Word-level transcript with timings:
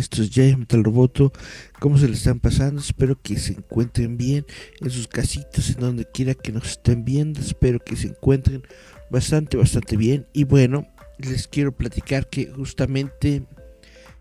¿Cómo 0.00 0.16
están? 0.16 0.22
Esto 0.22 0.22
es 0.22 0.30
Jay 0.32 0.56
Metal 0.56 0.84
Roboto. 0.84 1.32
¿Cómo 1.78 1.98
se 1.98 2.08
le 2.08 2.14
están 2.14 2.40
pasando? 2.40 2.80
Espero 2.80 3.20
que 3.20 3.38
se 3.38 3.52
encuentren 3.52 4.16
bien 4.16 4.46
en 4.80 4.90
sus 4.90 5.06
casitas, 5.06 5.70
en 5.70 5.80
donde 5.80 6.06
quiera 6.06 6.34
que 6.34 6.52
nos 6.52 6.70
estén 6.70 7.04
viendo. 7.04 7.40
Espero 7.40 7.78
que 7.78 7.96
se 7.96 8.08
encuentren 8.08 8.62
bastante, 9.10 9.56
bastante 9.56 9.96
bien. 9.96 10.26
Y 10.32 10.44
bueno, 10.44 10.86
les 11.18 11.48
quiero 11.48 11.72
platicar 11.72 12.28
que 12.28 12.46
justamente 12.46 13.42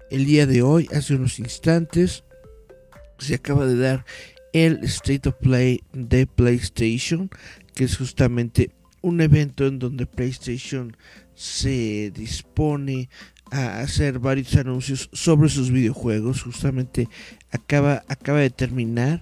el 0.09 0.25
día 0.25 0.45
de 0.45 0.61
hoy, 0.61 0.87
hace 0.93 1.15
unos 1.15 1.39
instantes, 1.39 2.23
se 3.17 3.35
acaba 3.35 3.65
de 3.65 3.77
dar 3.77 4.05
el 4.53 4.83
State 4.83 5.29
of 5.29 5.35
Play 5.35 5.81
de 5.93 6.25
PlayStation, 6.25 7.29
que 7.75 7.85
es 7.85 7.97
justamente 7.97 8.71
un 9.01 9.21
evento 9.21 9.65
en 9.65 9.79
donde 9.79 10.05
PlayStation 10.05 10.95
se 11.35 12.11
dispone 12.11 13.09
a 13.51 13.79
hacer 13.79 14.19
varios 14.19 14.55
anuncios 14.55 15.09
sobre 15.13 15.49
sus 15.49 15.71
videojuegos. 15.71 16.43
Justamente 16.43 17.07
acaba, 17.51 18.03
acaba 18.07 18.39
de 18.39 18.49
terminar. 18.49 19.21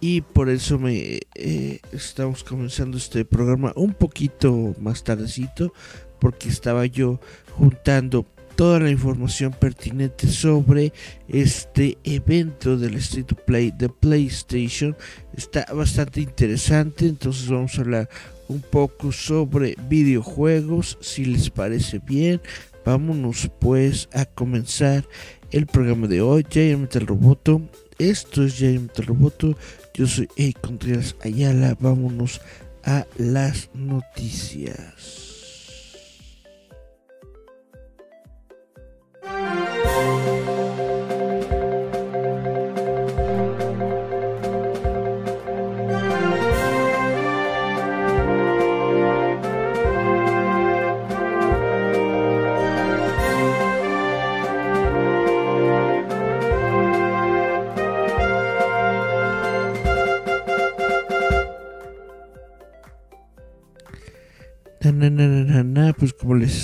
Y 0.00 0.22
por 0.22 0.48
eso 0.48 0.78
me 0.78 1.20
eh, 1.34 1.80
estamos 1.92 2.42
comenzando 2.42 2.96
este 2.96 3.24
programa 3.24 3.72
un 3.76 3.92
poquito 3.92 4.74
más 4.80 5.04
tardecito. 5.04 5.72
Porque 6.18 6.48
estaba 6.48 6.84
yo 6.86 7.20
juntando 7.56 8.26
toda 8.56 8.78
la 8.78 8.90
información 8.90 9.52
pertinente 9.52 10.26
sobre 10.26 10.92
este 11.28 11.96
evento 12.04 12.76
del 12.76 12.94
Street 12.96 13.32
Play 13.46 13.70
de 13.70 13.88
PlayStation. 13.88 14.94
Está 15.34 15.64
bastante 15.72 16.20
interesante. 16.20 17.06
Entonces 17.06 17.48
vamos 17.48 17.78
a 17.78 17.80
hablar 17.80 18.08
un 18.48 18.60
poco 18.60 19.12
sobre 19.12 19.76
videojuegos, 19.88 20.98
si 21.00 21.24
les 21.24 21.48
parece 21.48 22.00
bien. 22.00 22.40
Vámonos 22.84 23.50
pues 23.58 24.08
a 24.12 24.24
comenzar 24.24 25.06
el 25.50 25.66
programa 25.66 26.06
de 26.06 26.20
hoy, 26.22 26.46
Giant 26.48 26.82
Metal 26.82 27.06
Roboto. 27.06 27.62
Esto 27.98 28.44
es 28.44 28.56
Giant 28.56 28.88
Metal 28.88 29.06
Roboto. 29.06 29.56
Yo 29.94 30.06
soy 30.06 30.28
Ey 30.36 30.52
Contreras 30.54 31.16
Ayala. 31.22 31.76
Vámonos 31.78 32.40
a 32.84 33.06
las 33.18 33.70
noticias. 33.74 35.29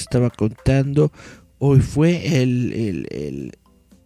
Estaba 0.07 0.31
contando, 0.31 1.11
hoy 1.59 1.81
fue 1.81 2.41
el, 2.41 2.73
el, 2.73 3.53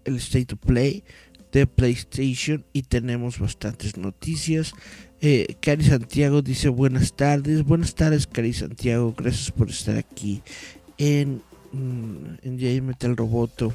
el, 0.05 0.17
State 0.17 0.55
of 0.55 0.61
Play 0.61 1.05
de 1.53 1.67
PlayStation 1.67 2.65
y 2.73 2.83
tenemos 2.83 3.39
bastantes 3.39 3.99
noticias. 3.99 4.73
Eh, 5.21 5.57
Cari 5.61 5.85
Santiago 5.85 6.41
dice 6.41 6.71
buenas 6.71 7.13
tardes, 7.13 7.65
buenas 7.65 7.95
tardes 7.95 8.27
Cari 8.27 8.55
Santiago, 8.55 9.15
gracias 9.15 9.51
por 9.51 9.69
estar 9.69 9.99
aquí 9.99 10.43
en, 10.97 11.43
mm, 11.73 12.39
en 12.43 12.59
J 12.59 12.83
Metal 12.83 13.15
Roboto 13.15 13.75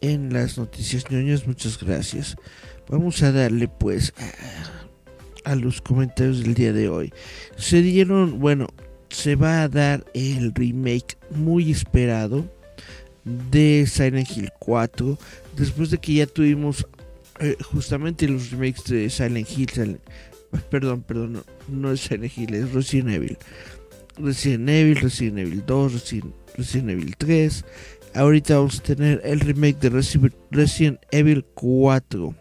en 0.00 0.32
las 0.32 0.56
noticias 0.56 1.10
ñoñas, 1.10 1.48
muchas 1.48 1.82
gracias. 1.82 2.36
Vamos 2.88 3.22
a 3.24 3.32
darle 3.32 3.66
pues 3.66 4.12
a 5.44 5.56
los 5.56 5.80
comentarios 5.80 6.44
del 6.44 6.54
día 6.54 6.72
de 6.72 6.88
hoy. 6.88 7.12
Se 7.56 7.82
dieron, 7.82 8.38
bueno, 8.38 8.68
se 9.14 9.36
va 9.36 9.62
a 9.62 9.68
dar 9.68 10.04
el 10.12 10.52
remake 10.54 11.16
muy 11.30 11.70
esperado 11.70 12.44
de 13.24 13.86
Silent 13.88 14.28
Hill 14.30 14.50
4 14.58 15.18
después 15.56 15.90
de 15.90 15.98
que 15.98 16.14
ya 16.14 16.26
tuvimos 16.26 16.86
eh, 17.40 17.56
justamente 17.62 18.28
los 18.28 18.50
remakes 18.50 18.84
de 18.84 19.08
Silent 19.08 19.48
Hill 19.50 20.00
perdón 20.68 21.02
perdón 21.02 21.44
no, 21.68 21.92
es 21.92 22.00
Silent 22.00 22.36
Hill 22.36 22.54
es 22.54 22.72
Resident 22.72 23.10
Evil. 23.10 23.38
Resident 24.18 24.68
Evil 24.68 24.96
Resident 24.96 25.38
Evil 25.38 25.62
2 25.64 25.92
Resident, 26.56 26.90
Evil 26.90 27.16
3 27.16 27.64
ahorita 28.14 28.56
vamos 28.56 28.80
a 28.80 28.82
tener 28.82 29.20
el 29.24 29.40
remake 29.40 29.78
de 29.80 29.90
Resident 30.50 31.00
Evil 31.10 31.44
4 31.54 32.34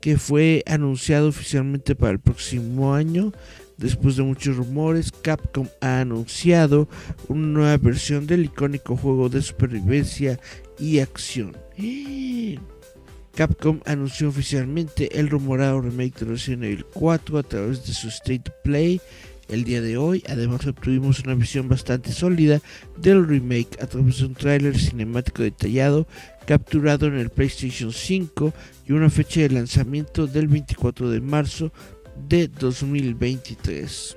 que 0.00 0.16
fue 0.16 0.62
anunciado 0.66 1.28
oficialmente 1.28 1.94
para 1.94 2.12
el 2.12 2.20
próximo 2.20 2.94
año 2.94 3.32
Después 3.80 4.16
de 4.16 4.22
muchos 4.22 4.56
rumores, 4.56 5.10
Capcom 5.10 5.66
ha 5.80 6.00
anunciado 6.00 6.86
una 7.28 7.46
nueva 7.46 7.76
versión 7.78 8.26
del 8.26 8.44
icónico 8.44 8.94
juego 8.94 9.30
de 9.30 9.40
supervivencia 9.40 10.38
y 10.78 10.98
acción. 10.98 11.56
Capcom 13.34 13.80
anunció 13.86 14.28
oficialmente 14.28 15.18
el 15.18 15.30
rumorado 15.30 15.80
remake 15.80 16.18
de 16.20 16.26
Resident 16.26 16.64
Evil 16.64 16.84
4 16.92 17.38
a 17.38 17.42
través 17.42 17.86
de 17.86 17.94
su 17.94 18.08
State 18.08 18.52
Play 18.62 19.00
el 19.48 19.64
día 19.64 19.80
de 19.80 19.96
hoy. 19.96 20.22
Además 20.28 20.66
obtuvimos 20.66 21.20
una 21.20 21.34
visión 21.34 21.66
bastante 21.66 22.12
sólida 22.12 22.60
del 22.98 23.26
remake 23.26 23.82
a 23.82 23.86
través 23.86 24.18
de 24.18 24.26
un 24.26 24.34
tráiler 24.34 24.78
cinemático 24.78 25.42
detallado 25.42 26.06
capturado 26.46 27.06
en 27.06 27.14
el 27.14 27.30
PlayStation 27.30 27.92
5 27.92 28.52
y 28.86 28.92
una 28.92 29.08
fecha 29.08 29.40
de 29.40 29.50
lanzamiento 29.50 30.26
del 30.26 30.48
24 30.48 31.08
de 31.08 31.20
marzo 31.20 31.72
de 32.28 32.48
2023. 32.48 34.16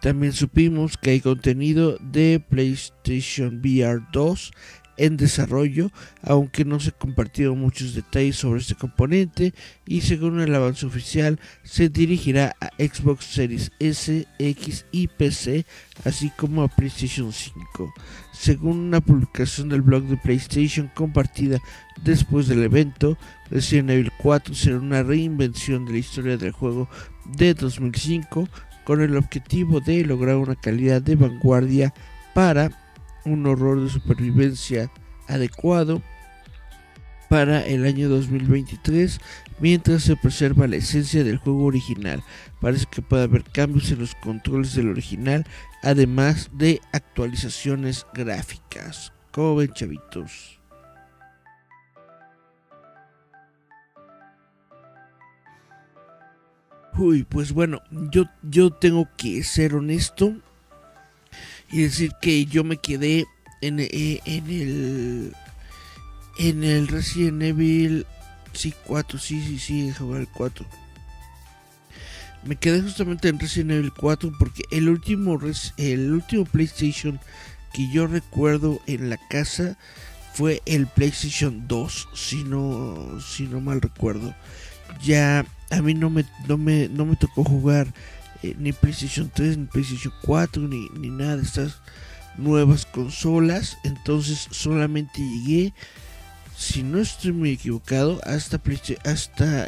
También 0.00 0.32
supimos 0.32 0.96
que 0.96 1.10
hay 1.10 1.20
contenido 1.20 1.98
de 2.00 2.42
PlayStation 2.48 3.60
VR 3.60 4.00
2 4.12 4.52
en 4.96 5.16
desarrollo, 5.16 5.90
aunque 6.22 6.64
no 6.64 6.80
se 6.80 6.92
compartieron 6.92 7.58
muchos 7.58 7.94
detalles 7.94 8.36
sobre 8.36 8.60
este 8.60 8.74
componente 8.74 9.54
y 9.86 10.00
según 10.02 10.40
el 10.40 10.54
avance 10.54 10.86
oficial 10.86 11.38
se 11.62 11.88
dirigirá 11.88 12.56
a 12.60 12.68
Xbox 12.78 13.24
Series 13.26 13.72
S, 13.78 14.26
X 14.38 14.86
y 14.92 15.08
PC, 15.08 15.66
así 16.04 16.30
como 16.36 16.62
a 16.62 16.68
PlayStation 16.68 17.32
5. 17.32 17.92
Según 18.32 18.78
una 18.78 19.00
publicación 19.00 19.68
del 19.68 19.82
blog 19.82 20.04
de 20.04 20.16
PlayStation 20.16 20.90
compartida 20.94 21.58
después 22.02 22.48
del 22.48 22.62
evento, 22.62 23.16
Resident 23.50 23.90
Evil 23.90 24.12
4 24.18 24.54
será 24.54 24.78
una 24.78 25.02
reinvención 25.02 25.86
de 25.86 25.92
la 25.92 25.98
historia 25.98 26.36
del 26.36 26.52
juego 26.52 26.88
de 27.36 27.54
2005 27.54 28.48
con 28.84 29.00
el 29.02 29.16
objetivo 29.16 29.80
de 29.80 30.04
lograr 30.04 30.36
una 30.36 30.54
calidad 30.54 31.02
de 31.02 31.16
vanguardia 31.16 31.92
para 32.34 32.85
un 33.26 33.46
horror 33.46 33.82
de 33.82 33.90
supervivencia 33.90 34.90
adecuado 35.28 36.02
para 37.28 37.66
el 37.66 37.84
año 37.84 38.08
2023 38.08 39.20
mientras 39.58 40.04
se 40.04 40.16
preserva 40.16 40.66
la 40.66 40.76
esencia 40.76 41.24
del 41.24 41.38
juego 41.38 41.64
original. 41.64 42.22
Parece 42.60 42.86
que 42.90 43.02
puede 43.02 43.24
haber 43.24 43.44
cambios 43.44 43.90
en 43.90 43.98
los 43.98 44.14
controles 44.14 44.74
del 44.74 44.88
original, 44.88 45.44
además 45.82 46.50
de 46.52 46.80
actualizaciones 46.92 48.06
gráficas. 48.14 49.12
¿Cómo 49.32 49.56
ven, 49.56 49.72
chavitos? 49.72 50.60
Uy, 56.98 57.24
pues 57.24 57.52
bueno, 57.52 57.82
yo, 58.10 58.24
yo 58.42 58.70
tengo 58.70 59.06
que 59.18 59.42
ser 59.42 59.74
honesto 59.74 60.34
y 61.70 61.82
decir 61.82 62.12
que 62.20 62.46
yo 62.46 62.64
me 62.64 62.76
quedé 62.76 63.26
en, 63.60 63.80
eh, 63.80 64.20
en 64.24 64.50
el 64.50 65.36
en 66.38 66.64
el 66.64 66.88
Resident 66.88 67.42
Evil 67.42 68.06
sí 68.52 68.74
4 68.84 69.18
sí 69.18 69.42
sí 69.42 69.58
sí 69.58 69.88
el 69.98 70.28
4 70.28 70.66
me 72.46 72.56
quedé 72.56 72.80
justamente 72.80 73.28
en 73.28 73.38
Resident 73.38 73.72
Evil 73.72 73.92
4 73.92 74.32
porque 74.38 74.62
el 74.70 74.88
último, 74.88 75.38
el 75.76 76.12
último 76.12 76.44
PlayStation 76.44 77.18
que 77.72 77.90
yo 77.90 78.06
recuerdo 78.06 78.80
en 78.86 79.10
la 79.10 79.18
casa 79.28 79.76
fue 80.32 80.62
el 80.66 80.86
PlayStation 80.86 81.66
2, 81.66 82.08
si 82.14 82.44
no, 82.44 83.20
si 83.20 83.44
no 83.44 83.60
mal 83.60 83.80
recuerdo. 83.80 84.34
Ya 85.02 85.44
a 85.70 85.82
mí 85.82 85.94
no 85.94 86.10
me, 86.10 86.24
no 86.46 86.56
me, 86.56 86.88
no 86.88 87.04
me 87.04 87.16
tocó 87.16 87.42
jugar 87.42 87.92
eh, 88.42 88.54
ni 88.58 88.72
PlayStation 88.72 89.30
3, 89.32 89.58
ni 89.58 89.66
PlayStation 89.66 90.12
4, 90.22 90.62
ni, 90.68 90.88
ni 90.98 91.10
nada 91.10 91.36
de 91.36 91.42
estas 91.42 91.80
nuevas 92.38 92.86
consolas. 92.86 93.78
Entonces 93.84 94.48
solamente 94.50 95.20
llegué, 95.20 95.72
si 96.56 96.82
no 96.82 96.98
estoy 96.98 97.32
muy 97.32 97.50
equivocado, 97.50 98.20
hasta, 98.24 98.60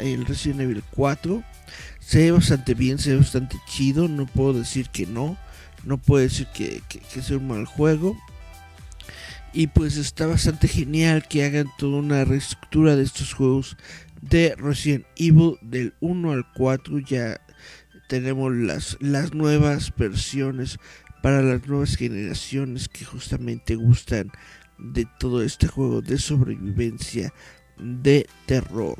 el 0.00 0.26
Resident 0.26 0.60
Evil 0.60 0.82
4. 0.94 1.42
Se 2.00 2.18
ve 2.18 2.30
bastante 2.32 2.74
bien, 2.74 2.98
se 2.98 3.10
ve 3.10 3.18
bastante 3.18 3.56
chido. 3.66 4.08
No 4.08 4.26
puedo 4.26 4.54
decir 4.54 4.88
que 4.88 5.06
no. 5.06 5.36
No 5.84 5.98
puedo 5.98 6.22
decir 6.22 6.46
que, 6.54 6.82
que 6.88 7.22
sea 7.22 7.36
un 7.36 7.48
mal 7.48 7.66
juego. 7.66 8.16
Y 9.52 9.68
pues 9.68 9.96
está 9.96 10.26
bastante 10.26 10.68
genial 10.68 11.26
que 11.26 11.44
hagan 11.44 11.68
toda 11.78 11.98
una 11.98 12.24
reestructura 12.24 12.96
de 12.96 13.02
estos 13.02 13.32
juegos 13.32 13.76
de 14.20 14.54
Resident 14.56 15.06
Evil 15.16 15.56
del 15.62 15.94
1 16.00 16.32
al 16.32 16.46
4. 16.54 16.98
Ya 17.00 17.40
tenemos 18.08 18.52
las, 18.54 18.96
las 19.00 19.34
nuevas 19.34 19.92
versiones 19.96 20.78
para 21.22 21.42
las 21.42 21.66
nuevas 21.66 21.96
generaciones 21.96 22.88
que 22.88 23.04
justamente 23.04 23.76
gustan 23.76 24.32
de 24.78 25.06
todo 25.18 25.42
este 25.42 25.68
juego 25.68 26.02
de 26.02 26.18
sobrevivencia 26.18 27.32
de 27.78 28.26
terror. 28.46 28.98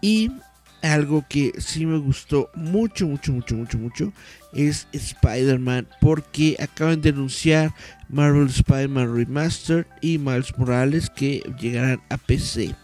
Y 0.00 0.30
algo 0.82 1.24
que 1.28 1.52
sí 1.58 1.86
me 1.86 1.98
gustó 1.98 2.50
mucho, 2.54 3.06
mucho, 3.06 3.32
mucho, 3.32 3.56
mucho, 3.56 3.78
mucho 3.78 4.12
es 4.52 4.86
Spider-Man 4.92 5.88
porque 6.00 6.56
acaban 6.60 7.00
de 7.00 7.10
anunciar 7.10 7.74
Marvel 8.08 8.48
Spider-Man 8.48 9.14
Remastered 9.14 9.86
y 10.00 10.18
Miles 10.18 10.56
Morales 10.56 11.10
que 11.10 11.42
llegarán 11.58 12.00
a 12.08 12.16
PC. 12.16 12.74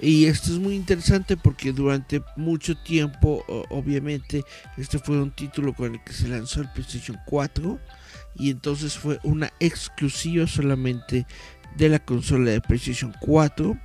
Y 0.00 0.26
esto 0.26 0.52
es 0.52 0.58
muy 0.58 0.74
interesante 0.74 1.36
porque 1.36 1.72
durante 1.72 2.22
mucho 2.36 2.76
tiempo, 2.76 3.44
obviamente, 3.70 4.42
este 4.76 4.98
fue 4.98 5.20
un 5.20 5.30
título 5.30 5.72
con 5.72 5.94
el 5.94 6.02
que 6.02 6.12
se 6.12 6.28
lanzó 6.28 6.60
el 6.60 6.70
PlayStation 6.70 7.16
4 7.26 7.78
y 8.36 8.50
entonces 8.50 8.98
fue 8.98 9.20
una 9.22 9.52
exclusiva 9.60 10.46
solamente 10.46 11.26
de 11.76 11.88
la 11.88 11.98
consola 12.00 12.50
de 12.50 12.60
PlayStation 12.60 13.14
4. 13.20 13.78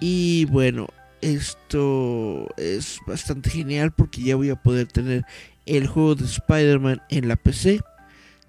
Y 0.00 0.46
bueno, 0.46 0.88
esto 1.20 2.48
es 2.56 2.98
bastante 3.06 3.50
genial 3.50 3.92
porque 3.92 4.22
ya 4.22 4.36
voy 4.36 4.50
a 4.50 4.56
poder 4.56 4.86
tener 4.86 5.24
el 5.66 5.86
juego 5.86 6.14
de 6.14 6.24
Spider-Man 6.24 7.02
en 7.10 7.28
la 7.28 7.36
PC. 7.36 7.80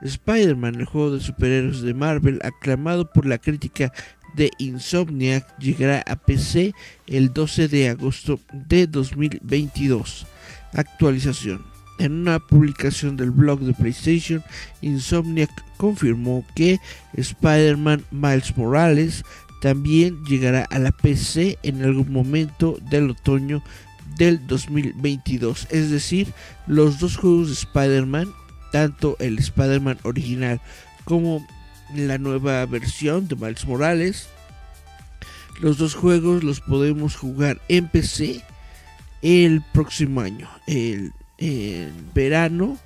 Spider-Man, 0.01 0.75
el 0.75 0.85
juego 0.85 1.11
de 1.11 1.21
superhéroes 1.21 1.81
de 1.81 1.93
Marvel, 1.93 2.39
aclamado 2.43 3.11
por 3.11 3.25
la 3.25 3.37
crítica 3.37 3.91
de 4.35 4.51
Insomniac, 4.57 5.57
llegará 5.59 6.03
a 6.07 6.15
PC 6.15 6.73
el 7.07 7.33
12 7.33 7.67
de 7.67 7.89
agosto 7.89 8.39
de 8.53 8.87
2022. 8.87 10.25
Actualización. 10.73 11.63
En 11.99 12.13
una 12.13 12.39
publicación 12.39 13.17
del 13.17 13.31
blog 13.31 13.59
de 13.59 13.73
PlayStation, 13.73 14.41
Insomniac 14.81 15.49
confirmó 15.77 16.45
que 16.55 16.79
Spider-Man 17.13 18.05
Miles 18.11 18.55
Morales 18.55 19.23
también 19.61 20.23
llegará 20.23 20.63
a 20.69 20.79
la 20.79 20.91
PC 20.91 21.57
en 21.63 21.83
algún 21.83 22.11
momento 22.13 22.77
del 22.89 23.09
otoño 23.09 23.61
del 24.17 24.45
2022. 24.47 25.67
Es 25.71 25.91
decir, 25.91 26.33
los 26.67 26.99
dos 26.99 27.17
juegos 27.17 27.47
de 27.47 27.53
Spider-Man, 27.53 28.31
tanto 28.71 29.15
el 29.19 29.39
Spider-Man 29.39 29.99
original 30.03 30.61
como 31.05 31.45
la 31.95 32.17
nueva 32.17 32.65
versión 32.65 33.27
de 33.27 33.35
Miles 33.35 33.65
Morales, 33.65 34.29
los 35.61 35.77
dos 35.77 35.95
juegos 35.95 36.43
los 36.43 36.61
podemos 36.61 37.15
jugar 37.15 37.59
en 37.67 37.87
PC 37.87 38.41
el 39.21 39.61
próximo 39.73 40.21
año, 40.21 40.49
el, 40.67 41.11
verano 42.13 42.77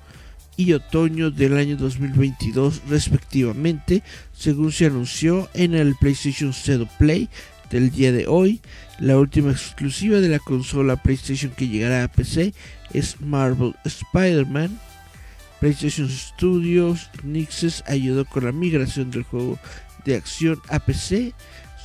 y 0.56 0.72
otoño 0.72 1.30
del 1.30 1.56
año 1.56 1.76
2022 1.76 2.82
respectivamente, 2.88 4.02
según 4.32 4.72
se 4.72 4.86
anunció 4.86 5.48
en 5.54 5.74
el 5.74 5.94
PlayStation 5.96 6.52
Zero 6.52 6.88
Play 6.98 7.28
del 7.70 7.90
día 7.90 8.12
de 8.12 8.26
hoy. 8.26 8.60
La 8.98 9.18
última 9.18 9.50
exclusiva 9.50 10.20
de 10.20 10.28
la 10.28 10.38
consola 10.38 10.96
PlayStation 10.96 11.50
que 11.52 11.68
llegará 11.68 12.04
a 12.04 12.08
PC 12.08 12.54
es 12.92 13.20
Marvel 13.20 13.74
Spider-Man. 13.84 14.78
PlayStation 15.64 16.10
Studios 16.10 17.08
Nixes 17.22 17.82
ayudó 17.86 18.26
con 18.26 18.44
la 18.44 18.52
migración 18.52 19.10
del 19.10 19.22
juego 19.22 19.58
de 20.04 20.16
acción 20.16 20.60
a 20.68 20.78
PC. 20.78 21.32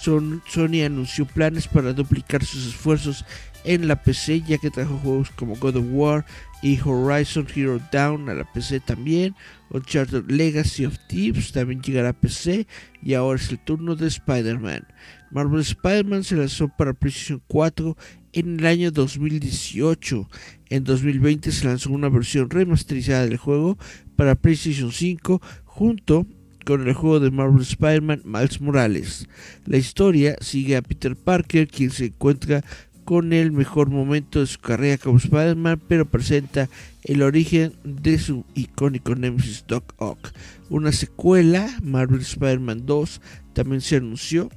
Sony 0.02 0.84
anunció 0.86 1.26
planes 1.26 1.66
para 1.70 1.94
duplicar 1.94 2.44
sus 2.44 2.68
esfuerzos 2.68 3.24
en 3.64 3.88
la 3.88 4.04
PC 4.04 4.42
ya 4.42 4.58
que 4.58 4.70
trajo 4.70 4.98
juegos 4.98 5.30
como 5.30 5.56
God 5.56 5.78
of 5.78 5.86
War 5.92 6.26
y 6.62 6.78
Horizon 6.78 7.48
Hero 7.56 7.80
Down 7.90 8.28
a 8.28 8.34
la 8.34 8.52
PC 8.52 8.81
también. 8.81 9.34
Uncharted 9.70 10.30
Legacy 10.30 10.86
of 10.86 10.98
Thieves 11.08 11.54
también 11.54 11.81
llegará 11.81 12.10
a 12.10 12.20
PC 12.20 12.68
y 13.02 13.14
ahora 13.14 13.40
es 13.40 13.50
el 13.50 13.60
turno 13.60 13.96
de 13.96 14.08
Spider-Man. 14.08 14.88
Marvel 15.31 15.62
Spider-Man 15.62 16.26
se 16.26 16.36
lanzó 16.36 16.68
para 16.68 16.92
PlayStation 16.92 17.42
4 17.48 17.96
en 18.34 18.60
el 18.60 18.66
año 18.66 18.92
2018. 18.92 20.28
En 20.69 20.83
2020 20.83 21.51
se 21.51 21.66
lanzó 21.66 21.92
una 21.92 22.10
versión 22.10 22.50
remasterizada 22.50 23.25
del 23.25 23.38
juego 23.38 23.77
para 24.16 24.36
PlayStation 24.36 24.92
5 24.92 25.42
junto 25.66 26.27
con 26.66 26.88
el 26.88 26.94
juego 26.94 27.19
de 27.19 27.31
Marvel 27.31 27.62
Spider-Man 27.62 28.21
Miles 28.25 28.62
Morales. 28.62 29.27
La 29.66 29.77
historia 29.77 30.36
sigue 30.42 30.77
a 30.77 30.81
Peter 30.81 31.16
Parker, 31.16 31.68
quien 31.68 31.89
se 31.89 32.06
encuentra 32.06 32.63
con 33.10 33.33
el 33.33 33.51
mejor 33.51 33.89
momento 33.89 34.39
de 34.39 34.45
su 34.45 34.60
carrera 34.60 35.00
como 35.00 35.18
Spider-Man, 35.18 35.81
pero 35.88 36.06
presenta 36.06 36.69
el 37.04 37.24
origen 37.24 37.74
de 37.83 38.19
su 38.19 38.45
icónico 38.54 39.16
Nemesis 39.16 39.66
Doc 39.68 39.95
Ock. 39.98 40.31
Una 40.69 40.92
secuela, 40.92 41.75
Marvel 41.81 42.21
Spider-Man 42.21 42.86
2, 42.86 43.21
también 43.54 43.81
se 43.81 43.95
anunció, 43.95 44.50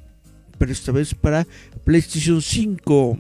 pero 0.59 0.71
esta 0.71 0.93
vez 0.93 1.15
para 1.15 1.47
PlayStation 1.85 2.43
5. 2.43 3.19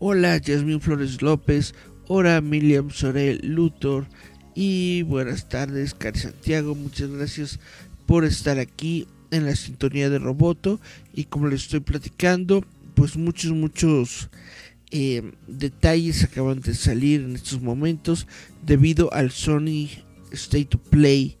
Hola, 0.00 0.40
Jasmine 0.40 0.78
Flores 0.78 1.22
López. 1.22 1.74
Hola, 2.06 2.40
Miriam 2.40 2.88
Sorel 2.88 3.40
Luthor. 3.42 4.06
Y 4.54 5.02
buenas 5.02 5.48
tardes, 5.48 5.92
Cari 5.92 6.20
Santiago. 6.20 6.76
Muchas 6.76 7.10
gracias 7.10 7.58
por 8.06 8.24
estar 8.24 8.60
aquí 8.60 9.08
en 9.32 9.44
la 9.44 9.56
sintonía 9.56 10.08
de 10.08 10.20
Roboto. 10.20 10.78
Y 11.12 11.24
como 11.24 11.48
les 11.48 11.62
estoy 11.62 11.80
platicando, 11.80 12.64
pues 12.94 13.16
muchos, 13.16 13.50
muchos 13.50 14.30
eh, 14.92 15.32
detalles 15.48 16.22
acaban 16.22 16.60
de 16.60 16.76
salir 16.76 17.22
en 17.22 17.34
estos 17.34 17.60
momentos 17.60 18.28
debido 18.64 19.12
al 19.12 19.32
Sony 19.32 19.88
State 20.30 20.66
to 20.66 20.78
Play 20.78 21.38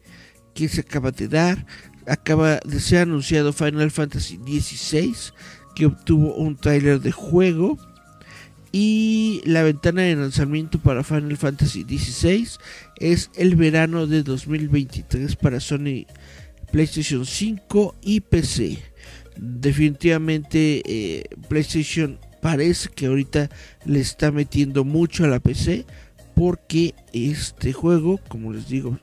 que 0.54 0.68
se 0.68 0.80
acaba 0.80 1.12
de 1.12 1.28
dar. 1.28 1.64
Acaba 2.08 2.58
de 2.64 2.80
ser 2.80 3.02
anunciado 3.02 3.52
Final 3.52 3.92
Fantasy 3.92 4.36
XVI 4.36 5.14
que 5.76 5.86
obtuvo 5.86 6.34
un 6.34 6.56
trailer 6.56 7.00
de 7.00 7.12
juego 7.12 7.78
y 8.72 9.40
la 9.44 9.62
ventana 9.62 10.02
de 10.02 10.16
lanzamiento 10.16 10.78
para 10.78 11.04
Final 11.04 11.36
Fantasy 11.36 11.82
XVI 11.82 12.48
es 12.96 13.30
el 13.36 13.56
verano 13.56 14.06
de 14.06 14.22
2023 14.22 15.36
para 15.36 15.60
Sony 15.60 16.06
PlayStation 16.70 17.24
5 17.24 17.96
y 18.02 18.20
PC 18.20 18.78
definitivamente 19.38 20.82
eh, 20.84 21.24
PlayStation 21.48 22.18
parece 22.40 22.88
que 22.88 23.06
ahorita 23.06 23.48
le 23.84 24.00
está 24.00 24.30
metiendo 24.30 24.84
mucho 24.84 25.24
a 25.24 25.28
la 25.28 25.40
PC 25.40 25.86
porque 26.34 26.94
este 27.12 27.72
juego, 27.72 28.20
como 28.28 28.52
les 28.52 28.68
digo, 28.68 28.98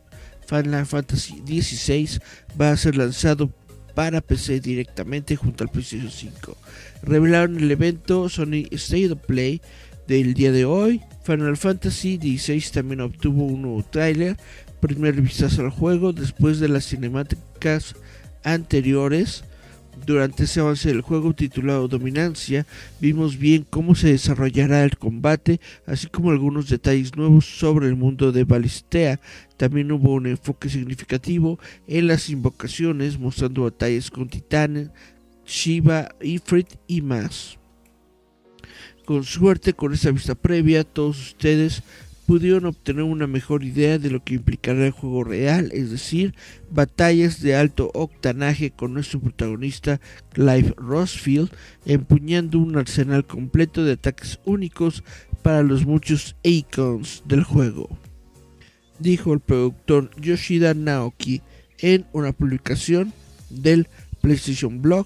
Final 0.48 0.86
Fantasy 0.86 1.41
XVI 1.45 2.19
va 2.60 2.72
a 2.72 2.77
ser 2.77 2.95
lanzado 2.95 3.51
para 3.96 4.22
PC 4.22 4.60
directamente 4.60 5.36
junto 5.36 5.64
al 5.64 5.72
PlayStation 5.72 6.12
5. 6.12 6.58
Revelaron 7.02 7.58
el 7.58 7.72
evento 7.72 8.30
Sony 8.30 8.68
State 8.72 9.12
of 9.12 9.20
Play 9.25 9.62
del 10.08 10.34
día 10.34 10.52
de 10.52 10.66
hoy. 10.66 11.02
Final 11.24 11.58
Fantasy 11.58 12.18
XVI 12.18 12.62
también 12.72 13.02
obtuvo 13.02 13.46
un 13.46 13.64
nuevo 13.64 13.84
tráiler, 13.84 14.38
primer 14.80 15.20
vistazo 15.20 15.64
al 15.64 15.72
juego 15.72 16.14
después 16.14 16.60
de 16.60 16.68
las 16.68 16.86
cinemáticas 16.86 17.96
anteriores 18.44 19.44
durante 20.06 20.44
ese 20.44 20.60
avance 20.60 20.90
del 20.90 21.02
juego 21.02 21.34
titulado 21.34 21.88
Dominancia, 21.88 22.66
vimos 23.00 23.38
bien 23.38 23.66
cómo 23.70 23.96
se 23.96 24.10
desarrollará 24.10 24.84
el 24.84 24.98
combate, 24.98 25.60
así 25.86 26.08
como 26.08 26.32
algunos 26.32 26.70
detalles 26.70 27.16
nuevos 27.16 27.46
sobre 27.46 27.88
el 27.88 27.96
mundo 27.96 28.32
de 28.32 28.44
Balistea. 28.44 29.20
También 29.58 29.92
hubo 29.92 30.14
un 30.14 30.28
enfoque 30.28 30.70
significativo 30.70 31.60
en 31.88 32.08
las 32.08 32.30
invocaciones, 32.30 33.18
mostrando 33.20 33.64
batallas 33.64 34.12
con 34.12 34.30
titanes, 34.30 34.90
Shiva, 35.46 36.10
Ifrit 36.22 36.76
y 36.88 37.02
más. 37.02 37.58
Con 39.06 39.24
suerte, 39.24 39.74
con 39.74 39.94
esa 39.94 40.12
vista 40.12 40.34
previa, 40.34 40.84
todos 40.84 41.20
ustedes 41.20 41.84
pudieron 42.25 42.65
obtener 42.65 43.03
una 43.03 43.27
mejor 43.27 43.63
idea 43.63 44.00
de 44.00 44.10
lo 44.10 44.24
que 44.24 44.36
implicará 44.36 44.86
el 44.86 44.91
juego 44.91 45.24
real, 45.24 45.70
es 45.74 45.91
decir, 45.91 46.34
batallas 46.72 47.41
de 47.41 47.55
alto 47.55 47.91
octanaje 47.94 48.72
con 48.72 48.94
nuestro 48.94 49.20
protagonista 49.20 50.01
Clive 50.34 50.74
Rossfield, 50.77 51.51
empuñando 51.86 52.60
un 52.60 52.77
arsenal 52.77 53.25
completo 53.25 53.84
de 53.84 53.94
ataques 53.94 54.39
únicos 54.46 55.03
para 55.44 55.62
los 55.62 55.86
muchos 55.86 56.36
icons 56.44 57.24
del 57.25 57.44
juego. 57.44 57.89
Dijo 58.98 59.34
el 59.34 59.39
productor 59.39 60.10
Yoshida 60.20 60.74
Naoki 60.74 61.41
en 61.79 62.05
una 62.13 62.32
publicación 62.32 63.13
del 63.50 63.88
PlayStation 64.22 64.82
Blog 64.82 65.05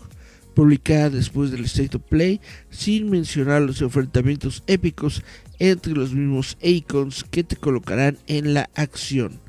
publicada 0.54 1.10
después 1.10 1.52
del 1.52 1.66
State 1.66 1.98
of 1.98 2.04
Play, 2.04 2.42
sin 2.70 3.10
mencionar 3.10 3.62
los 3.62 3.82
enfrentamientos 3.82 4.64
épicos 4.68 5.24
entre 5.60 5.94
los 5.94 6.14
mismos 6.14 6.58
icons 6.62 7.24
que 7.24 7.44
te 7.44 7.56
colocarán 7.56 8.18
en 8.28 8.54
la 8.54 8.70
acción. 8.76 9.40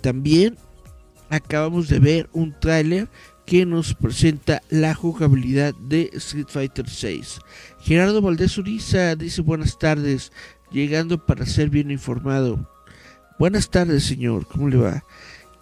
También 0.00 0.56
acabamos 1.30 1.88
de 1.88 1.98
ver 1.98 2.28
un 2.32 2.54
tráiler 2.60 3.08
que 3.46 3.66
nos 3.66 3.94
presenta 3.94 4.62
la 4.70 4.94
jugabilidad 4.94 5.74
de 5.74 6.10
Street 6.14 6.46
Fighter 6.48 6.88
6. 6.88 7.40
Gerardo 7.80 8.22
Valdés 8.22 8.56
Uriza 8.56 9.16
dice 9.16 9.42
buenas 9.42 9.78
tardes, 9.78 10.32
llegando 10.70 11.24
para 11.24 11.44
ser 11.46 11.68
bien 11.68 11.90
informado. 11.90 12.70
Buenas 13.38 13.70
tardes 13.70 14.04
señor, 14.04 14.46
¿cómo 14.46 14.68
le 14.68 14.76
va? 14.76 15.04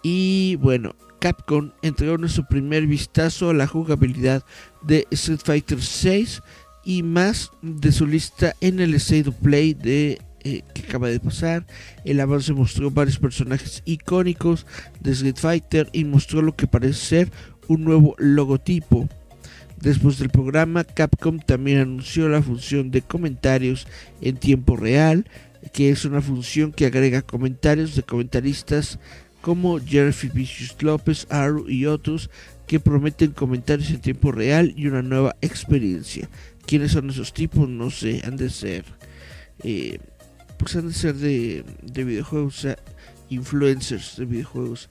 Y 0.01 0.57
bueno, 0.57 0.95
Capcom 1.19 1.71
entregó 1.81 2.17
nuestro 2.17 2.45
primer 2.45 2.85
vistazo 2.85 3.49
a 3.49 3.53
la 3.53 3.67
jugabilidad 3.67 4.43
de 4.81 5.07
Street 5.11 5.39
Fighter 5.43 5.81
6 5.81 6.41
y 6.83 7.03
más 7.03 7.51
de 7.61 7.91
su 7.91 8.05
lista 8.05 8.55
en 8.61 8.79
el 8.79 8.93
State 8.95 9.29
of 9.29 9.35
Play 9.35 9.73
de 9.73 10.19
eh, 10.45 10.61
que 10.73 10.81
acaba 10.81 11.07
de 11.07 11.21
pasar. 11.21 11.65
El 12.03 12.19
avance 12.19 12.51
mostró 12.51 12.91
varios 12.91 13.17
personajes 13.17 13.81
icónicos 13.85 14.65
de 14.99 15.11
Street 15.11 15.37
Fighter 15.37 15.89
y 15.93 16.03
mostró 16.03 16.41
lo 16.41 16.55
que 16.55 16.67
parece 16.67 16.99
ser 16.99 17.31
un 17.69 17.85
nuevo 17.85 18.15
logotipo. 18.17 19.07
Después 19.79 20.19
del 20.19 20.29
programa, 20.29 20.83
Capcom 20.83 21.39
también 21.39 21.79
anunció 21.79 22.27
la 22.27 22.41
función 22.41 22.91
de 22.91 23.01
comentarios 23.01 23.87
en 24.21 24.35
tiempo 24.35 24.75
real, 24.75 25.25
que 25.71 25.89
es 25.89 26.03
una 26.03 26.21
función 26.21 26.73
que 26.73 26.85
agrega 26.85 27.21
comentarios 27.21 27.95
de 27.95 28.03
comentaristas 28.03 28.99
como 29.41 29.79
Jerry 29.79 30.29
Vicious 30.33 30.75
López, 30.81 31.27
Aru 31.29 31.69
y 31.69 31.85
otros 31.85 32.29
que 32.67 32.79
prometen 32.79 33.31
comentarios 33.31 33.89
en 33.89 33.99
tiempo 33.99 34.31
real 34.31 34.73
y 34.75 34.87
una 34.87 35.01
nueva 35.01 35.35
experiencia. 35.41 36.29
¿Quiénes 36.65 36.91
son 36.91 37.09
esos 37.09 37.33
tipos? 37.33 37.67
No 37.67 37.89
sé, 37.89 38.21
han 38.23 38.37
de 38.37 38.49
ser, 38.49 38.85
eh, 39.63 39.99
pues 40.57 40.75
han 40.75 40.87
de 40.87 40.93
ser 40.93 41.15
de, 41.15 41.63
de 41.81 42.03
videojuegos, 42.03 42.57
o 42.57 42.61
sea, 42.61 42.77
influencers 43.29 44.17
de 44.17 44.25
videojuegos 44.25 44.89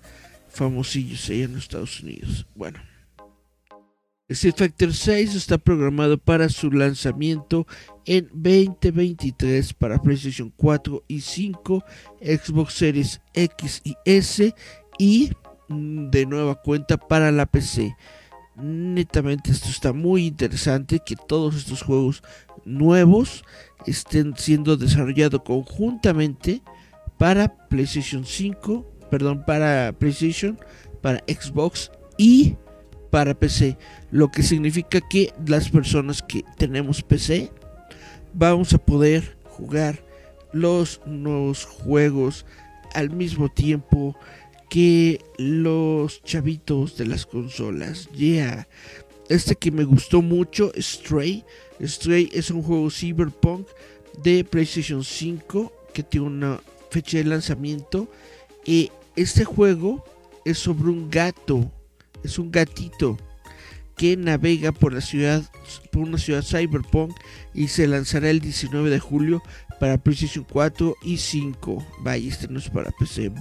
famosillos 0.48 1.28
allá 1.30 1.44
en 1.44 1.54
los 1.54 1.62
Estados 1.62 2.00
Unidos. 2.00 2.46
Bueno. 2.54 2.80
Street 4.28 4.54
Fighter 4.56 4.94
6 4.94 5.34
está 5.34 5.58
programado 5.58 6.16
para 6.16 6.48
su 6.48 6.70
lanzamiento 6.70 7.66
en 8.06 8.28
2023 8.32 9.74
para 9.74 10.00
PlayStation 10.00 10.52
4 10.56 11.04
y 11.06 11.20
5, 11.20 11.84
Xbox 12.20 12.74
Series 12.74 13.20
X 13.34 13.82
y 13.84 13.94
S 14.04 14.54
y 14.98 15.32
mm, 15.68 16.10
de 16.10 16.26
nueva 16.26 16.54
cuenta 16.54 16.96
para 16.96 17.30
la 17.30 17.46
PC. 17.46 17.94
Netamente 18.56 19.50
esto 19.50 19.68
está 19.68 19.92
muy 19.92 20.26
interesante 20.26 21.00
que 21.04 21.16
todos 21.16 21.56
estos 21.56 21.82
juegos 21.82 22.22
nuevos 22.64 23.44
estén 23.86 24.34
siendo 24.36 24.76
desarrollados 24.76 25.42
conjuntamente 25.42 26.62
para 27.18 27.48
PlayStation 27.68 28.24
5, 28.24 28.84
perdón, 29.10 29.44
para 29.46 29.92
PlayStation, 29.98 30.58
para 31.00 31.22
Xbox 31.26 31.90
y 32.18 32.56
para 33.10 33.34
PC, 33.34 33.76
lo 34.10 34.30
que 34.30 34.42
significa 34.42 35.00
que 35.00 35.32
las 35.46 35.68
personas 35.68 36.22
que 36.22 36.44
tenemos 36.56 37.02
PC 37.02 37.50
vamos 38.32 38.72
a 38.72 38.78
poder 38.78 39.36
jugar 39.44 40.02
los 40.52 41.00
nuevos 41.06 41.64
juegos 41.64 42.46
al 42.94 43.10
mismo 43.10 43.48
tiempo 43.50 44.16
que 44.72 45.20
los 45.36 46.22
chavitos 46.22 46.96
de 46.96 47.04
las 47.04 47.26
consolas. 47.26 48.08
Yeah. 48.12 48.66
Este 49.28 49.54
que 49.54 49.70
me 49.70 49.84
gustó 49.84 50.22
mucho, 50.22 50.72
Stray. 50.80 51.44
Stray 51.78 52.30
es 52.32 52.50
un 52.50 52.62
juego 52.62 52.90
cyberpunk 52.90 53.68
de 54.22 54.44
PlayStation 54.44 55.04
5 55.04 55.70
que 55.92 56.02
tiene 56.02 56.26
una 56.26 56.60
fecha 56.90 57.18
de 57.18 57.24
lanzamiento. 57.24 58.08
Y 58.64 58.90
este 59.14 59.44
juego 59.44 60.06
es 60.46 60.56
sobre 60.56 60.88
un 60.88 61.10
gato 61.10 61.70
es 62.24 62.38
un 62.38 62.50
gatito 62.50 63.18
que 63.96 64.16
navega 64.16 64.72
por 64.72 64.94
la 64.94 65.02
ciudad, 65.02 65.42
por 65.90 66.02
una 66.02 66.16
ciudad 66.16 66.42
cyberpunk 66.42 67.14
y 67.52 67.68
se 67.68 67.86
lanzará 67.86 68.30
el 68.30 68.40
19 68.40 68.88
de 68.88 68.98
julio 68.98 69.42
para 69.82 69.98
PlayStation 69.98 70.46
4 70.48 70.94
y 71.02 71.16
5. 71.16 71.84
Vaya, 72.04 72.28
este 72.28 72.46
no 72.46 72.60
es 72.60 72.70
para 72.70 72.92
PC. 72.92 73.32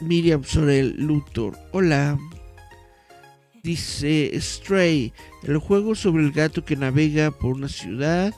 Miriam 0.00 0.44
Sorel 0.44 0.94
Luthor. 0.96 1.58
Hola. 1.72 2.16
Dice 3.64 4.30
Stray, 4.40 5.12
el 5.42 5.58
juego 5.58 5.96
sobre 5.96 6.22
el 6.22 6.30
gato 6.30 6.64
que 6.64 6.76
navega 6.76 7.32
por 7.32 7.56
una 7.56 7.66
ciudad, 7.66 8.32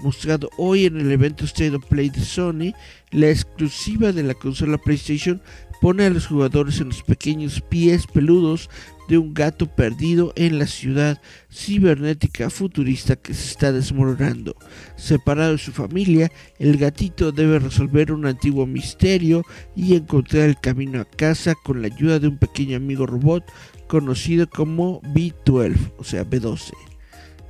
mostrado 0.00 0.50
hoy 0.56 0.86
en 0.86 0.98
el 0.98 1.12
evento 1.12 1.44
State 1.44 1.76
of 1.76 1.86
Play 1.86 2.10
de 2.10 2.20
Sony, 2.20 2.74
la 3.12 3.30
exclusiva 3.30 4.10
de 4.10 4.24
la 4.24 4.34
consola 4.34 4.78
PlayStation 4.78 5.40
pone 5.82 6.06
a 6.06 6.10
los 6.10 6.28
jugadores 6.28 6.80
en 6.80 6.90
los 6.90 7.02
pequeños 7.02 7.60
pies 7.60 8.06
peludos 8.06 8.70
de 9.08 9.18
un 9.18 9.34
gato 9.34 9.66
perdido 9.66 10.32
en 10.36 10.60
la 10.60 10.68
ciudad 10.68 11.20
cibernética 11.50 12.50
futurista 12.50 13.16
que 13.16 13.34
se 13.34 13.50
está 13.50 13.72
desmoronando. 13.72 14.54
Separado 14.94 15.50
de 15.50 15.58
su 15.58 15.72
familia, 15.72 16.30
el 16.60 16.76
gatito 16.76 17.32
debe 17.32 17.58
resolver 17.58 18.12
un 18.12 18.26
antiguo 18.26 18.64
misterio 18.64 19.44
y 19.74 19.96
encontrar 19.96 20.48
el 20.48 20.60
camino 20.60 21.00
a 21.00 21.04
casa 21.04 21.56
con 21.64 21.82
la 21.82 21.88
ayuda 21.88 22.20
de 22.20 22.28
un 22.28 22.38
pequeño 22.38 22.76
amigo 22.76 23.04
robot 23.04 23.44
conocido 23.88 24.48
como 24.48 25.02
B12, 25.02 25.94
o 25.98 26.04
sea 26.04 26.24
B12, 26.24 26.74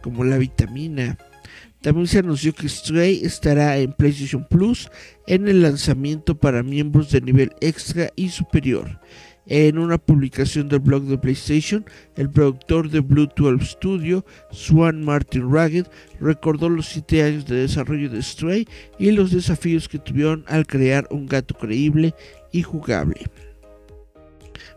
como 0.00 0.24
la 0.24 0.38
vitamina 0.38 1.18
también 1.82 2.06
se 2.06 2.20
anunció 2.20 2.54
que 2.54 2.68
Stray 2.68 3.24
estará 3.24 3.76
en 3.76 3.92
PlayStation 3.92 4.46
Plus 4.48 4.88
en 5.26 5.48
el 5.48 5.62
lanzamiento 5.62 6.38
para 6.38 6.62
miembros 6.62 7.10
de 7.10 7.20
nivel 7.20 7.52
extra 7.60 8.10
y 8.16 8.28
superior. 8.28 9.00
En 9.46 9.76
una 9.78 9.98
publicación 9.98 10.68
del 10.68 10.78
blog 10.78 11.02
de 11.02 11.18
PlayStation, 11.18 11.84
el 12.16 12.30
productor 12.30 12.88
de 12.88 13.00
Blue 13.00 13.28
12 13.36 13.64
Studio, 13.64 14.24
Swan 14.52 15.02
Martin 15.04 15.52
Ragged, 15.52 15.86
recordó 16.20 16.68
los 16.68 16.86
7 16.86 17.24
años 17.24 17.46
de 17.46 17.56
desarrollo 17.56 18.08
de 18.08 18.22
Stray 18.22 18.68
y 19.00 19.10
los 19.10 19.32
desafíos 19.32 19.88
que 19.88 19.98
tuvieron 19.98 20.44
al 20.46 20.64
crear 20.68 21.08
un 21.10 21.26
gato 21.26 21.54
creíble 21.54 22.14
y 22.52 22.62
jugable. 22.62 23.28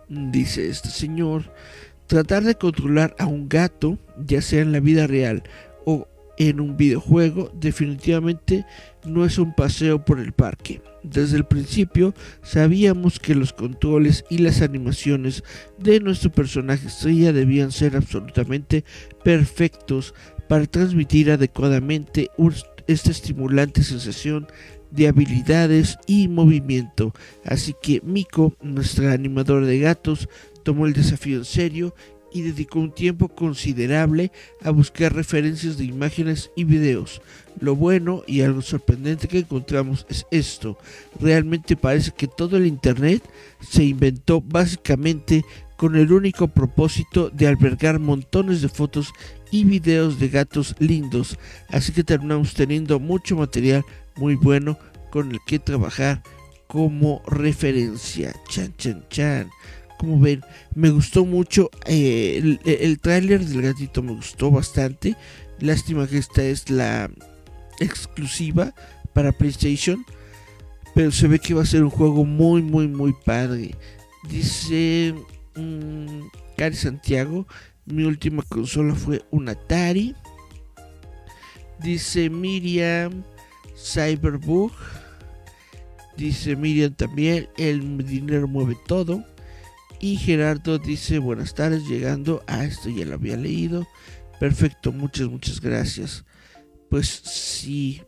Dice 0.09 0.67
este 0.67 0.89
señor, 0.89 1.51
tratar 2.07 2.43
de 2.43 2.55
controlar 2.55 3.15
a 3.19 3.27
un 3.27 3.47
gato, 3.47 4.00
ya 4.25 4.41
sea 4.41 4.62
en 4.62 4.71
la 4.71 4.79
vida 4.79 5.05
real 5.05 5.43
o 5.85 6.07
en 6.38 6.60
un 6.60 6.77
videojuego 6.77 7.51
definitivamente 7.54 8.65
no 9.06 9.25
es 9.25 9.38
un 9.38 9.54
paseo 9.54 10.04
por 10.04 10.20
el 10.20 10.34
parque. 10.34 10.82
Desde 11.04 11.38
el 11.38 11.46
principio 11.46 12.13
sabíamos 12.44 13.20
que 13.20 13.36
los 13.36 13.54
controles 13.54 14.25
y 14.30 14.39
las 14.39 14.62
animaciones 14.62 15.44
de 15.77 16.00
nuestro 16.00 16.32
personaje 16.32 16.88
estrella 16.88 17.32
debían 17.32 17.72
ser 17.72 17.96
absolutamente 17.96 18.84
perfectos 19.24 20.13
para 20.50 20.65
transmitir 20.65 21.32
adecuadamente 21.32 22.30
esta 22.88 23.12
estimulante 23.12 23.84
sensación 23.84 24.48
de 24.92 25.08
habilidades 25.08 25.98
y 26.08 26.27
movimiento. 26.27 27.13
Así 27.44 27.75
que 27.82 28.01
Miko, 28.04 28.56
nuestra 28.62 29.12
animadora 29.13 29.65
de 29.65 29.80
gatos, 29.80 30.30
tomó 30.63 30.88
el 30.88 30.94
desafío 30.94 31.38
en 31.38 31.46
serio 31.46 31.96
y 32.36 32.42
dedicó 32.42 32.82
un 32.82 32.92
tiempo 32.92 33.30
considerable 33.30 34.30
a 34.62 34.70
buscar 34.70 35.15
referencias 35.15 35.77
de 35.77 35.86
imágenes 35.86 36.51
y 36.58 36.65
videos. 36.65 37.22
Lo 37.62 37.77
bueno 37.77 38.24
y 38.27 38.42
algo 38.42 38.62
sorprendente 38.62 39.30
que 39.30 39.39
encontramos 39.39 40.06
es 40.10 40.25
esto. 40.32 40.77
Realmente 41.18 41.77
parece 41.77 42.12
que 42.12 42.27
todo 42.27 42.58
el 42.58 42.65
Internet 42.65 43.24
se 43.62 43.86
inventó 43.86 44.42
básicamente 44.42 45.46
con 45.77 45.96
el 45.96 46.12
único 46.12 46.50
propósito 46.50 47.30
de 47.30 47.48
albergar 47.48 48.00
montones 48.00 48.62
de 48.62 48.68
fotos 48.68 49.13
y 49.50 49.63
videos 49.63 50.20
de 50.20 50.27
gatos 50.27 50.75
lindos. 50.80 51.39
Así 51.70 51.94
que 51.94 52.04
terminamos 52.04 52.54
teniendo 52.54 53.00
mucho 53.00 53.38
material 53.38 53.86
muy 54.18 54.36
bueno 54.36 54.77
con 55.10 55.32
el 55.32 55.39
que 55.48 55.58
trabajar 55.58 56.22
como 56.68 57.22
referencia. 57.27 58.34
Chan, 58.50 58.74
chan, 58.75 59.06
chan 59.08 59.50
como 59.98 60.20
ven, 60.20 60.42
me 60.74 60.90
gustó 60.90 61.25
mucho 61.25 61.70
eh, 61.86 62.38
el, 62.38 62.60
el 62.66 63.00
tráiler 63.00 63.46
del 63.46 63.62
gatito, 63.62 64.04
me 64.04 64.14
gustó 64.14 64.52
bastante. 64.52 65.16
Lástima 65.60 66.08
que 66.08 66.18
esta 66.18 66.44
es 66.44 66.70
la 66.70 67.10
exclusiva 67.80 68.74
para 69.14 69.32
PlayStation. 69.32 70.06
Pero 70.94 71.12
se 71.12 71.28
ve 71.28 71.40
que 71.40 71.54
va 71.54 71.64
a 71.64 71.66
ser 71.66 71.84
un 71.84 71.90
juego 71.90 72.24
muy, 72.24 72.62
muy, 72.62 72.88
muy 72.88 73.14
padre. 73.25 73.75
Dice 74.30 75.14
mmm, 75.56 76.22
Cari 76.58 76.75
Santiago. 76.75 77.48
Mi 77.86 78.04
última 78.04 78.44
consola 78.44 78.96
fue 78.96 79.22
un 79.30 79.50
Atari. 79.50 80.16
Dice 81.82 82.30
Miriam 82.30 83.24
Cyberbug. 83.78 84.72
Dice 86.18 86.56
Miriam 86.56 86.94
también. 86.94 87.50
El 87.58 88.06
dinero 88.06 88.48
mueve 88.48 88.78
todo. 88.88 89.24
Y 90.05 90.17
Gerardo 90.17 90.77
dice 90.77 91.17
buenas 91.17 91.55
tardes. 91.55 91.88
Llegando 91.88 92.43
a 92.45 92.63
esto 92.63 92.89
ya 92.89 93.05
lo 93.05 93.15
había 93.15 93.38
leído. 93.38 93.88
Perfecto, 94.39 94.91
muchas, 94.91 95.27
muchas 95.27 95.59
gracias. 95.59 96.25
Pues 96.91 97.07
sí, 97.07 98.03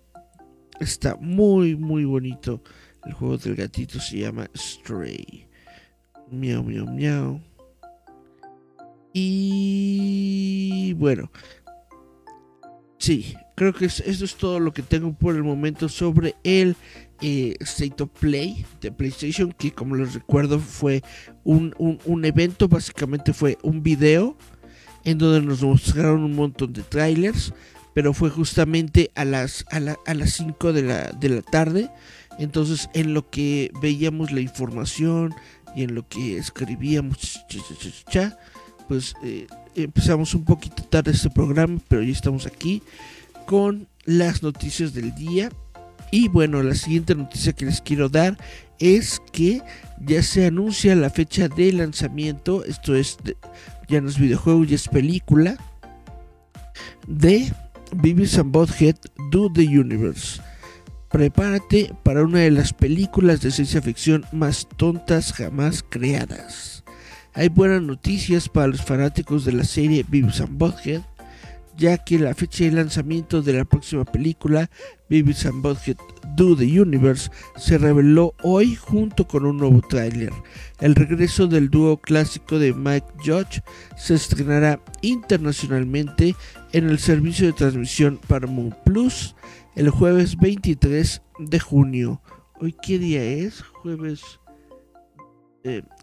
Está 0.80 1.16
muy, 1.16 1.76
muy 1.76 2.06
bonito. 2.06 2.62
El 3.04 3.14
juego 3.14 3.40
del 3.40 3.56
gatito 3.56 4.00
se 4.00 4.20
llama 4.20 4.48
Stray. 4.56 5.48
Miau, 6.30 6.62
miau, 6.62 6.86
miau. 6.86 7.42
Y 9.12 10.94
bueno. 11.00 11.32
Sí, 13.00 13.34
creo 13.56 13.74
que 13.74 13.86
eso 13.86 14.04
es 14.04 14.36
todo 14.36 14.60
lo 14.60 14.72
que 14.72 14.84
tengo 14.84 15.14
por 15.14 15.36
el 15.36 15.44
momento 15.44 15.90
sobre 15.90 16.36
el 16.44 16.76
eh, 17.22 17.56
State 17.60 18.04
of 18.04 18.10
Play 18.20 18.66
de 18.82 18.92
PlayStation, 18.92 19.52
que 19.52 19.72
como 19.72 19.96
les 19.96 20.14
recuerdo 20.14 20.60
fue 20.60 21.04
un, 21.44 21.74
un, 21.78 22.26
evento, 22.26 22.68
básicamente 22.68 23.34
fue 23.34 23.58
un 23.64 23.84
video 23.84 24.38
en 25.04 25.18
donde 25.18 25.42
nos 25.42 25.62
mostraron 25.64 26.24
un 26.24 26.36
montón 26.36 26.74
de 26.74 26.84
trailers 26.84 27.54
pero 27.98 28.14
fue 28.14 28.30
justamente 28.30 29.10
a 29.16 29.26
las, 29.26 29.66
a, 29.72 29.80
las 29.80 30.34
5 30.34 30.72
de 30.72 30.84
la, 30.84 31.12
de 31.14 31.30
la 31.30 31.42
tarde. 31.42 31.90
Entonces, 32.38 32.92
en 32.94 33.16
lo 33.16 33.28
que 33.32 33.72
veíamos 33.82 34.32
la 34.32 34.40
información 34.40 35.34
y 35.76 35.82
en 35.82 35.96
lo 35.96 36.08
que 36.08 36.38
escribíamos, 36.38 37.44
pues 38.88 39.16
eh, 39.24 39.48
empezamos 39.74 40.36
un 40.36 40.46
poquito 40.46 40.84
tarde 40.84 41.10
este 41.10 41.32
programa, 41.32 41.80
pero 41.88 42.04
ya 42.04 42.12
estamos 42.12 42.46
aquí 42.46 42.84
con 43.48 43.88
las 44.06 44.44
noticias 44.44 44.94
del 44.94 45.16
día. 45.16 45.50
Y 46.12 46.30
bueno, 46.30 46.64
la 46.64 46.76
siguiente 46.76 47.16
noticia 47.16 47.54
que 47.54 47.66
les 47.66 47.82
quiero 47.82 48.10
dar 48.10 48.38
es 48.80 49.22
que 49.32 49.62
ya 50.06 50.22
se 50.24 50.46
anuncia 50.46 50.96
la 50.96 51.10
fecha 51.10 51.48
de 51.48 51.74
lanzamiento, 51.74 52.64
esto 52.64 52.96
es, 52.96 53.18
ya 53.88 54.02
no 54.02 54.10
es 54.10 54.20
videojuego, 54.20 54.64
ya 54.64 54.76
es 54.76 54.88
película, 54.88 55.58
de 57.08 57.52
Beavis 57.96 58.38
and 58.38 58.52
Butthead 58.52 58.96
Do 59.32 59.52
the 59.52 59.64
Universe. 59.64 60.42
Prepárate 61.10 61.94
para 62.04 62.24
una 62.24 62.40
de 62.40 62.52
las 62.52 62.74
películas 62.74 63.42
de 63.42 63.52
ciencia 63.52 63.82
ficción 63.82 64.26
más 64.32 64.68
tontas 64.78 65.34
jamás 65.34 65.84
creadas. 65.88 66.84
Hay 67.34 67.50
buenas 67.50 67.82
noticias 67.82 68.50
para 68.50 68.68
los 68.68 68.82
fanáticos 68.82 69.46
de 69.46 69.54
la 69.54 69.64
serie 69.64 70.06
Beavis 70.08 70.42
and 70.42 70.58
Butthead, 70.58 71.02
ya 71.78 71.98
que 71.98 72.18
la 72.18 72.34
fecha 72.34 72.64
de 72.64 72.72
lanzamiento 72.72 73.42
de 73.42 73.54
la 73.54 73.66
próxima 73.66 74.04
película, 74.04 74.70
Beavis 75.10 75.46
and 75.46 75.62
Butthead 75.62 75.98
Do 76.36 76.56
the 76.56 76.82
Universe, 76.82 77.30
se 77.56 77.78
reveló 77.78 78.34
hoy 78.44 78.76
junto 78.76 79.28
con 79.28 79.46
un 79.46 79.58
nuevo 79.58 79.82
tráiler. 79.88 80.34
El 80.80 80.96
regreso 80.96 81.48
del 81.48 81.70
dúo 81.70 81.98
clásico 81.98 82.58
de 82.60 82.74
Mike 82.74 83.08
Judge 83.24 83.62
se 83.96 84.16
estrenará 84.16 84.82
internacionalmente 85.02 86.36
en 86.74 86.90
el 86.90 87.00
servicio 87.00 87.48
de 87.48 87.54
transmisión 87.54 88.20
Paramount 88.28 88.76
Plus 88.84 89.36
el 89.76 89.92
jueves 89.92 90.36
23 90.38 91.22
de 91.38 91.60
junio. 91.60 92.22
¿Hoy 92.60 92.76
qué 92.82 92.98
día 92.98 93.24
es? 93.24 93.62
Jueves 93.62 94.22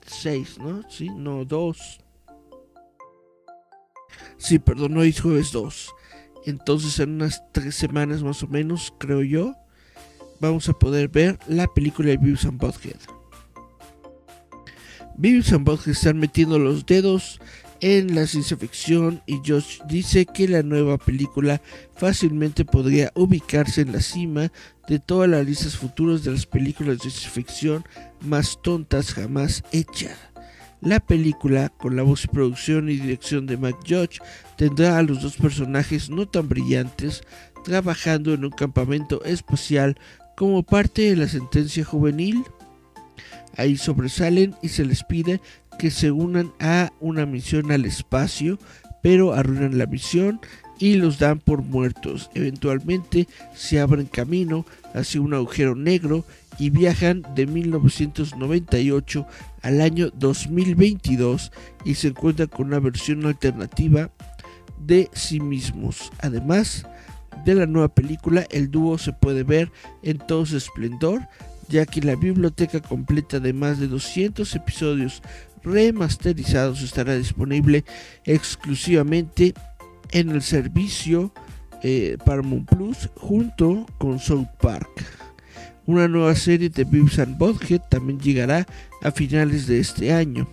6, 0.07 0.57
eh, 0.59 0.63
¿no? 0.63 0.89
Sí, 0.89 1.11
no, 1.11 1.45
2. 1.45 2.04
Sí, 4.37 4.59
perdón, 4.59 4.97
hoy 4.97 5.11
es 5.11 5.21
jueves 5.21 5.53
2. 5.53 5.95
Entonces 6.47 6.99
en 6.99 7.15
unas 7.15 7.43
3 7.53 7.75
semanas 7.75 8.23
más 8.23 8.43
o 8.43 8.49
menos, 8.49 8.93
creo 8.99 9.23
yo, 9.23 9.55
vamos 10.41 10.69
a 10.69 10.75
poder 10.75 11.09
ver 11.09 11.39
la 11.49 11.67
película 11.67 12.11
de 12.11 12.19
Beavis 12.19 12.45
and 12.45 12.61
Butthead. 12.61 13.01
Beavis 15.17 15.53
and 15.53 15.65
Butthead 15.65 15.93
están 15.93 16.19
metiendo 16.19 16.59
los 16.59 16.85
dedos 16.85 17.41
en 17.81 18.15
la 18.15 18.27
ciencia 18.27 18.57
ficción 18.57 19.23
y 19.27 19.41
Josh 19.45 19.81
dice 19.87 20.27
que 20.27 20.49
la 20.49 20.63
nueva 20.63 20.97
película 20.99 21.61
fácilmente 21.97 22.65
podría 22.65 23.13
ubicarse 23.15 23.83
en 23.83 23.93
la 23.93 24.01
cima 24.01 24.51
de 24.89 24.99
todas 24.99 25.29
las 25.29 25.45
listas 25.45 25.77
futuras 25.77 26.25
de 26.25 26.33
las 26.33 26.47
películas 26.47 26.99
de 26.99 27.11
ciencia 27.11 27.31
ficción 27.31 27.85
más 28.21 28.61
tontas 28.63 29.13
jamás 29.13 29.63
hechas. 29.73 30.17
La 30.85 31.01
película, 31.01 31.71
con 31.71 31.97
la 31.97 32.03
voz 32.03 32.25
y 32.25 32.29
producción 32.29 32.91
y 32.91 32.97
dirección 32.97 33.47
de 33.47 33.57
Mike 33.57 33.79
Judge, 33.89 34.21
tendrá 34.59 34.99
a 34.99 35.03
los 35.03 35.23
dos 35.23 35.37
personajes 35.37 36.11
no 36.11 36.29
tan 36.29 36.47
brillantes 36.47 37.23
trabajando 37.65 38.35
en 38.35 38.45
un 38.45 38.51
campamento 38.51 39.25
espacial 39.25 39.97
como 40.37 40.63
parte 40.63 41.03
de 41.03 41.17
la 41.17 41.27
sentencia 41.27 41.87
juvenil. 41.87 42.45
Ahí 43.57 43.79
sobresalen 43.79 44.55
y 44.61 44.69
se 44.69 44.85
les 44.85 45.05
pide 45.05 45.41
que 45.79 45.91
se 45.91 46.11
unan 46.11 46.53
a 46.61 46.93
una 47.01 47.25
misión 47.25 47.73
al 47.73 47.87
espacio, 47.87 48.59
pero 49.03 49.33
arruinan 49.33 49.79
la 49.79 49.87
misión 49.87 50.39
y 50.79 50.97
los 50.97 51.19
dan 51.19 51.39
por 51.39 51.63
muertos. 51.63 52.31
Eventualmente 52.35 53.27
se 53.55 53.81
abren 53.81 54.07
camino 54.07 54.67
hacia 54.93 55.23
un 55.23 55.33
agujero 55.33 55.75
negro 55.75 56.27
y 56.59 56.71
viajan 56.71 57.23
de 57.35 57.47
1998 57.47 59.27
al 59.63 59.81
año 59.81 60.11
2022 60.11 61.53
y 61.85 61.95
se 61.95 62.09
encuentran 62.09 62.49
con 62.49 62.69
una 62.69 62.81
versión 62.81 63.25
alternativa 63.27 64.11
de 64.79 65.11
sí 65.13 65.41
mismos. 65.41 66.11
Además 66.21 66.87
de 67.45 67.55
la 67.55 67.67
nueva 67.67 67.89
película, 67.89 68.47
el 68.51 68.71
dúo 68.71 68.99
se 68.99 69.13
puede 69.13 69.43
ver 69.43 69.71
en 70.03 70.19
todo 70.19 70.47
su 70.47 70.57
esplendor, 70.57 71.23
ya 71.69 71.87
que 71.87 72.01
la 72.01 72.17
biblioteca 72.17 72.81
completa 72.81 73.41
de 73.41 73.53
más 73.53 73.79
de 73.79 73.89
200 73.89 74.55
episodios 74.55 75.23
remasterizados 75.63 76.83
estará 76.83 77.17
disponible 77.17 77.85
exclusivamente 78.25 79.55
en 80.13 80.31
el 80.31 80.43
servicio 80.43 81.33
eh, 81.83 82.17
Paramount 82.25 82.69
Plus 82.69 83.11
junto 83.17 83.87
con 83.99 84.19
South 84.19 84.49
Park. 84.61 85.24
Una 85.87 86.09
nueva 86.09 86.35
serie 86.35 86.71
de 86.71 86.85
Beavis 86.85 87.19
and 87.19 87.37
Butthead 87.37 87.83
también 87.91 88.19
llegará 88.19 88.67
a 89.03 89.11
finales 89.11 89.67
de 89.67 89.81
este 89.81 90.13
año. 90.13 90.49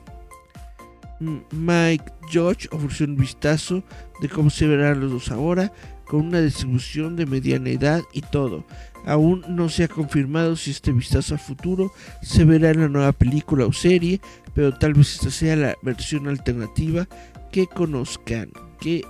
Mike 1.52 2.04
George 2.30 2.68
ofreció 2.72 3.06
un 3.06 3.16
vistazo 3.16 3.84
de 4.22 4.28
cómo 4.28 4.50
se 4.50 4.68
verán 4.68 5.00
los 5.00 5.12
dos 5.12 5.32
ahora, 5.32 5.72
con 6.06 6.28
una 6.28 6.42
distribución 6.42 7.16
de 7.16 7.26
mediana 7.26 7.70
edad 7.70 8.02
y 8.12 8.22
todo. 8.22 8.66
Aún 9.06 9.46
no 9.48 9.70
se 9.70 9.86
ha 9.86 9.88
confirmado 9.88 10.58
si 10.58 10.72
este 10.72 10.92
vistazo 10.92 11.36
al 11.36 11.40
futuro 11.40 11.94
se 12.22 12.44
verá 12.44 12.72
en 12.72 12.82
la 12.82 12.90
nueva 12.90 13.12
película 13.14 13.66
o 13.66 13.72
serie, 13.72 14.20
pero 14.54 14.74
tal 14.74 14.94
vez 14.94 15.14
esta 15.14 15.32
sea 15.32 15.56
la 15.56 15.78
versión 15.82 16.28
alternativa 16.28 17.08
que 17.52 17.68
conozcan. 17.68 18.52
¿Qué, 18.82 19.06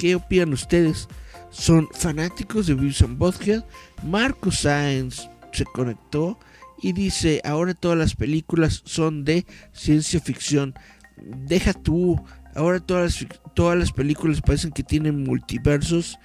qué 0.00 0.16
opinan 0.16 0.52
ustedes? 0.52 1.08
¿Son 1.50 1.88
fanáticos 1.92 2.66
de 2.66 2.72
and 2.72 3.18
Butthead? 3.18 3.64
Marco 4.02 4.50
Sáenz 4.50 5.28
se 5.60 5.66
conectó 5.66 6.38
y 6.80 6.94
dice, 6.94 7.42
ahora 7.44 7.74
todas 7.74 7.98
las 7.98 8.16
películas 8.16 8.80
son 8.86 9.24
de 9.24 9.44
ciencia 9.72 10.18
ficción. 10.18 10.72
Deja 11.18 11.74
tú, 11.74 12.18
ahora 12.54 12.80
todas 12.80 13.20
las, 13.22 13.40
todas 13.54 13.78
las 13.78 13.92
películas 13.92 14.40
parecen 14.40 14.72
que 14.72 14.82
tienen 14.82 15.22
multiversos 15.22 16.18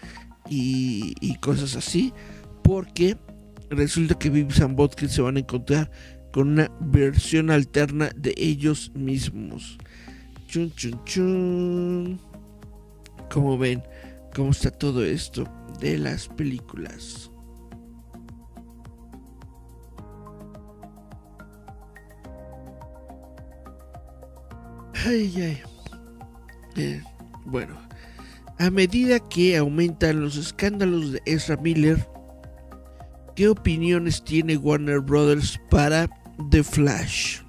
y, 0.50 1.36
cosas 1.42 1.76
así, 1.76 2.14
porque 2.64 3.18
resulta 3.70 4.18
que 4.18 4.30
Beavis 4.30 4.62
and 4.62 4.78
Butthead 4.78 5.10
se 5.10 5.22
van 5.22 5.36
a 5.36 5.42
encontrar 5.42 5.92
con 6.32 6.48
una 6.50 6.72
versión 6.80 7.52
alterna 7.52 8.10
de 8.16 8.34
ellos 8.38 8.94
mismos. 8.96 9.78
Chun, 10.48 10.72
chun, 10.76 11.04
chun. 11.04 12.20
Como 13.30 13.58
ven, 13.58 13.84
cómo 14.34 14.52
está 14.52 14.72
todo 14.72 15.04
esto 15.04 15.44
de 15.82 15.98
las 15.98 16.30
películas. 16.30 17.32
Ay, 25.06 25.34
ay. 25.38 25.62
Eh, 26.76 27.02
bueno, 27.46 27.76
a 28.58 28.70
medida 28.70 29.20
que 29.20 29.56
aumentan 29.56 30.22
los 30.22 30.36
escándalos 30.36 31.14
de 31.14 31.22
Ezra 31.26 31.58
Miller, 31.58 32.06
¿qué 33.36 33.48
opiniones 33.48 34.24
tiene 34.24 34.58
Warner 34.58 35.00
Brothers 35.00 35.60
para 35.70 36.10
The 36.50 36.64
Flash. 36.64 37.42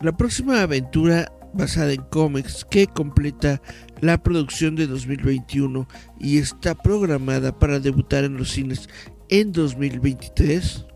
La 0.00 0.16
próxima 0.16 0.62
aventura 0.62 1.32
basada 1.54 1.92
en 1.92 2.02
cómics 2.02 2.66
que 2.70 2.86
completa 2.86 3.62
la 4.00 4.22
producción 4.22 4.76
de 4.76 4.86
2021 4.86 5.88
y 6.20 6.38
está 6.38 6.74
programada 6.74 7.58
para 7.58 7.80
debutar 7.80 8.24
en 8.24 8.36
los 8.36 8.50
cines 8.50 8.88
en 9.28 9.52
2023, 9.52 10.86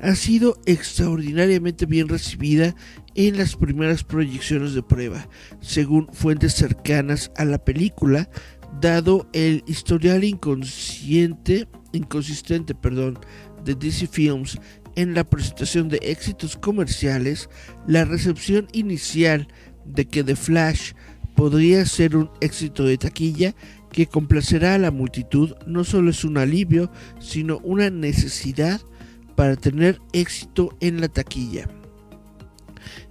ha 0.00 0.14
sido 0.14 0.58
extraordinariamente 0.66 1.86
bien 1.86 2.08
recibida 2.08 2.74
en 3.14 3.36
las 3.36 3.56
primeras 3.56 4.04
proyecciones 4.04 4.74
de 4.74 4.82
prueba, 4.82 5.28
según 5.60 6.08
fuentes 6.12 6.54
cercanas 6.54 7.30
a 7.36 7.44
la 7.44 7.58
película, 7.58 8.28
dado 8.80 9.28
el 9.32 9.62
historial 9.66 10.24
inconsciente, 10.24 11.68
inconsistente 11.92 12.74
perdón, 12.74 13.18
de 13.64 13.74
DC 13.74 14.06
Films 14.08 14.58
en 14.96 15.14
la 15.14 15.24
presentación 15.24 15.88
de 15.88 15.98
éxitos 16.02 16.56
comerciales, 16.56 17.48
la 17.86 18.04
recepción 18.04 18.68
inicial 18.72 19.48
de 19.84 20.06
que 20.06 20.24
The 20.24 20.36
Flash 20.36 20.92
podría 21.34 21.84
ser 21.86 22.16
un 22.16 22.30
éxito 22.40 22.84
de 22.84 22.98
taquilla 22.98 23.54
que 23.90 24.06
complacerá 24.06 24.74
a 24.74 24.78
la 24.78 24.90
multitud 24.90 25.54
no 25.66 25.84
solo 25.84 26.10
es 26.10 26.24
un 26.24 26.38
alivio, 26.38 26.90
sino 27.20 27.58
una 27.58 27.90
necesidad 27.90 28.80
para 29.34 29.56
tener 29.56 30.00
éxito 30.12 30.76
en 30.80 31.00
la 31.00 31.08
taquilla. 31.08 31.68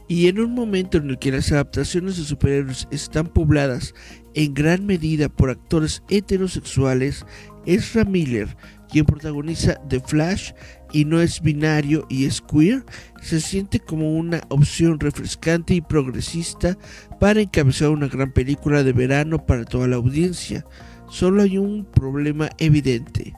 Y 0.08 0.28
en 0.28 0.40
un 0.40 0.54
momento 0.54 0.98
en 0.98 1.10
el 1.10 1.18
que 1.18 1.32
las 1.32 1.52
adaptaciones 1.52 2.18
de 2.18 2.24
superhéroes 2.24 2.88
están 2.92 3.28
pobladas 3.28 3.94
en 4.36 4.54
gran 4.54 4.86
medida 4.86 5.30
por 5.30 5.50
actores 5.50 6.04
heterosexuales, 6.10 7.26
Ezra 7.66 8.04
Miller, 8.04 8.56
quien 8.90 9.06
protagoniza 9.06 9.76
The 9.88 10.02
Flash 10.02 10.52
y 10.92 11.06
no 11.06 11.22
es 11.22 11.42
binario 11.42 12.06
y 12.10 12.26
es 12.26 12.42
queer, 12.42 12.86
se 13.22 13.42
siente 13.42 13.80
como 13.80 14.16
una 14.16 14.42
opción 14.50 15.00
refrescante 15.00 15.74
y 15.74 15.82
progresista 15.82 16.78
para 17.20 17.42
encabezar 17.42 17.90
una 17.90 18.08
gran 18.08 18.32
película 18.32 18.84
de 18.84 18.94
verano 18.94 19.44
para 19.46 19.66
toda 19.66 19.88
la 19.88 19.96
audiencia. 19.96 20.66
Solo 21.10 21.42
hay 21.42 21.58
un 21.58 21.86
problema 21.86 22.50
evidente. 22.60 23.34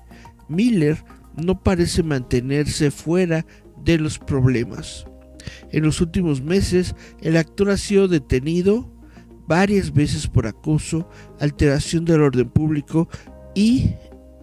Miller 0.50 0.98
no 1.38 1.62
parece 1.62 2.04
mantenerse 2.04 2.92
fuera 2.92 3.46
de 3.84 3.98
los 3.98 4.20
problemas. 4.20 5.06
En 5.72 5.84
los 5.84 6.02
últimos 6.02 6.42
meses, 6.42 6.96
el 7.22 7.38
actor 7.38 7.70
ha 7.70 7.78
sido 7.78 8.08
detenido 8.08 8.92
varias 9.48 9.94
veces 9.94 10.28
por 10.28 10.48
acoso, 10.48 11.08
alteración 11.40 12.06
del 12.06 12.22
orden 12.22 12.50
público 12.50 13.08
y 13.54 13.92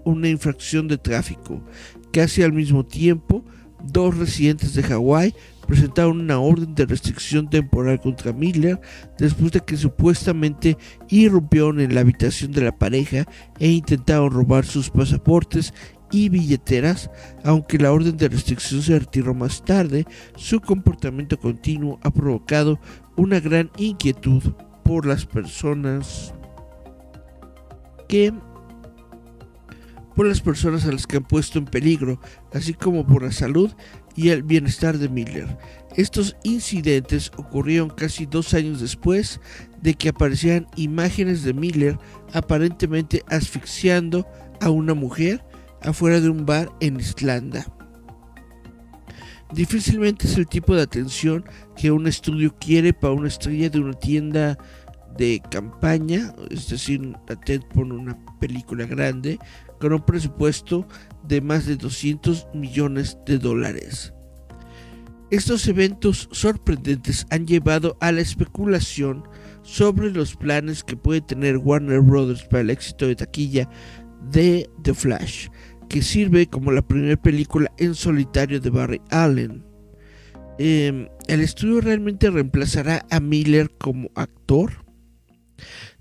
una 0.05 0.28
infracción 0.28 0.88
de 0.88 0.98
tráfico. 0.98 1.62
Casi 2.12 2.42
al 2.42 2.52
mismo 2.52 2.85
tiempo, 2.85 3.44
dos 3.85 4.16
residentes 4.16 4.74
de 4.74 4.83
Hawái 4.83 5.35
presentaron 5.66 6.20
una 6.20 6.38
orden 6.38 6.74
de 6.74 6.87
restricción 6.87 7.48
temporal 7.48 8.00
contra 8.00 8.33
Miller 8.33 8.81
después 9.18 9.52
de 9.52 9.61
que 9.61 9.76
supuestamente 9.76 10.76
irrumpieron 11.09 11.81
en 11.81 11.94
la 11.94 12.00
habitación 12.00 12.52
de 12.52 12.62
la 12.62 12.76
pareja 12.76 13.26
e 13.59 13.68
intentaron 13.68 14.31
robar 14.31 14.66
sus 14.66 14.90
pasaportes 14.90 15.72
y 16.12 16.29
billeteras, 16.29 17.11
aunque 17.42 17.79
la 17.79 17.90
orden 17.90 18.16
de 18.16 18.29
restricción 18.29 18.83
se 18.83 18.98
retiró 18.98 19.35
más 19.35 19.64
tarde, 19.64 20.07
su 20.37 20.61
comportamiento 20.61 21.38
continuo 21.38 21.98
ha 22.03 22.11
provocado 22.11 22.79
una 23.16 23.40
gran 23.40 23.70
inquietud 23.79 24.42
por 24.85 25.07
las 25.07 25.27
personas 25.27 26.35
que 28.09 28.33
por 30.14 30.27
las 30.27 30.42
personas 30.42 30.85
a 30.85 30.92
las 30.92 31.07
que 31.07 31.16
han 31.16 31.25
puesto 31.25 31.59
en 31.59 31.64
peligro, 31.64 32.20
así 32.53 32.75
como 32.75 33.07
por 33.07 33.22
la 33.22 33.33
salud 33.33 33.72
y 34.14 34.29
el 34.29 34.42
bienestar 34.42 34.98
de 34.98 35.09
Miller. 35.09 35.57
Estos 35.96 36.37
incidentes 36.42 37.31
ocurrieron 37.37 37.88
casi 37.88 38.27
dos 38.27 38.53
años 38.53 38.81
después 38.81 39.40
de 39.81 39.94
que 39.94 40.11
aparecieran 40.11 40.66
imágenes 40.77 41.44
de 41.44 41.55
Miller 41.55 41.98
aparentemente 42.35 43.22
asfixiando 43.29 44.27
a 44.61 44.68
una 44.68 44.92
mujer 44.92 45.42
afuera 45.84 46.20
de 46.20 46.28
un 46.28 46.44
bar 46.46 46.70
en 46.80 46.98
Islanda. 46.98 47.66
Difícilmente 49.52 50.26
es 50.26 50.38
el 50.38 50.46
tipo 50.46 50.74
de 50.74 50.82
atención 50.82 51.44
que 51.76 51.90
un 51.90 52.06
estudio 52.06 52.54
quiere 52.58 52.94
para 52.94 53.12
una 53.12 53.28
estrella 53.28 53.68
de 53.68 53.80
una 53.80 53.92
tienda 53.92 54.58
de 55.18 55.42
campaña, 55.50 56.32
es 56.50 56.68
decir, 56.68 57.14
Ted 57.44 57.60
pone 57.74 57.94
una 57.94 58.18
película 58.40 58.86
grande 58.86 59.38
con 59.78 59.92
un 59.92 60.00
presupuesto 60.00 60.86
de 61.24 61.40
más 61.40 61.66
de 61.66 61.76
200 61.76 62.46
millones 62.54 63.18
de 63.26 63.38
dólares. 63.38 64.14
Estos 65.30 65.66
eventos 65.66 66.28
sorprendentes 66.30 67.26
han 67.30 67.46
llevado 67.46 67.96
a 68.00 68.12
la 68.12 68.20
especulación 68.20 69.24
sobre 69.62 70.10
los 70.10 70.36
planes 70.36 70.84
que 70.84 70.96
puede 70.96 71.20
tener 71.20 71.56
Warner 71.56 72.00
Bros. 72.00 72.42
para 72.44 72.60
el 72.60 72.70
éxito 72.70 73.06
de 73.06 73.16
taquilla 73.16 73.68
de 74.30 74.68
The 74.82 74.94
Flash, 74.94 75.48
que 75.92 76.00
sirve 76.00 76.46
como 76.46 76.72
la 76.72 76.81
primera 76.81 77.20
película 77.20 77.70
en 77.76 77.94
solitario 77.94 78.61
de 78.61 78.70
Barry 78.70 79.02
Allen. 79.11 79.62
Em, 80.59 81.09
¿El 81.28 81.42
estudio 81.42 81.83
realmente 81.83 82.31
reemplazará 82.31 83.05
a 83.11 83.20
Miller 83.20 83.70
como 83.76 84.11
actor? 84.14 84.87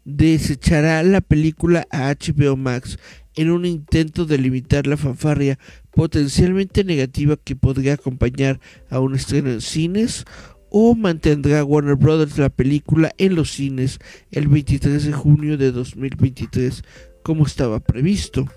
¿Desechará 0.05 1.03
la 1.03 1.19
película 1.19 1.87
a 1.91 2.09
HBO 2.09 2.55
Max 2.55 2.99
en 3.35 3.51
un 3.51 3.65
intento 3.65 4.25
de 4.25 4.37
limitar 4.37 4.87
la 4.87 4.95
fanfarria 4.95 5.59
potencialmente 5.91 6.85
negativa 6.85 7.35
que 7.35 7.57
podría 7.57 7.95
acompañar 7.95 8.61
a 8.89 9.01
un 9.01 9.15
estreno 9.15 9.49
en 9.51 9.59
cines 9.59 10.23
o 10.69 10.95
mantendrá 10.95 11.65
Warner 11.65 11.95
Brothers 11.95 12.37
la 12.37 12.49
película 12.49 13.11
en 13.17 13.35
los 13.35 13.51
cines 13.51 13.99
el 14.31 14.47
23 14.47 15.03
de 15.03 15.11
junio 15.11 15.57
de 15.57 15.73
2023 15.73 16.81
como 17.23 17.45
estaba 17.45 17.81
previsto. 17.81 18.47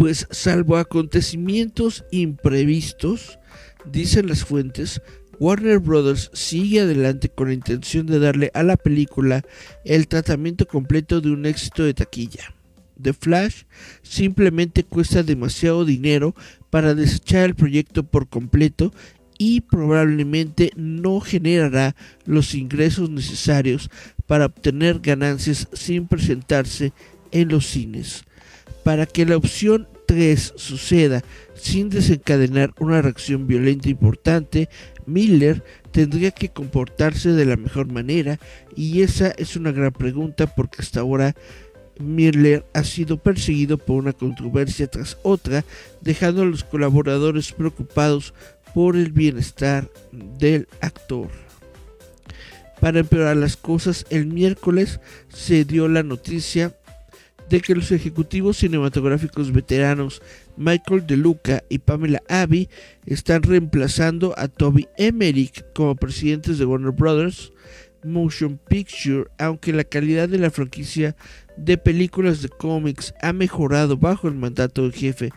Pues 0.00 0.26
salvo 0.30 0.78
acontecimientos 0.78 2.06
imprevistos, 2.10 3.38
dicen 3.84 4.28
las 4.28 4.46
fuentes, 4.46 5.02
Warner 5.38 5.78
Bros. 5.78 6.30
sigue 6.32 6.80
adelante 6.80 7.28
con 7.28 7.48
la 7.48 7.52
intención 7.52 8.06
de 8.06 8.18
darle 8.18 8.50
a 8.54 8.62
la 8.62 8.78
película 8.78 9.44
el 9.84 10.08
tratamiento 10.08 10.66
completo 10.66 11.20
de 11.20 11.30
un 11.30 11.44
éxito 11.44 11.84
de 11.84 11.92
taquilla. 11.92 12.54
The 12.98 13.12
Flash 13.12 13.64
simplemente 14.00 14.84
cuesta 14.84 15.22
demasiado 15.22 15.84
dinero 15.84 16.34
para 16.70 16.94
desechar 16.94 17.44
el 17.44 17.54
proyecto 17.54 18.02
por 18.02 18.26
completo 18.26 18.94
y 19.36 19.60
probablemente 19.60 20.70
no 20.76 21.20
generará 21.20 21.94
los 22.24 22.54
ingresos 22.54 23.10
necesarios 23.10 23.90
para 24.26 24.46
obtener 24.46 25.00
ganancias 25.00 25.68
sin 25.74 26.06
presentarse 26.06 26.94
en 27.32 27.48
los 27.48 27.66
cines. 27.66 28.24
Para 28.84 29.06
que 29.06 29.26
la 29.26 29.36
opción 29.36 29.88
3 30.06 30.54
suceda 30.56 31.22
sin 31.54 31.90
desencadenar 31.90 32.72
una 32.80 33.02
reacción 33.02 33.46
violenta 33.46 33.88
importante, 33.88 34.68
Miller 35.06 35.62
tendría 35.92 36.30
que 36.30 36.48
comportarse 36.48 37.30
de 37.30 37.44
la 37.44 37.56
mejor 37.56 37.92
manera 37.92 38.38
y 38.74 39.02
esa 39.02 39.28
es 39.30 39.56
una 39.56 39.72
gran 39.72 39.92
pregunta 39.92 40.46
porque 40.46 40.82
hasta 40.82 41.00
ahora 41.00 41.34
Miller 42.00 42.64
ha 42.72 42.82
sido 42.82 43.18
perseguido 43.18 43.78
por 43.78 43.96
una 43.96 44.12
controversia 44.12 44.86
tras 44.86 45.18
otra, 45.22 45.64
dejando 46.00 46.42
a 46.42 46.46
los 46.46 46.64
colaboradores 46.64 47.52
preocupados 47.52 48.34
por 48.74 48.96
el 48.96 49.12
bienestar 49.12 49.88
del 50.12 50.66
actor. 50.80 51.28
Para 52.80 53.00
empeorar 53.00 53.36
las 53.36 53.56
cosas, 53.58 54.06
el 54.08 54.26
miércoles 54.26 55.00
se 55.28 55.66
dio 55.66 55.86
la 55.86 56.02
noticia 56.02 56.74
de 57.50 57.60
que 57.60 57.74
los 57.74 57.90
ejecutivos 57.90 58.58
cinematográficos 58.58 59.52
veteranos 59.52 60.22
Michael 60.56 61.06
DeLuca 61.06 61.64
y 61.68 61.78
Pamela 61.78 62.22
Abbey 62.28 62.68
están 63.06 63.42
reemplazando 63.42 64.32
a 64.38 64.46
Toby 64.46 64.86
Emmerich 64.96 65.64
como 65.74 65.96
presidentes 65.96 66.58
de 66.58 66.64
Warner 66.64 66.92
Brothers 66.92 67.52
Motion 68.04 68.58
Picture, 68.68 69.24
aunque 69.38 69.72
la 69.72 69.84
calidad 69.84 70.28
de 70.28 70.38
la 70.38 70.50
franquicia 70.50 71.16
de 71.56 71.76
películas 71.76 72.40
de 72.40 72.48
cómics 72.48 73.12
ha 73.20 73.32
mejorado 73.32 73.96
bajo 73.96 74.28
el 74.28 74.34
mandato 74.34 74.82
del 74.82 74.92
jefe 74.92 75.30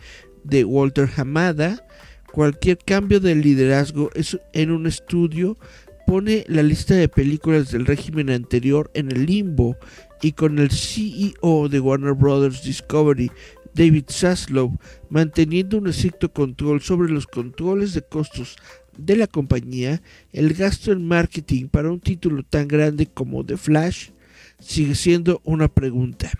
de 0.44 0.64
Walter 0.64 1.10
Hamada, 1.16 1.84
cualquier 2.32 2.78
cambio 2.78 3.18
de 3.20 3.34
liderazgo 3.34 4.10
en 4.52 4.70
un 4.70 4.86
estudio 4.86 5.58
pone 6.06 6.44
la 6.48 6.62
lista 6.62 6.94
de 6.94 7.08
películas 7.08 7.70
del 7.70 7.86
régimen 7.86 8.30
anterior 8.30 8.90
en 8.94 9.10
el 9.10 9.26
limbo 9.26 9.76
y 10.24 10.32
con 10.32 10.58
el 10.58 10.70
CEO 10.70 11.68
de 11.68 11.80
Warner 11.80 12.14
Brothers 12.14 12.62
Discovery, 12.62 13.30
David 13.74 14.04
Zaslow, 14.08 14.78
manteniendo 15.10 15.76
un 15.76 15.86
estricto 15.86 16.32
control 16.32 16.80
sobre 16.80 17.12
los 17.12 17.26
controles 17.26 17.92
de 17.92 18.00
costos 18.00 18.56
de 18.96 19.16
la 19.16 19.26
compañía, 19.26 20.00
el 20.32 20.54
gasto 20.54 20.92
en 20.92 21.06
marketing 21.06 21.68
para 21.68 21.90
un 21.90 22.00
título 22.00 22.42
tan 22.42 22.68
grande 22.68 23.04
como 23.04 23.44
The 23.44 23.58
Flash 23.58 24.12
sigue 24.58 24.94
siendo 24.94 25.42
una 25.44 25.68
pregunta. 25.68 26.32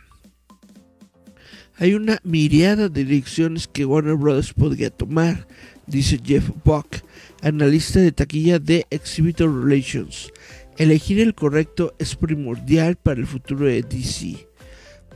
Hay 1.77 1.93
una 1.93 2.21
miriada 2.25 2.89
de 2.89 3.05
direcciones 3.05 3.69
que 3.69 3.85
Warner 3.85 4.15
Brothers 4.15 4.55
podría 4.55 4.89
tomar, 4.89 5.47
dice 5.87 6.19
Jeff 6.25 6.49
Buck, 6.65 6.87
analista 7.43 8.01
de 8.01 8.13
taquilla 8.13 8.59
de 8.59 8.87
Exhibitor 8.89 9.63
Relations. 9.63 10.33
Elegir 10.77 11.21
el 11.21 11.35
correcto 11.35 11.95
es 11.99 12.17
primordial 12.17 12.97
para 12.97 13.21
el 13.21 13.27
futuro 13.27 13.67
de 13.67 13.83
DC, 13.83 14.49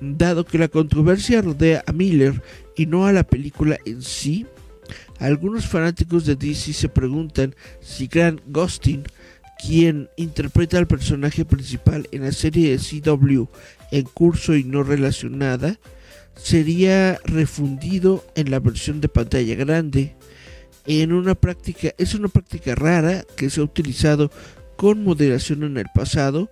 dado 0.01 0.44
que 0.44 0.59
la 0.59 0.68
controversia 0.68 1.42
rodea 1.42 1.83
a 1.87 1.92
Miller 1.92 2.42
y 2.77 2.87
no 2.87 3.07
a 3.07 3.12
la 3.12 3.25
película 3.25 3.77
en 3.85 4.03
sí. 4.03 4.47
Algunos 5.18 5.66
fanáticos 5.66 6.25
de 6.27 6.37
DC 6.37 6.73
se 6.73 6.88
preguntan 6.88 7.57
si 7.81 8.07
Grant 8.07 8.40
Gustin, 8.47 9.03
quien 9.59 10.09
interpreta 10.16 10.79
al 10.79 10.87
personaje 10.87 11.44
principal 11.44 12.07
en 12.12 12.23
la 12.23 12.33
serie 12.33 12.71
de 12.71 12.79
CW 12.79 13.47
en 13.90 14.05
curso 14.05 14.55
y 14.55 14.62
no 14.62 14.85
relacionada, 14.85 15.81
sería 16.37 17.18
refundido 17.25 18.25
en 18.37 18.53
la 18.53 18.61
versión 18.61 19.01
de 19.01 19.09
pantalla 19.09 19.57
grande. 19.57 20.14
En 20.87 21.12
una 21.12 21.35
práctica, 21.35 21.92
es 21.99 22.14
una 22.14 22.29
práctica 22.29 22.77
rara 22.77 23.25
que 23.37 23.51
se 23.51 23.61
ha 23.61 23.64
utilizado 23.64 24.31
con 24.78 25.02
moderación 25.02 25.64
en 25.64 25.76
el 25.76 25.86
pasado, 25.92 26.48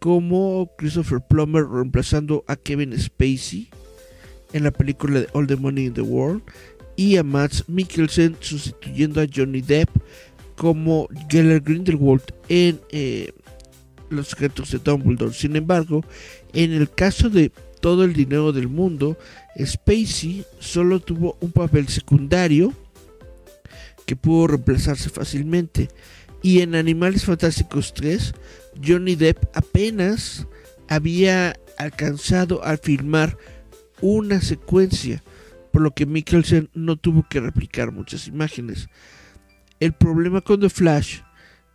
como 0.00 0.68
Christopher 0.76 1.20
Plummer 1.20 1.64
reemplazando 1.64 2.44
a 2.48 2.56
Kevin 2.56 2.98
Spacey 2.98 3.70
en 4.52 4.64
la 4.64 4.72
película 4.72 5.20
de 5.20 5.28
All 5.32 5.46
the 5.46 5.54
Money 5.54 5.86
in 5.86 5.94
the 5.94 6.00
World 6.00 6.42
y 6.96 7.18
a 7.18 7.22
Matt 7.22 7.68
Mikkelsen 7.68 8.36
sustituyendo 8.40 9.20
a 9.20 9.26
Johnny 9.32 9.60
Depp 9.60 9.90
como 10.56 11.08
Geller 11.30 11.60
Grindelwald 11.60 12.34
en 12.48 12.80
eh, 12.90 13.30
Los 14.10 14.26
secretos 14.26 14.72
de 14.72 14.78
Dumbledore. 14.78 15.32
Sin 15.32 15.54
embargo, 15.54 16.04
en 16.54 16.72
el 16.72 16.90
caso 16.90 17.30
de 17.30 17.52
todo 17.80 18.02
el 18.02 18.12
dinero 18.12 18.50
del 18.50 18.66
mundo, 18.66 19.16
Spacey 19.56 20.44
solo 20.58 20.98
tuvo 20.98 21.36
un 21.40 21.52
papel 21.52 21.86
secundario 21.86 22.72
que 24.04 24.16
pudo 24.16 24.48
reemplazarse 24.48 25.10
fácilmente. 25.10 25.88
Y 26.42 26.60
en 26.60 26.74
Animales 26.74 27.24
Fantásticos 27.24 27.94
3, 27.94 28.32
Johnny 28.84 29.16
Depp 29.16 29.44
apenas 29.54 30.46
había 30.88 31.56
alcanzado 31.78 32.64
a 32.64 32.76
filmar 32.76 33.36
una 34.00 34.40
secuencia, 34.40 35.22
por 35.72 35.82
lo 35.82 35.92
que 35.92 36.06
Mikkelsen 36.06 36.70
no 36.74 36.96
tuvo 36.96 37.26
que 37.28 37.40
replicar 37.40 37.92
muchas 37.92 38.28
imágenes. 38.28 38.88
El 39.80 39.92
problema 39.92 40.40
con 40.40 40.60
The 40.60 40.70
Flash, 40.70 41.20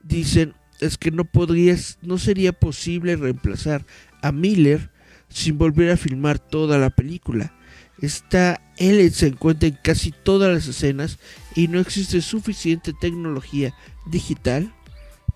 dicen, 0.02 0.56
es 0.80 0.97
que 0.97 1.12
no 1.12 1.26
podrías, 1.26 1.99
no 2.02 2.17
sería 2.17 2.54
posible 2.54 3.15
reemplazar 3.15 3.86
a 4.21 4.32
Miller 4.32 4.91
sin 5.30 5.58
volver 5.58 5.91
a 5.91 5.97
filmar 5.97 6.39
toda 6.39 6.78
la 6.78 6.89
película. 6.89 7.54
Está, 8.02 8.62
él 8.78 9.12
se 9.12 9.28
encuentra 9.28 9.69
en 9.69 9.78
casi 9.82 10.12
todas 10.12 10.54
las 10.54 10.67
escenas 10.67 11.19
y 11.56 11.67
no 11.67 11.80
existe 11.80 12.21
suficiente 12.21 12.93
tecnología 12.99 13.73
digital 14.05 14.73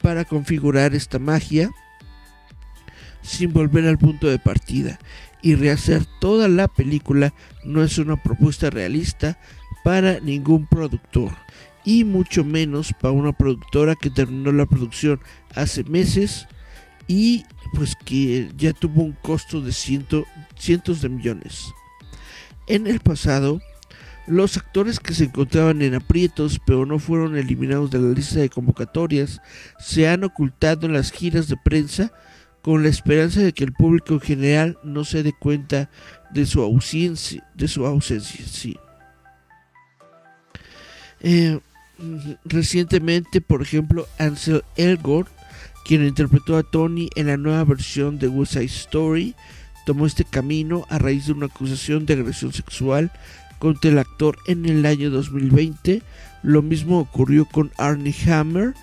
para 0.02 0.26
configurar 0.26 0.94
esta 0.96 1.20
magia 1.20 1.72
sin 3.22 3.52
volver 3.52 3.86
al 3.88 3.98
punto 3.98 4.28
de 4.28 4.40
partida 4.40 5.00
y 5.42 5.56
rehacer 5.56 6.06
toda 6.20 6.48
la 6.48 6.68
película 6.68 7.34
no 7.64 7.84
es 7.84 7.98
una 7.98 8.22
propuesta 8.22 8.70
realista 8.70 9.38
para 9.84 10.20
ningún 10.20 10.68
productor 10.68 11.32
y 11.84 12.04
mucho 12.04 12.44
menos 12.44 12.94
para 13.00 13.12
una 13.12 13.32
productora 13.32 13.96
que 13.96 14.10
terminó 14.10 14.52
la 14.52 14.66
producción 14.66 15.22
hace 15.56 15.84
meses 15.86 16.48
y 17.08 17.46
pues 17.74 17.96
que 17.96 18.50
ya 18.58 18.74
tuvo 18.74 19.04
un 19.04 19.14
costo 19.14 19.62
de 19.62 19.72
cientos 19.72 21.02
de 21.02 21.10
millones. 21.10 21.74
En 22.68 22.88
el 22.88 23.00
pasado, 23.00 23.62
los 24.28 24.58
actores 24.58 25.00
que 25.00 25.14
se 25.14 25.26
encontraban 25.26 25.82
en 25.82 25.96
aprietos 25.96 26.60
pero 26.66 26.86
no 26.86 27.00
fueron 27.00 27.38
eliminados 27.38 27.92
de 27.92 28.00
la 28.00 28.10
lista 28.10 28.40
de 28.40 28.50
convocatorias 28.50 29.42
se 29.80 30.08
han 30.08 30.24
ocultado 30.24 30.86
en 30.86 30.94
las 30.94 31.12
giras 31.12 31.48
de 31.48 31.58
prensa 31.58 32.12
con 32.62 32.84
la 32.84 32.90
esperanza 32.90 33.42
de 33.42 33.54
que 33.54 33.64
el 33.64 33.74
público 33.74 34.16
en 34.16 34.20
general 34.20 34.78
no 34.84 35.06
se 35.06 35.24
dé 35.24 35.32
cuenta 35.32 35.90
de 36.32 36.46
su 36.46 36.62
ausencia. 36.62 37.48
De 37.56 37.68
su 37.70 37.86
ausencia 37.86 38.46
sí. 38.46 38.76
Eh, 41.22 41.60
recientemente, 42.44 43.40
por 43.40 43.62
ejemplo, 43.62 44.06
Ansel 44.20 44.64
Elgort 44.76 45.32
quien 45.88 46.06
interpretó 46.06 46.58
a 46.58 46.64
Tony 46.64 47.10
en 47.16 47.28
la 47.28 47.38
nueva 47.38 47.64
versión 47.64 48.20
de 48.20 48.28
West 48.28 48.54
Side 48.54 48.66
Story, 48.66 49.36
tomó 49.86 50.06
este 50.06 50.26
camino 50.26 50.86
a 50.90 50.98
raíz 50.98 51.28
de 51.28 51.32
una 51.32 51.46
acusación 51.46 52.06
de 52.06 52.16
agresión 52.16 52.52
sexual 52.52 53.10
contra 53.60 53.92
el 53.92 54.00
actor 54.00 54.38
en 54.48 54.66
el 54.66 54.86
año 54.86 55.10
2020. 55.10 56.02
Lo 56.44 56.62
mismo 56.62 57.00
ocurrió 57.00 57.46
con 57.46 57.72
Arnie 57.78 58.16
Hammer, 58.28 58.74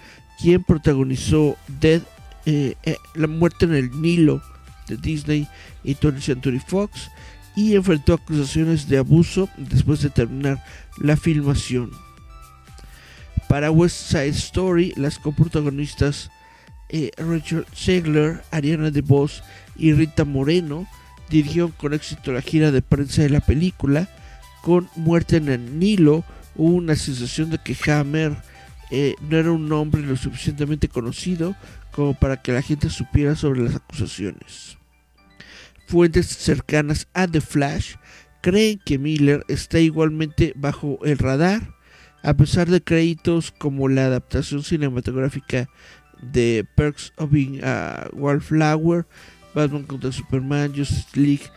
quien 0.41 0.65
protagonizó 0.65 1.57
Dead, 1.81 2.03
eh, 2.47 2.75
eh, 2.85 2.97
La 3.15 3.27
muerte 3.27 3.65
en 3.65 3.75
el 3.75 4.01
Nilo 4.01 4.43
de 4.89 4.97
Disney 4.97 5.49
y 5.83 5.95
Tony 5.95 6.21
Century 6.21 6.61
Fox 6.61 7.11
y 7.57 7.75
enfrentó 7.75 8.15
acusaciones 8.15 8.89
de 8.89 8.99
abuso 8.99 9.49
después 9.57 10.03
de 10.03 10.11
terminar 10.11 10.63
la 10.99 11.17
filmación. 11.17 11.91
Para 13.49 13.71
West 13.71 14.11
Side 14.11 14.29
Story, 14.29 14.93
las 14.97 15.19
coprotagonistas 15.19 16.31
eh, 16.89 17.11
Richard 17.17 17.67
Segler, 17.75 18.43
Ariana 18.51 18.91
DeVos 18.91 19.43
y 19.77 19.93
Rita 19.93 20.25
Moreno 20.25 20.87
dirigieron 21.31 21.73
con 21.73 21.95
éxito 21.95 22.33
la 22.33 22.43
gira 22.43 22.71
de 22.71 22.83
prensa 22.83 23.23
de 23.23 23.31
la 23.31 23.41
película. 23.41 24.09
Con 24.65 24.89
Muerte 24.97 25.37
en 25.37 25.51
el 25.51 25.79
Nilo 25.79 26.25
hubo 26.57 26.75
una 26.75 26.97
sensación 26.97 27.51
de 27.51 27.59
que 27.59 27.77
Hammer 27.91 28.35
eh, 28.91 29.15
no 29.29 29.37
era 29.37 29.53
un 29.53 29.69
nombre 29.69 30.01
lo 30.01 30.17
suficientemente 30.17 30.89
conocido 30.89 31.55
como 31.93 32.15
para 32.15 32.41
que 32.41 32.51
la 32.51 32.63
gente 32.63 32.89
supiera 32.89 33.37
sobre 33.37 33.61
las 33.61 33.75
acusaciones. 33.77 34.79
Fuentes 35.87 36.29
cercanas 36.29 37.09
a 37.13 37.29
The 37.29 37.43
Flash 37.43 37.97
creen 38.41 38.81
que 38.87 38.97
Miller 38.97 39.45
está 39.49 39.81
igualmente 39.81 40.55
bajo 40.57 40.99
el 41.05 41.19
radar, 41.19 41.75
a 42.23 42.33
pesar 42.33 42.71
de 42.71 42.83
créditos 42.83 43.53
como 43.53 43.91
la 43.91 44.07
adaptación 44.07 44.63
cinematográfica 44.63 45.69
de 46.23 46.67
Perks 46.75 47.13
of 47.19 47.31
Being 47.31 47.61
a 47.63 48.09
Wallflower, 48.15 49.05
Batman 49.55 49.83
contra 49.83 50.11
Superman, 50.11 50.75
Justice 50.75 51.21
League 51.21 51.51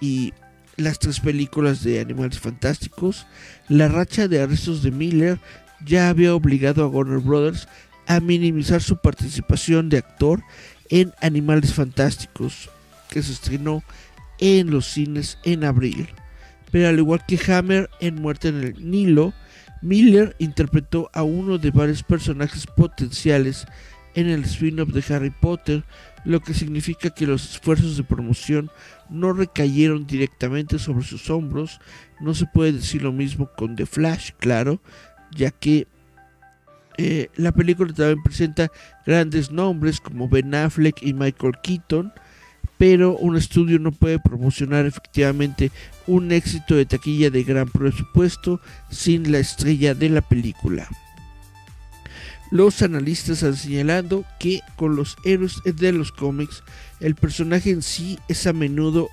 y 0.00 0.32
las 0.76 0.98
tres 0.98 1.20
películas 1.20 1.82
de 1.82 2.00
Animales 2.00 2.38
Fantásticos, 2.38 3.26
la 3.68 3.88
racha 3.88 4.28
de 4.28 4.40
arrestos 4.40 4.82
de 4.82 4.90
Miller 4.90 5.38
ya 5.84 6.08
había 6.08 6.34
obligado 6.34 6.84
a 6.84 6.88
Warner 6.88 7.18
Brothers 7.18 7.68
a 8.06 8.20
minimizar 8.20 8.82
su 8.82 8.96
participación 8.96 9.88
de 9.88 9.98
actor 9.98 10.42
en 10.90 11.12
Animales 11.20 11.72
Fantásticos, 11.72 12.70
que 13.08 13.22
se 13.22 13.32
estrenó 13.32 13.82
en 14.38 14.70
los 14.70 14.86
cines 14.86 15.38
en 15.44 15.64
abril. 15.64 16.08
Pero 16.70 16.88
al 16.88 16.98
igual 16.98 17.24
que 17.26 17.40
Hammer 17.52 17.88
en 18.00 18.20
Muerte 18.20 18.48
en 18.48 18.62
el 18.62 18.90
Nilo, 18.90 19.32
Miller 19.80 20.34
interpretó 20.38 21.10
a 21.12 21.22
uno 21.22 21.58
de 21.58 21.70
varios 21.70 22.02
personajes 22.02 22.66
potenciales 22.66 23.66
en 24.14 24.28
el 24.28 24.44
spin-off 24.44 24.88
de 24.90 25.14
Harry 25.14 25.30
Potter, 25.30 25.84
lo 26.24 26.40
que 26.40 26.54
significa 26.54 27.10
que 27.10 27.26
los 27.26 27.52
esfuerzos 27.52 27.96
de 27.96 28.04
promoción 28.04 28.70
no 29.10 29.32
recayeron 29.32 30.06
directamente 30.06 30.78
sobre 30.78 31.04
sus 31.04 31.28
hombros. 31.30 31.80
No 32.20 32.34
se 32.34 32.46
puede 32.46 32.72
decir 32.72 33.02
lo 33.02 33.12
mismo 33.12 33.50
con 33.56 33.76
The 33.76 33.86
Flash, 33.86 34.30
claro, 34.38 34.80
ya 35.30 35.50
que 35.50 35.86
eh, 36.96 37.28
la 37.36 37.52
película 37.52 37.92
también 37.92 38.22
presenta 38.22 38.70
grandes 39.04 39.50
nombres 39.50 40.00
como 40.00 40.28
Ben 40.28 40.54
Affleck 40.54 41.02
y 41.02 41.12
Michael 41.12 41.54
Keaton, 41.62 42.12
pero 42.78 43.16
un 43.16 43.36
estudio 43.36 43.78
no 43.78 43.92
puede 43.92 44.18
promocionar 44.18 44.86
efectivamente 44.86 45.70
un 46.06 46.32
éxito 46.32 46.74
de 46.74 46.86
taquilla 46.86 47.30
de 47.30 47.44
gran 47.44 47.68
presupuesto 47.68 48.60
sin 48.90 49.30
la 49.30 49.38
estrella 49.38 49.94
de 49.94 50.08
la 50.08 50.20
película. 50.22 50.88
Los 52.50 52.82
analistas 52.82 53.42
han 53.42 53.56
señalado 53.56 54.24
que 54.38 54.60
con 54.76 54.96
los 54.96 55.16
héroes 55.24 55.56
de 55.64 55.92
los 55.92 56.12
cómics, 56.12 56.62
el 57.00 57.14
personaje 57.14 57.70
en 57.70 57.82
sí 57.82 58.18
es 58.28 58.46
a 58.46 58.52
menudo 58.52 59.08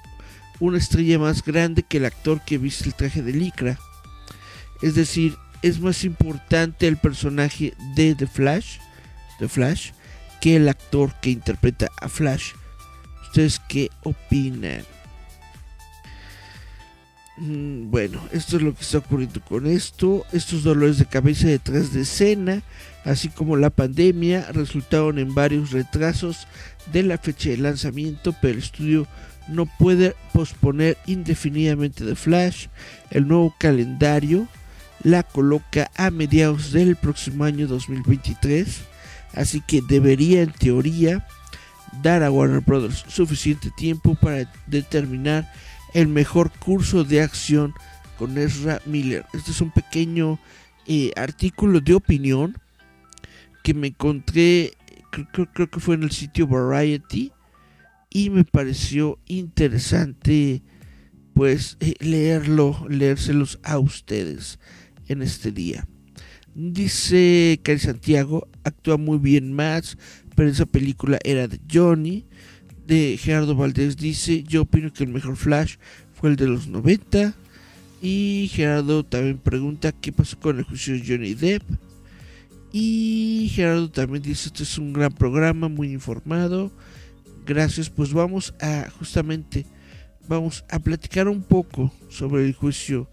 una 0.60 0.78
estrella 0.78 1.18
más 1.18 1.44
grande 1.44 1.84
que 1.84 1.98
el 1.98 2.06
actor 2.06 2.42
que 2.46 2.58
viste 2.58 2.86
el 2.86 2.94
traje 2.94 3.22
de 3.24 3.34
Lycra. 3.34 3.80
Es 4.82 4.96
decir, 4.96 5.36
es 5.62 5.80
más 5.80 6.04
importante 6.04 6.88
el 6.88 6.98
personaje 6.98 7.74
de 7.96 8.16
The 8.16 8.28
Flash, 8.28 8.78
The 9.40 9.48
Flash, 9.48 9.92
que 10.40 10.56
el 10.56 10.68
actor 10.70 11.14
que 11.22 11.32
interpreta 11.32 11.90
a 12.00 12.10
Flash. 12.10 12.54
¿Ustedes 13.24 13.62
qué 13.70 13.90
opinan? 14.04 14.84
Mm, 17.38 17.90
bueno, 17.90 18.22
esto 18.32 18.58
es 18.58 18.62
lo 18.62 18.74
que 18.76 18.82
está 18.82 19.00
ocurriendo 19.00 19.42
con 19.42 19.66
esto. 19.66 20.26
Estos 20.32 20.64
dolores 20.64 20.98
de 20.98 21.06
cabeza 21.06 21.48
detrás 21.48 21.94
de 21.94 22.02
escena 22.02 22.62
así 23.06 23.30
como 23.30 23.58
la 23.58 23.70
pandemia, 23.70 24.48
resultaron 24.52 25.20
en 25.20 25.34
varios 25.34 25.72
retrasos 25.72 26.48
de 26.92 27.04
la 27.04 27.18
fecha 27.18 27.50
de 27.50 27.58
lanzamiento, 27.58 28.36
pero 28.42 28.54
el 28.54 28.60
estudio 28.60 29.08
no 29.48 29.66
puede 29.66 30.16
posponer 30.34 30.98
indefinidamente 31.08 32.06
The 32.06 32.16
Flash. 32.16 32.68
El 33.10 33.28
nuevo 33.28 33.56
calendario 33.58 34.48
la 35.04 35.24
coloca 35.24 35.90
a 35.96 36.12
mediados 36.12 36.72
del 36.72 36.96
próximo 36.96 37.44
año 37.44 37.68
2023, 37.68 38.82
así 39.34 39.62
que 39.62 39.82
debería 39.82 40.44
en 40.44 40.52
teoría 40.52 41.28
dar 42.04 42.24
a 42.24 42.32
Warner 42.32 42.62
Brothers 42.62 43.04
suficiente 43.08 43.72
tiempo 43.76 44.16
para 44.16 44.50
determinar 44.68 45.52
el 45.94 46.08
mejor 46.08 46.52
curso 46.52 47.04
de 47.04 47.22
acción 47.22 47.74
con 48.18 48.38
Ezra 48.38 48.82
Miller. 48.86 49.26
Este 49.34 49.52
es 49.52 49.62
un 49.62 49.72
pequeño 49.72 50.40
eh, 50.88 51.12
artículo 51.16 51.80
de 51.80 51.94
opinión 51.94 52.58
que 53.64 53.74
me 53.74 53.88
encontré, 53.88 54.74
creo, 55.12 55.70
que 55.70 55.80
fue 55.80 55.96
en 55.96 56.04
el 56.04 56.12
sitio 56.12 56.48
Variety, 56.48 57.32
y 58.10 58.30
me 58.30 58.44
pareció 58.44 59.20
interesante 59.28 60.64
pues 61.34 61.78
eh, 61.80 61.94
leerlo, 62.00 62.86
leérselos 62.90 63.60
a 63.64 63.80
ustedes 63.80 64.60
en 65.08 65.22
este 65.22 65.52
día. 65.52 65.88
Dice 66.54 67.60
Cari 67.64 67.80
Santiago, 67.80 68.48
actúa 68.64 68.98
muy 68.98 69.18
bien 69.18 69.54
Max, 69.54 69.98
pero 70.36 70.50
esa 70.50 70.66
película 70.66 71.18
era 71.24 71.48
de 71.48 71.60
Johnny. 71.72 72.28
Gerardo 72.92 73.56
Valdés 73.56 73.96
dice, 73.96 74.44
yo 74.44 74.64
opino 74.64 74.92
que 74.92 75.06
el 75.06 75.12
mejor 75.12 75.38
Flash 75.38 75.78
fue 76.14 76.30
el 76.30 76.36
de 76.36 76.48
los 76.48 76.68
90. 76.68 77.34
Y 78.02 78.50
Gerardo 78.52 79.06
también 79.06 79.38
pregunta 79.38 79.94
qué 79.94 80.12
pasó 80.12 80.38
con 80.40 80.58
el 80.58 80.66
juicio 80.66 80.96
de 80.96 81.04
Johnny 81.08 81.34
Depp. 81.34 81.64
Y 82.74 83.50
Gerardo 83.54 83.90
también 83.90 84.24
dice, 84.24 84.48
este 84.48 84.64
es 84.64 84.78
un 84.78 84.92
gran 84.92 85.14
programa, 85.14 85.70
muy 85.70 85.94
informado. 85.94 86.72
Gracias, 87.46 87.90
pues 87.90 88.12
vamos 88.12 88.54
a 88.60 88.90
justamente, 89.00 89.66
vamos 90.28 90.66
a 90.70 90.80
platicar 90.80 91.28
un 91.30 91.44
poco 91.44 91.94
sobre 92.10 92.46
el 92.46 92.54
juicio 92.54 93.08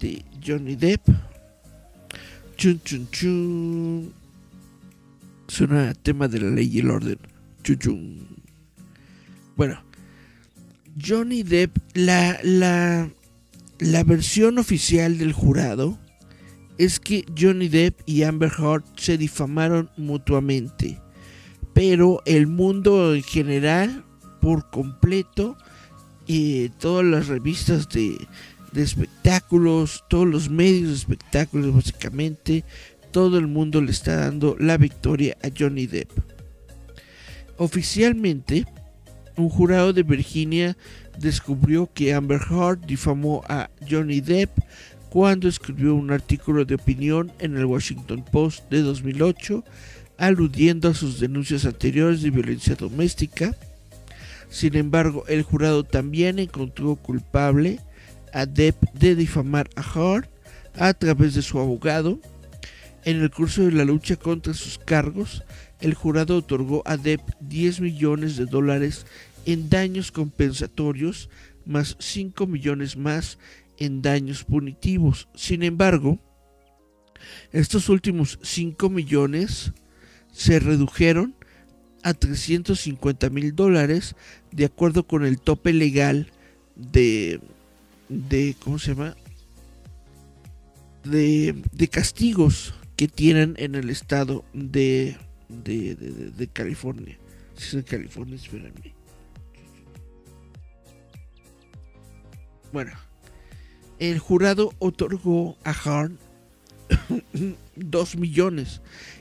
de 0.00 0.24
Johnny 0.44 0.74
Depp. 0.74 1.02
Chun 2.56 2.80
chun 2.84 3.08
chun. 3.12 4.12
Suena 5.46 5.94
tema 5.94 6.26
de 6.26 6.40
la 6.40 6.50
ley 6.50 6.68
y 6.72 6.80
el 6.80 6.90
orden. 6.90 7.18
Chun 7.62 7.78
chun. 7.78 8.37
Bueno, 9.58 9.82
Johnny 11.04 11.42
Depp, 11.42 11.76
la, 11.94 12.38
la, 12.44 13.10
la 13.80 14.04
versión 14.04 14.58
oficial 14.58 15.18
del 15.18 15.32
jurado 15.32 15.98
es 16.78 17.00
que 17.00 17.24
Johnny 17.36 17.66
Depp 17.66 18.00
y 18.06 18.22
Amber 18.22 18.52
Heard 18.56 18.84
se 18.96 19.18
difamaron 19.18 19.90
mutuamente. 19.96 21.00
Pero 21.74 22.22
el 22.24 22.46
mundo 22.46 23.16
en 23.16 23.24
general, 23.24 24.04
por 24.40 24.70
completo, 24.70 25.58
y 26.28 26.68
todas 26.68 27.04
las 27.04 27.26
revistas 27.26 27.88
de, 27.88 28.16
de 28.70 28.82
espectáculos, 28.82 30.04
todos 30.08 30.28
los 30.28 30.48
medios 30.50 30.90
de 30.90 30.94
espectáculos 30.94 31.74
básicamente, 31.74 32.64
todo 33.10 33.38
el 33.38 33.48
mundo 33.48 33.80
le 33.80 33.90
está 33.90 34.14
dando 34.18 34.54
la 34.60 34.76
victoria 34.76 35.36
a 35.42 35.48
Johnny 35.48 35.88
Depp. 35.88 36.12
Oficialmente, 37.56 38.64
un 39.38 39.48
jurado 39.48 39.92
de 39.92 40.02
Virginia 40.02 40.76
descubrió 41.18 41.88
que 41.92 42.12
Amber 42.12 42.40
Heard 42.50 42.80
difamó 42.86 43.42
a 43.48 43.70
Johnny 43.88 44.20
Depp 44.20 44.50
cuando 45.10 45.48
escribió 45.48 45.94
un 45.94 46.10
artículo 46.10 46.64
de 46.64 46.74
opinión 46.74 47.32
en 47.38 47.56
el 47.56 47.64
Washington 47.64 48.24
Post 48.30 48.68
de 48.70 48.82
2008 48.82 49.64
aludiendo 50.18 50.88
a 50.88 50.94
sus 50.94 51.20
denuncias 51.20 51.64
anteriores 51.64 52.22
de 52.22 52.30
violencia 52.30 52.74
doméstica. 52.74 53.56
Sin 54.50 54.76
embargo, 54.76 55.24
el 55.28 55.42
jurado 55.42 55.84
también 55.84 56.38
encontró 56.38 56.96
culpable 56.96 57.80
a 58.32 58.44
Depp 58.44 58.82
de 58.94 59.14
difamar 59.14 59.70
a 59.76 59.82
Hart 59.82 60.28
a 60.74 60.92
través 60.94 61.34
de 61.34 61.42
su 61.42 61.58
abogado. 61.58 62.18
En 63.04 63.22
el 63.22 63.30
curso 63.30 63.62
de 63.62 63.72
la 63.72 63.84
lucha 63.84 64.16
contra 64.16 64.52
sus 64.54 64.78
cargos, 64.78 65.44
el 65.80 65.94
jurado 65.94 66.36
otorgó 66.36 66.82
a 66.84 66.96
Depp 66.96 67.20
10 67.40 67.80
millones 67.80 68.36
de 68.36 68.46
dólares 68.46 69.06
en 69.48 69.70
daños 69.70 70.12
compensatorios 70.12 71.30
más 71.64 71.96
5 72.00 72.46
millones 72.46 72.98
más 72.98 73.38
en 73.78 74.02
daños 74.02 74.44
punitivos. 74.44 75.26
Sin 75.34 75.62
embargo, 75.62 76.18
estos 77.50 77.88
últimos 77.88 78.38
5 78.42 78.90
millones 78.90 79.72
se 80.32 80.60
redujeron 80.60 81.34
a 82.02 82.12
350 82.12 83.30
mil 83.30 83.56
dólares 83.56 84.16
de 84.52 84.66
acuerdo 84.66 85.06
con 85.06 85.24
el 85.24 85.40
tope 85.40 85.72
legal 85.72 86.30
de, 86.76 87.40
de 88.10 88.54
¿cómo 88.62 88.78
se 88.78 88.94
llama? 88.94 89.16
De, 91.04 91.54
de 91.72 91.88
castigos 91.88 92.74
que 92.96 93.08
tienen 93.08 93.54
en 93.56 93.76
el 93.76 93.88
estado 93.88 94.44
de, 94.52 95.16
de, 95.48 95.94
de, 95.94 96.48
California. 96.48 97.18
Si 97.56 97.68
es 97.68 97.74
en 97.74 97.82
California, 97.82 98.36
espérenme. 98.36 98.97
Bueno, 102.72 102.92
el 103.98 104.18
jurado 104.18 104.72
otorgó 104.78 105.56
a 105.64 105.70
Harn 105.70 106.18
2 107.76 108.16
millones 108.16 108.80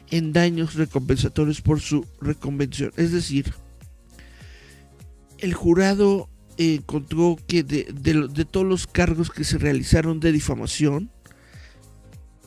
en 0.09 0.33
daños 0.33 0.75
recompensatorios 0.75 1.61
por 1.61 1.79
su 1.79 2.05
reconvención. 2.21 2.91
Es 2.97 3.11
decir, 3.11 3.53
el 5.39 5.53
jurado 5.53 6.29
encontró 6.57 7.37
que 7.47 7.63
de, 7.63 8.45
todos 8.49 8.65
los 8.65 8.87
cargos 8.87 9.29
que 9.29 9.43
se 9.43 9.57
realizaron 9.57 10.19
de 10.19 10.31
difamación, 10.31 11.11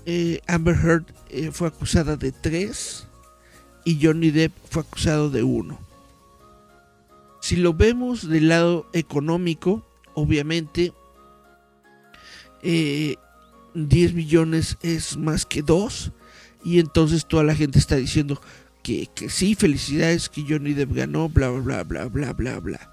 eh, 0.06 0.40
Amber 0.46 0.76
Heard 0.76 1.04
eh, 1.28 1.50
fue 1.52 1.68
acusada 1.68 2.16
de 2.16 2.32
3 2.32 3.06
y 3.84 4.04
Johnny 4.04 4.30
Depp 4.30 4.52
fue 4.68 4.82
acusado 4.82 5.30
de 5.30 5.42
1. 5.42 5.78
Si 7.40 7.56
lo 7.56 7.72
vemos 7.72 8.28
del 8.28 8.48
lado 8.48 8.88
económico, 8.92 9.86
obviamente 10.14 10.92
eh, 12.62 13.16
10 13.74 14.14
millones 14.14 14.76
es 14.82 15.16
más 15.16 15.46
que 15.46 15.62
2 15.62 16.12
y 16.64 16.78
entonces 16.78 17.26
toda 17.26 17.44
la 17.44 17.54
gente 17.54 17.78
está 17.78 17.96
diciendo 17.96 18.40
que, 18.82 19.08
que 19.14 19.28
sí, 19.28 19.54
felicidades 19.54 20.28
que 20.28 20.44
Johnny 20.46 20.74
Depp 20.74 20.94
ganó, 20.94 21.28
bla, 21.28 21.50
bla, 21.50 21.82
bla, 21.84 22.06
bla, 22.06 22.32
bla, 22.32 22.58
bla. 22.60 22.92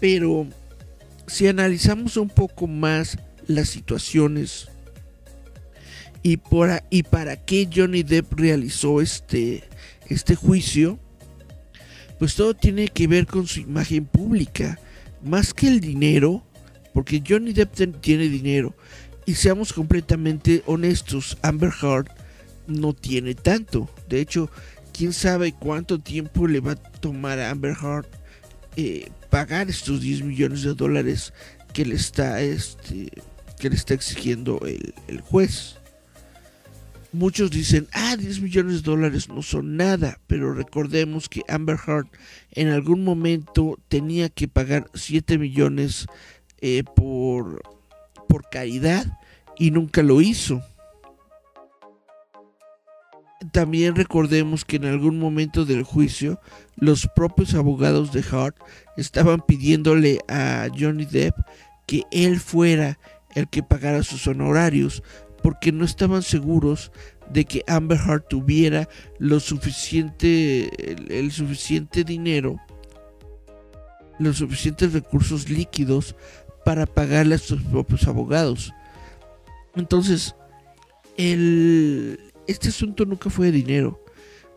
Pero 0.00 0.46
si 1.26 1.46
analizamos 1.46 2.16
un 2.16 2.28
poco 2.28 2.66
más 2.66 3.18
las 3.46 3.68
situaciones 3.68 4.68
y, 6.22 6.38
y 6.90 7.02
para 7.02 7.36
qué 7.44 7.68
Johnny 7.72 8.02
Depp 8.02 8.32
realizó 8.32 9.00
este, 9.00 9.64
este 10.08 10.34
juicio, 10.34 10.98
pues 12.18 12.34
todo 12.34 12.54
tiene 12.54 12.88
que 12.88 13.06
ver 13.06 13.26
con 13.26 13.46
su 13.46 13.60
imagen 13.60 14.04
pública, 14.04 14.78
más 15.22 15.54
que 15.54 15.68
el 15.68 15.80
dinero, 15.80 16.42
porque 16.92 17.22
Johnny 17.26 17.52
Depp 17.52 18.00
tiene 18.00 18.28
dinero, 18.28 18.74
y 19.26 19.34
seamos 19.34 19.72
completamente 19.72 20.62
honestos, 20.66 21.38
Amber 21.42 21.72
Heard 21.82 22.08
no 22.66 22.92
tiene 22.92 23.34
tanto. 23.34 23.88
De 24.08 24.20
hecho, 24.20 24.50
quién 24.92 25.12
sabe 25.12 25.52
cuánto 25.52 25.98
tiempo 25.98 26.46
le 26.46 26.60
va 26.60 26.72
a 26.72 26.76
tomar 26.76 27.38
a 27.38 27.50
Amber 27.50 27.76
Heard 27.80 28.06
eh, 28.76 29.10
pagar 29.30 29.68
estos 29.68 30.00
10 30.00 30.22
millones 30.22 30.62
de 30.62 30.74
dólares 30.74 31.32
que 31.72 31.84
le 31.84 31.94
está, 31.94 32.40
este, 32.40 33.10
que 33.58 33.70
le 33.70 33.76
está 33.76 33.94
exigiendo 33.94 34.60
el, 34.66 34.94
el 35.08 35.20
juez. 35.20 35.76
Muchos 37.12 37.50
dicen, 37.50 37.88
ah, 37.92 38.16
10 38.16 38.40
millones 38.40 38.82
de 38.82 38.90
dólares 38.90 39.28
no 39.28 39.42
son 39.42 39.76
nada, 39.76 40.20
pero 40.28 40.54
recordemos 40.54 41.28
que 41.28 41.42
Amber 41.48 41.76
Heard 41.84 42.06
en 42.52 42.68
algún 42.68 43.02
momento 43.02 43.78
tenía 43.88 44.28
que 44.28 44.46
pagar 44.46 44.88
7 44.94 45.36
millones 45.36 46.06
eh, 46.60 46.84
por, 46.84 47.62
por 48.28 48.48
caridad 48.48 49.18
y 49.58 49.72
nunca 49.72 50.02
lo 50.02 50.20
hizo. 50.20 50.62
También 53.52 53.96
recordemos 53.96 54.64
que 54.64 54.76
en 54.76 54.84
algún 54.84 55.18
momento 55.18 55.64
del 55.64 55.82
juicio 55.82 56.40
los 56.76 57.08
propios 57.16 57.54
abogados 57.54 58.12
de 58.12 58.22
Hart 58.30 58.56
estaban 58.96 59.40
pidiéndole 59.40 60.20
a 60.28 60.68
Johnny 60.78 61.06
Depp 61.06 61.34
que 61.86 62.04
él 62.12 62.38
fuera 62.38 62.98
el 63.34 63.48
que 63.48 63.62
pagara 63.62 64.02
sus 64.02 64.26
honorarios 64.26 65.02
porque 65.42 65.72
no 65.72 65.84
estaban 65.84 66.22
seguros 66.22 66.92
de 67.32 67.44
que 67.44 67.64
Amber 67.66 67.98
Heard 67.98 68.24
tuviera 68.28 68.88
lo 69.18 69.40
suficiente 69.40 70.68
el, 71.16 71.30
suficiente 71.30 72.04
dinero 72.04 72.60
los 74.18 74.36
suficientes 74.36 74.92
recursos 74.92 75.48
líquidos 75.48 76.14
para 76.64 76.84
pagarle 76.84 77.36
a 77.36 77.38
sus 77.38 77.62
propios 77.62 78.06
abogados. 78.06 78.70
Entonces, 79.74 80.34
este 81.16 82.68
asunto 82.68 83.06
nunca 83.06 83.30
fue 83.30 83.46
de 83.46 83.52
dinero. 83.52 84.04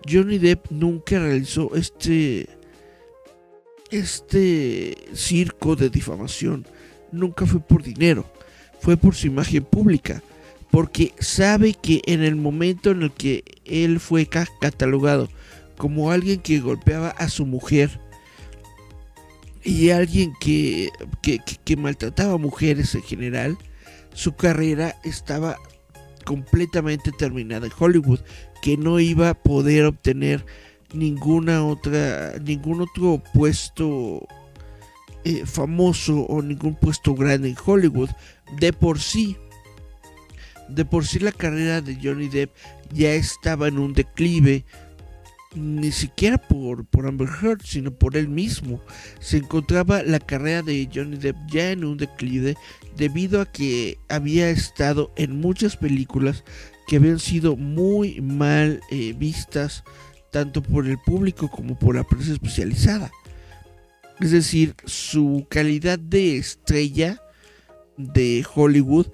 Johnny 0.08 0.38
Depp 0.38 0.70
nunca 0.70 1.18
realizó 1.18 1.74
este, 1.76 2.50
este 3.90 4.98
circo 5.14 5.78
de 5.78 5.90
difamación. 5.90 6.68
Nunca 7.14 7.46
fue 7.46 7.62
por 7.62 7.84
dinero. 7.84 8.26
Fue 8.82 8.98
por 8.98 9.16
su 9.16 9.28
imagen 9.28 9.64
pública. 9.64 10.22
Porque 10.74 11.14
sabe 11.20 11.76
que 11.76 12.02
en 12.08 12.24
el 12.24 12.36
momento 12.36 12.90
en 12.90 13.04
el 13.04 13.12
que 13.12 13.44
él 13.64 14.00
fue 14.00 14.26
catalogado 14.26 15.30
como 15.78 16.10
alguien 16.10 16.40
que 16.40 16.62
golpeaba 16.62 17.10
a 17.10 17.30
su 17.30 17.46
mujer 17.46 18.00
y 19.64 19.92
alguien 19.92 20.34
que, 20.40 20.90
que, 21.22 21.78
maltrataba 21.78 22.34
a 22.34 22.38
mujeres 22.40 22.96
en 22.96 23.04
general, 23.04 23.56
su 24.16 24.36
carrera 24.36 24.96
estaba 25.04 25.58
completamente 26.26 27.12
terminada 27.12 27.68
en 27.68 27.74
Hollywood, 27.78 28.22
que 28.64 28.76
no 28.76 29.00
iba 29.00 29.30
a 29.30 29.36
poder 29.36 29.86
obtener 29.86 30.44
ninguna 30.92 31.64
otra, 31.64 32.34
ningún 32.40 32.82
otro 32.82 33.22
puesto 33.32 34.26
eh, 35.24 35.46
famoso 35.46 36.22
o 36.22 36.42
ningún 36.42 36.74
puesto 36.74 37.14
grande 37.14 37.50
en 37.50 37.58
Hollywood. 37.64 38.10
De 38.58 38.74
por 38.74 39.00
sí, 39.00 39.38
de 40.74 40.86
por 40.86 41.06
sí 41.06 41.20
la 41.20 41.32
carrera 41.32 41.82
de 41.82 41.98
Johnny 42.02 42.30
Depp 42.30 42.52
ya 42.92 43.14
estaba 43.14 43.68
en 43.68 43.78
un 43.78 43.94
declive, 43.94 44.66
ni 45.56 45.92
siquiera 45.92 46.38
por, 46.38 46.86
por 46.86 47.06
Amber 47.06 47.30
Heard, 47.42 47.62
sino 47.64 47.92
por 47.92 48.18
él 48.18 48.28
mismo. 48.28 48.82
Se 49.20 49.38
encontraba 49.38 50.02
la 50.04 50.20
carrera 50.20 50.62
de 50.62 50.90
Johnny 50.94 51.18
Depp 51.18 51.38
ya 51.48 51.72
en 51.72 51.86
un 51.86 51.98
declive 51.98 52.56
debido 52.98 53.42
a 53.42 53.46
que 53.46 54.00
había 54.10 54.50
estado 54.50 55.12
en 55.16 55.40
muchas 55.40 55.78
películas 55.78 56.44
que 56.88 56.98
habían 56.98 57.20
sido 57.20 57.56
muy 57.56 58.20
mal 58.22 58.82
eh, 58.90 59.14
vistas 59.18 59.84
tanto 60.32 60.64
por 60.64 60.88
el 60.88 60.98
público 60.98 61.50
como 61.50 61.78
por 61.78 61.96
la 61.96 62.04
prensa 62.04 62.34
especializada. 62.34 63.12
Es 64.20 64.32
decir, 64.32 64.76
su 64.86 65.46
calidad 65.50 66.00
de 66.00 66.38
estrella 66.38 67.22
de 67.98 68.46
Hollywood 68.54 69.08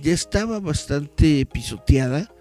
ya 0.00 0.12
estaba 0.12 0.60
bastante 0.60 1.46
pisoteada 1.46 2.32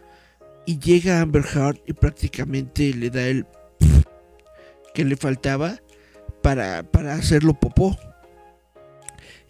y 0.65 0.79
llega 0.79 1.21
Amber 1.21 1.45
Heard 1.45 1.79
y 1.85 1.93
prácticamente 1.93 2.93
le 2.93 3.09
da 3.09 3.27
el 3.27 3.45
que 4.93 5.05
le 5.05 5.15
faltaba 5.15 5.79
para, 6.41 6.83
para 6.83 7.15
hacerlo 7.15 7.53
popó. 7.53 7.97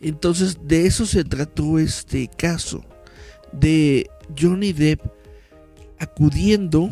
Entonces 0.01 0.57
de 0.63 0.85
eso 0.85 1.05
se 1.05 1.23
trató 1.23 1.79
este 1.79 2.27
caso, 2.27 2.83
de 3.51 4.09
Johnny 4.37 4.73
Depp 4.73 5.01
acudiendo 5.99 6.89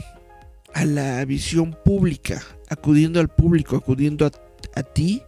a 0.74 0.86
la 0.86 1.24
visión 1.26 1.78
pública, 1.84 2.41
acudiendo 2.70 3.20
al 3.20 3.30
público, 3.30 3.76
acudiendo 3.76 4.26
a, 4.26 4.32
a 4.76 4.84
ti, 4.84 5.22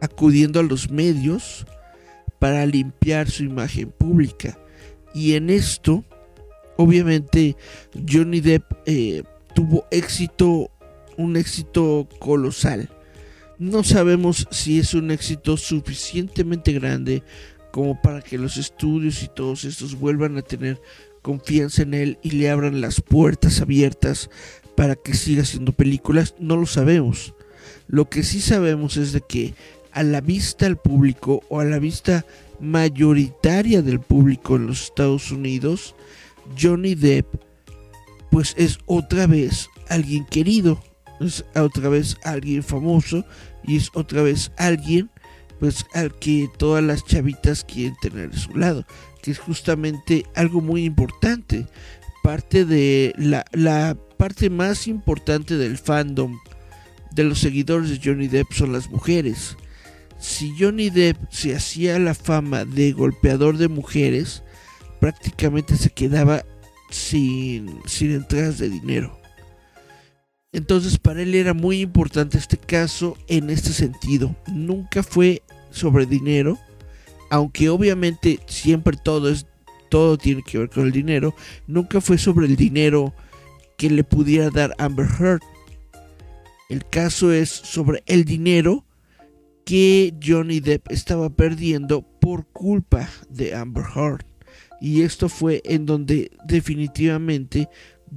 acudiendo 0.00 0.60
a 0.60 0.62
los 0.62 0.90
medios 0.90 1.66
para 2.46 2.64
limpiar 2.64 3.28
su 3.28 3.42
imagen 3.42 3.90
pública. 3.90 4.56
Y 5.12 5.34
en 5.34 5.50
esto 5.50 6.04
obviamente 6.76 7.56
Johnny 8.08 8.40
Depp 8.40 8.62
eh, 8.86 9.24
tuvo 9.52 9.84
éxito, 9.90 10.70
un 11.16 11.36
éxito 11.36 12.08
colosal. 12.20 12.88
No 13.58 13.82
sabemos 13.82 14.46
si 14.52 14.78
es 14.78 14.94
un 14.94 15.10
éxito 15.10 15.56
suficientemente 15.56 16.72
grande 16.72 17.24
como 17.72 18.00
para 18.00 18.22
que 18.22 18.38
los 18.38 18.58
estudios 18.58 19.24
y 19.24 19.26
todos 19.26 19.64
estos 19.64 19.98
vuelvan 19.98 20.38
a 20.38 20.42
tener 20.42 20.80
confianza 21.22 21.82
en 21.82 21.94
él 21.94 22.18
y 22.22 22.30
le 22.30 22.48
abran 22.48 22.80
las 22.80 23.00
puertas 23.00 23.60
abiertas 23.60 24.30
para 24.76 24.94
que 24.94 25.14
siga 25.14 25.42
haciendo 25.42 25.72
películas. 25.72 26.36
No 26.38 26.56
lo 26.56 26.66
sabemos. 26.66 27.34
Lo 27.88 28.08
que 28.08 28.22
sí 28.22 28.40
sabemos 28.40 28.96
es 28.96 29.10
de 29.10 29.20
que 29.20 29.54
a 29.96 30.02
la 30.02 30.20
vista 30.20 30.66
del 30.66 30.76
público 30.76 31.42
o 31.48 31.60
a 31.60 31.64
la 31.64 31.78
vista 31.78 32.26
mayoritaria 32.60 33.80
del 33.80 33.98
público 33.98 34.56
en 34.56 34.66
los 34.66 34.84
Estados 34.84 35.30
Unidos, 35.32 35.94
Johnny 36.60 36.94
Depp 36.94 37.26
pues 38.30 38.54
es 38.58 38.78
otra 38.84 39.26
vez 39.26 39.70
alguien 39.88 40.26
querido, 40.26 40.82
es 41.18 41.46
otra 41.54 41.88
vez 41.88 42.18
alguien 42.24 42.62
famoso 42.62 43.24
y 43.64 43.76
es 43.76 43.90
otra 43.94 44.20
vez 44.20 44.52
alguien 44.58 45.10
pues 45.58 45.86
al 45.94 46.14
que 46.18 46.50
todas 46.58 46.84
las 46.84 47.02
chavitas 47.06 47.64
quieren 47.64 47.96
tener 48.02 48.30
a 48.34 48.36
su 48.36 48.54
lado, 48.54 48.84
que 49.22 49.30
es 49.30 49.38
justamente 49.38 50.26
algo 50.34 50.60
muy 50.60 50.84
importante, 50.84 51.66
parte 52.22 52.66
de 52.66 53.14
la, 53.16 53.46
la 53.52 53.96
parte 54.18 54.50
más 54.50 54.88
importante 54.88 55.56
del 55.56 55.78
fandom 55.78 56.38
de 57.12 57.24
los 57.24 57.38
seguidores 57.38 57.88
de 57.88 58.00
Johnny 58.04 58.28
Depp 58.28 58.52
son 58.52 58.74
las 58.74 58.90
mujeres. 58.90 59.56
Si 60.26 60.52
Johnny 60.58 60.90
Depp 60.90 61.16
se 61.30 61.54
hacía 61.54 62.00
la 62.00 62.12
fama 62.12 62.64
de 62.64 62.90
golpeador 62.90 63.58
de 63.58 63.68
mujeres, 63.68 64.42
prácticamente 65.00 65.76
se 65.76 65.88
quedaba 65.88 66.44
sin, 66.90 67.80
sin 67.86 68.10
entradas 68.10 68.58
de 68.58 68.68
dinero. 68.68 69.16
Entonces 70.52 70.98
para 70.98 71.22
él 71.22 71.32
era 71.36 71.54
muy 71.54 71.80
importante 71.80 72.38
este 72.38 72.56
caso 72.56 73.16
en 73.28 73.50
este 73.50 73.72
sentido. 73.72 74.34
Nunca 74.48 75.04
fue 75.04 75.44
sobre 75.70 76.06
dinero, 76.06 76.58
aunque 77.30 77.68
obviamente 77.68 78.40
siempre 78.46 78.96
todo 79.02 79.30
es 79.30 79.46
todo 79.90 80.18
tiene 80.18 80.42
que 80.42 80.58
ver 80.58 80.70
con 80.70 80.86
el 80.86 80.92
dinero. 80.92 81.36
Nunca 81.68 82.00
fue 82.00 82.18
sobre 82.18 82.46
el 82.46 82.56
dinero 82.56 83.14
que 83.78 83.90
le 83.90 84.02
pudiera 84.02 84.50
dar 84.50 84.74
Amber 84.78 85.06
Heard. 85.20 85.40
El 86.68 86.84
caso 86.84 87.32
es 87.32 87.48
sobre 87.48 88.02
el 88.06 88.24
dinero 88.24 88.85
que 89.66 90.14
Johnny 90.24 90.60
Depp 90.60 90.92
estaba 90.92 91.28
perdiendo 91.28 92.02
por 92.02 92.46
culpa 92.46 93.08
de 93.28 93.52
Amber 93.52 93.84
Heard. 93.96 94.24
Y 94.80 95.02
esto 95.02 95.28
fue 95.28 95.60
en 95.64 95.86
donde 95.86 96.30
definitivamente 96.44 97.68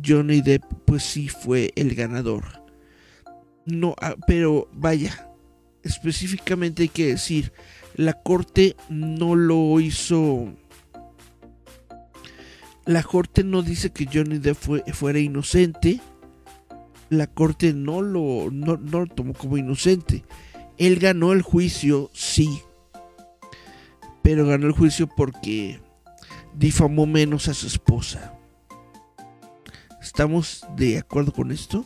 Johnny 0.06 0.42
Depp 0.42 0.64
pues 0.86 1.02
sí 1.02 1.28
fue 1.28 1.74
el 1.76 1.96
ganador. 1.96 2.44
No, 3.66 3.96
ah, 4.00 4.16
pero 4.28 4.70
vaya, 4.74 5.28
específicamente 5.82 6.84
hay 6.84 6.90
que 6.90 7.08
decir, 7.08 7.52
la 7.96 8.14
corte 8.14 8.76
no 8.88 9.36
lo 9.36 9.80
hizo... 9.80 10.54
La 12.86 13.02
corte 13.02 13.44
no 13.44 13.64
dice 13.64 13.90
que 13.92 14.06
Johnny 14.06 14.38
Depp 14.38 14.56
fue, 14.56 14.84
fuera 14.94 15.18
inocente. 15.18 16.00
La 17.10 17.26
corte 17.26 17.74
no 17.74 18.04
lo, 18.04 18.50
no, 18.52 18.78
no 18.78 19.00
lo 19.00 19.08
tomó 19.08 19.34
como 19.34 19.58
inocente. 19.58 20.24
Él 20.80 20.98
ganó 20.98 21.34
el 21.34 21.42
juicio, 21.42 22.10
sí. 22.14 22.62
Pero 24.24 24.48
ganó 24.48 24.66
el 24.66 24.74
juicio 24.74 25.08
porque 25.08 25.80
difamó 26.56 27.06
menos 27.06 27.50
a 27.50 27.54
su 27.54 27.68
esposa. 27.68 28.34
¿Estamos 30.02 30.66
de 30.78 30.98
acuerdo 30.98 31.34
con 31.34 31.52
esto? 31.52 31.86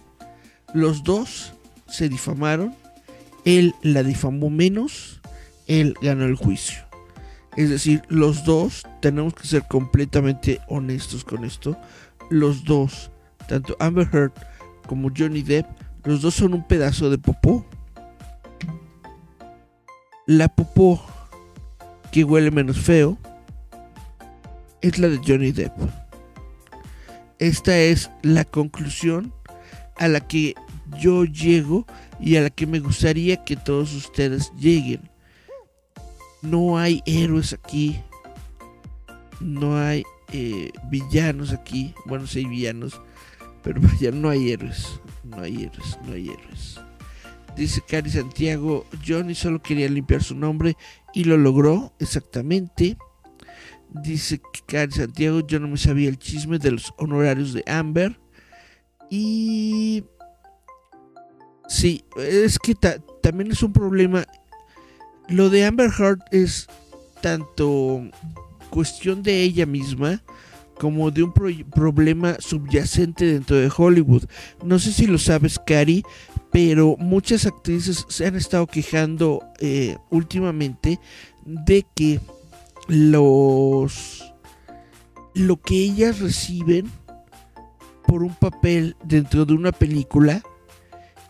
Los 0.74 1.04
dos 1.04 1.54
se 1.88 2.08
difamaron. 2.08 2.76
Él 3.46 3.74
la 3.82 4.04
difamó 4.04 4.52
menos. 4.52 5.22
Él 5.68 5.96
ganó 6.02 6.26
el 6.26 6.36
juicio. 6.36 6.84
Es 7.58 7.70
decir, 7.70 8.04
los 8.10 8.46
dos 8.46 8.84
tenemos 9.02 9.34
que 9.34 9.48
ser 9.48 9.68
completamente 9.68 10.62
honestos 10.68 11.24
con 11.24 11.46
esto. 11.46 11.78
Los 12.30 12.64
dos, 12.64 13.12
tanto 13.48 13.76
Amber 13.80 14.08
Heard 14.12 14.34
como 14.88 15.12
Johnny 15.16 15.42
Depp, 15.42 15.68
los 16.04 16.22
dos 16.22 16.36
son 16.36 16.54
un 16.54 16.68
pedazo 16.68 17.10
de 17.10 17.18
popó. 17.18 17.66
La 20.26 20.48
popó 20.48 21.04
que 22.14 22.24
huele 22.24 22.50
menos 22.50 22.78
feo 22.78 23.18
es 24.82 24.98
la 24.98 25.10
de 25.10 25.18
Johnny 25.18 25.52
Depp. 25.52 25.74
Esta 27.40 27.78
es 27.78 28.10
la 28.22 28.46
conclusión 28.46 29.34
a 29.98 30.08
la 30.08 30.26
que 30.26 30.56
yo 30.98 31.26
llego 31.26 31.86
y 32.22 32.38
a 32.38 32.42
la 32.42 32.50
que 32.50 32.66
me 32.66 32.80
gustaría 32.80 33.44
que 33.44 33.58
todos 33.58 33.94
ustedes 33.94 34.54
lleguen. 34.58 35.10
No 36.42 36.78
hay 36.78 37.02
héroes 37.06 37.52
aquí. 37.52 38.00
No 39.42 39.78
hay 39.78 40.04
eh, 40.32 40.72
villanos 40.90 41.52
aquí. 41.52 41.94
Bueno, 42.06 42.28
sí 42.28 42.40
hay 42.40 42.46
villanos. 42.46 43.02
Pero 43.62 43.82
vaya, 43.84 44.12
no 44.12 44.30
hay 44.30 44.52
héroes. 44.52 45.02
No 45.26 45.42
hay 45.42 45.64
héroes, 45.64 46.00
no 46.06 46.14
hay 46.14 46.30
héroes. 46.30 46.80
Dice 47.56 47.82
Cari 47.88 48.10
Santiago, 48.10 48.86
Johnny 49.06 49.36
solo 49.36 49.62
quería 49.62 49.88
limpiar 49.88 50.24
su 50.24 50.36
nombre 50.36 50.76
y 51.14 51.24
lo 51.24 51.38
logró 51.38 51.94
exactamente. 52.00 52.98
Dice 53.90 54.42
Cari 54.66 54.92
Santiago, 54.92 55.46
yo 55.46 55.60
no 55.60 55.68
me 55.68 55.78
sabía 55.78 56.10
el 56.10 56.18
chisme 56.18 56.58
de 56.58 56.72
los 56.72 56.94
honorarios 56.98 57.54
de 57.54 57.64
Amber. 57.68 58.20
Y... 59.10 60.04
Sí, 61.68 62.04
es 62.18 62.58
que 62.60 62.76
también 63.22 63.52
es 63.52 63.62
un 63.64 63.72
problema. 63.72 64.26
Lo 65.30 65.50
de 65.50 65.66
Amber 65.66 65.92
Heard 65.98 66.20
es 66.32 66.68
tanto 67.22 68.02
cuestión 68.70 69.24
de 69.24 69.44
ella 69.44 69.66
misma 69.66 70.24
como 70.80 71.12
de 71.12 71.24
un 71.24 71.32
problema 71.32 72.36
subyacente 72.40 73.26
dentro 73.26 73.56
de 73.56 73.72
Hollywood. 73.76 74.26
No 74.66 74.80
sé 74.80 74.92
si 74.92 75.06
lo 75.06 75.18
sabes, 75.18 75.60
Cari, 75.66 76.04
pero 76.54 76.96
muchas 77.00 77.48
actrices 77.48 78.06
se 78.08 78.28
han 78.28 78.36
estado 78.36 78.68
quejando 78.68 79.44
eh, 79.60 79.98
últimamente 80.12 81.00
de 81.44 81.84
que 81.96 82.22
los 82.88 84.24
lo 85.34 85.60
que 85.60 85.76
ellas 85.76 86.20
reciben 86.20 86.92
por 88.06 88.22
un 88.22 88.36
papel 88.36 88.96
dentro 89.04 89.46
de 89.46 89.54
una 89.54 89.72
película 89.72 90.44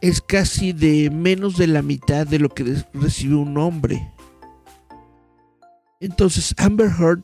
es 0.02 0.20
casi 0.20 0.74
de 0.74 1.10
menos 1.10 1.56
de 1.56 1.68
la 1.68 1.82
mitad 1.82 2.28
de 2.28 2.40
lo 2.40 2.50
que 2.50 2.84
recibió 2.94 3.40
un 3.40 3.58
hombre. 3.58 4.12
Entonces 6.02 6.54
Amber 6.58 6.92
Heard 7.00 7.24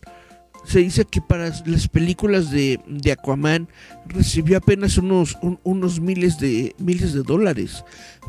se 0.66 0.80
dice 0.80 1.05
que 1.05 1.22
para 1.22 1.51
las 1.66 1.88
películas 1.88 2.51
de, 2.51 2.80
Aquaman 3.12 3.68
recibió 4.05 4.57
apenas 4.57 4.97
unos, 4.97 5.38
unos 5.64 5.99
miles, 5.99 6.39
de, 6.39 6.76
miles 6.78 7.14
de 7.14 7.24
dólares. 7.24 7.84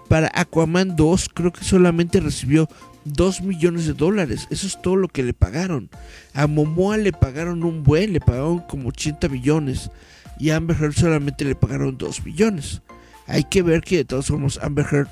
Para 0.09 0.31
Aquaman 0.35 0.97
2 0.97 1.29
creo 1.35 1.53
que 1.53 1.65
solamente 1.65 2.21
recibió 2.21 2.69
2 3.05 3.43
millones 3.43 3.87
de 3.87 3.95
dólares. 3.95 4.47
Eso 4.51 4.67
es 4.67 4.81
todo 4.81 4.97
lo 4.97 5.09
que 5.09 5.23
le 5.23 5.35
pagaron. 5.35 5.91
A 6.35 6.47
Momoa 6.47 6.97
le 6.97 7.13
pagaron 7.13 7.63
un 7.63 7.83
buen, 7.83 8.13
le 8.13 8.21
pagaron 8.21 8.61
como 8.61 8.89
80 8.89 9.29
millones. 9.29 9.91
Y 10.39 10.51
a 10.51 10.57
Amber 10.57 10.77
Heard 10.81 10.95
solamente 10.95 11.45
le 11.45 11.55
pagaron 11.55 11.99
2 11.99 12.25
millones. 12.25 12.83
Hay 13.27 13.45
que 13.45 13.63
ver 13.63 13.83
que 13.83 13.99
de 13.99 14.05
todos 14.05 14.27
formas 14.27 14.59
Amber 14.63 14.87
Heard 14.91 15.09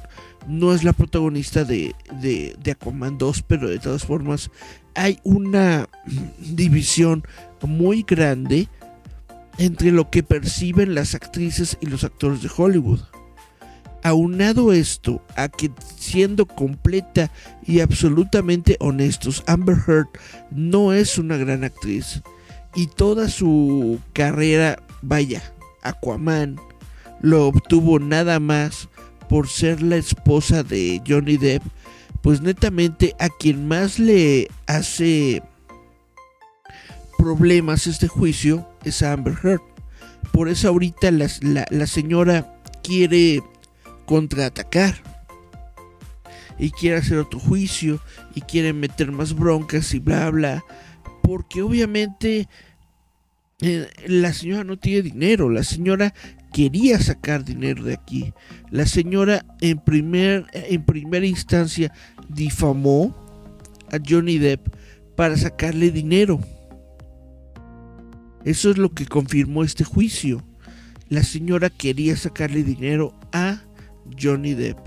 no 0.48 0.72
es 0.74 0.82
la 0.82 0.92
protagonista 0.92 1.64
de, 1.64 1.94
de, 2.20 2.56
de 2.62 2.70
Aquaman 2.72 3.18
2, 3.18 3.42
pero 3.42 3.68
de 3.68 3.78
todas 3.78 4.04
formas 4.04 4.50
hay 4.94 5.20
una 5.22 5.88
división 6.38 7.24
muy 7.62 8.02
grande 8.02 8.68
entre 9.58 9.90
lo 9.90 10.10
que 10.10 10.22
perciben 10.22 10.94
las 10.94 11.14
actrices 11.14 11.76
y 11.80 11.86
los 11.86 12.04
actores 12.04 12.42
de 12.42 12.50
Hollywood. 12.54 13.00
Aunado 14.04 14.72
esto 14.72 15.20
a 15.36 15.48
que 15.48 15.70
siendo 15.96 16.46
completa 16.46 17.32
y 17.66 17.80
absolutamente 17.80 18.76
honestos, 18.78 19.42
Amber 19.46 19.76
Heard 19.86 20.06
no 20.50 20.92
es 20.92 21.18
una 21.18 21.36
gran 21.36 21.64
actriz 21.64 22.22
y 22.74 22.86
toda 22.86 23.28
su 23.28 23.98
carrera, 24.12 24.80
vaya, 25.02 25.42
Aquaman, 25.82 26.60
lo 27.20 27.48
obtuvo 27.48 27.98
nada 27.98 28.38
más 28.38 28.88
por 29.28 29.48
ser 29.48 29.82
la 29.82 29.96
esposa 29.96 30.62
de 30.62 31.02
Johnny 31.06 31.36
Depp, 31.36 31.62
pues 32.22 32.40
netamente 32.40 33.14
a 33.18 33.28
quien 33.28 33.68
más 33.68 33.98
le 33.98 34.50
hace 34.66 35.42
problemas 37.16 37.86
este 37.86 38.08
juicio 38.08 38.66
es 38.84 39.02
a 39.02 39.12
Amber 39.12 39.36
Heard. 39.42 39.60
Por 40.32 40.48
eso 40.48 40.68
ahorita 40.68 41.10
la, 41.10 41.28
la 41.70 41.86
señora 41.86 42.60
quiere 42.82 43.42
contraatacar 44.06 44.96
y 46.58 46.70
quiere 46.70 46.96
hacer 46.96 47.18
otro 47.18 47.38
juicio 47.38 48.00
y 48.34 48.40
quiere 48.40 48.72
meter 48.72 49.12
más 49.12 49.34
broncas 49.34 49.94
y 49.94 50.00
bla 50.00 50.30
bla 50.30 50.64
porque 51.22 51.62
obviamente 51.62 52.48
eh, 53.60 53.88
la 54.06 54.32
señora 54.32 54.64
no 54.64 54.78
tiene 54.78 55.02
dinero 55.02 55.50
la 55.50 55.62
señora 55.62 56.14
quería 56.52 57.00
sacar 57.00 57.44
dinero 57.44 57.84
de 57.84 57.94
aquí 57.94 58.32
la 58.70 58.86
señora 58.86 59.44
en 59.60 59.78
primer 59.78 60.46
en 60.52 60.84
primera 60.84 61.26
instancia 61.26 61.92
difamó 62.28 63.14
a 63.92 63.98
Johnny 64.06 64.38
Depp 64.38 64.68
para 65.16 65.36
sacarle 65.36 65.90
dinero 65.90 66.40
eso 68.44 68.70
es 68.70 68.78
lo 68.78 68.92
que 68.92 69.06
confirmó 69.06 69.64
este 69.64 69.84
juicio 69.84 70.44
la 71.08 71.22
señora 71.22 71.70
quería 71.70 72.16
sacarle 72.16 72.62
dinero 72.62 73.14
a 73.32 73.62
Johnny 74.20 74.54
Depp. 74.54 74.78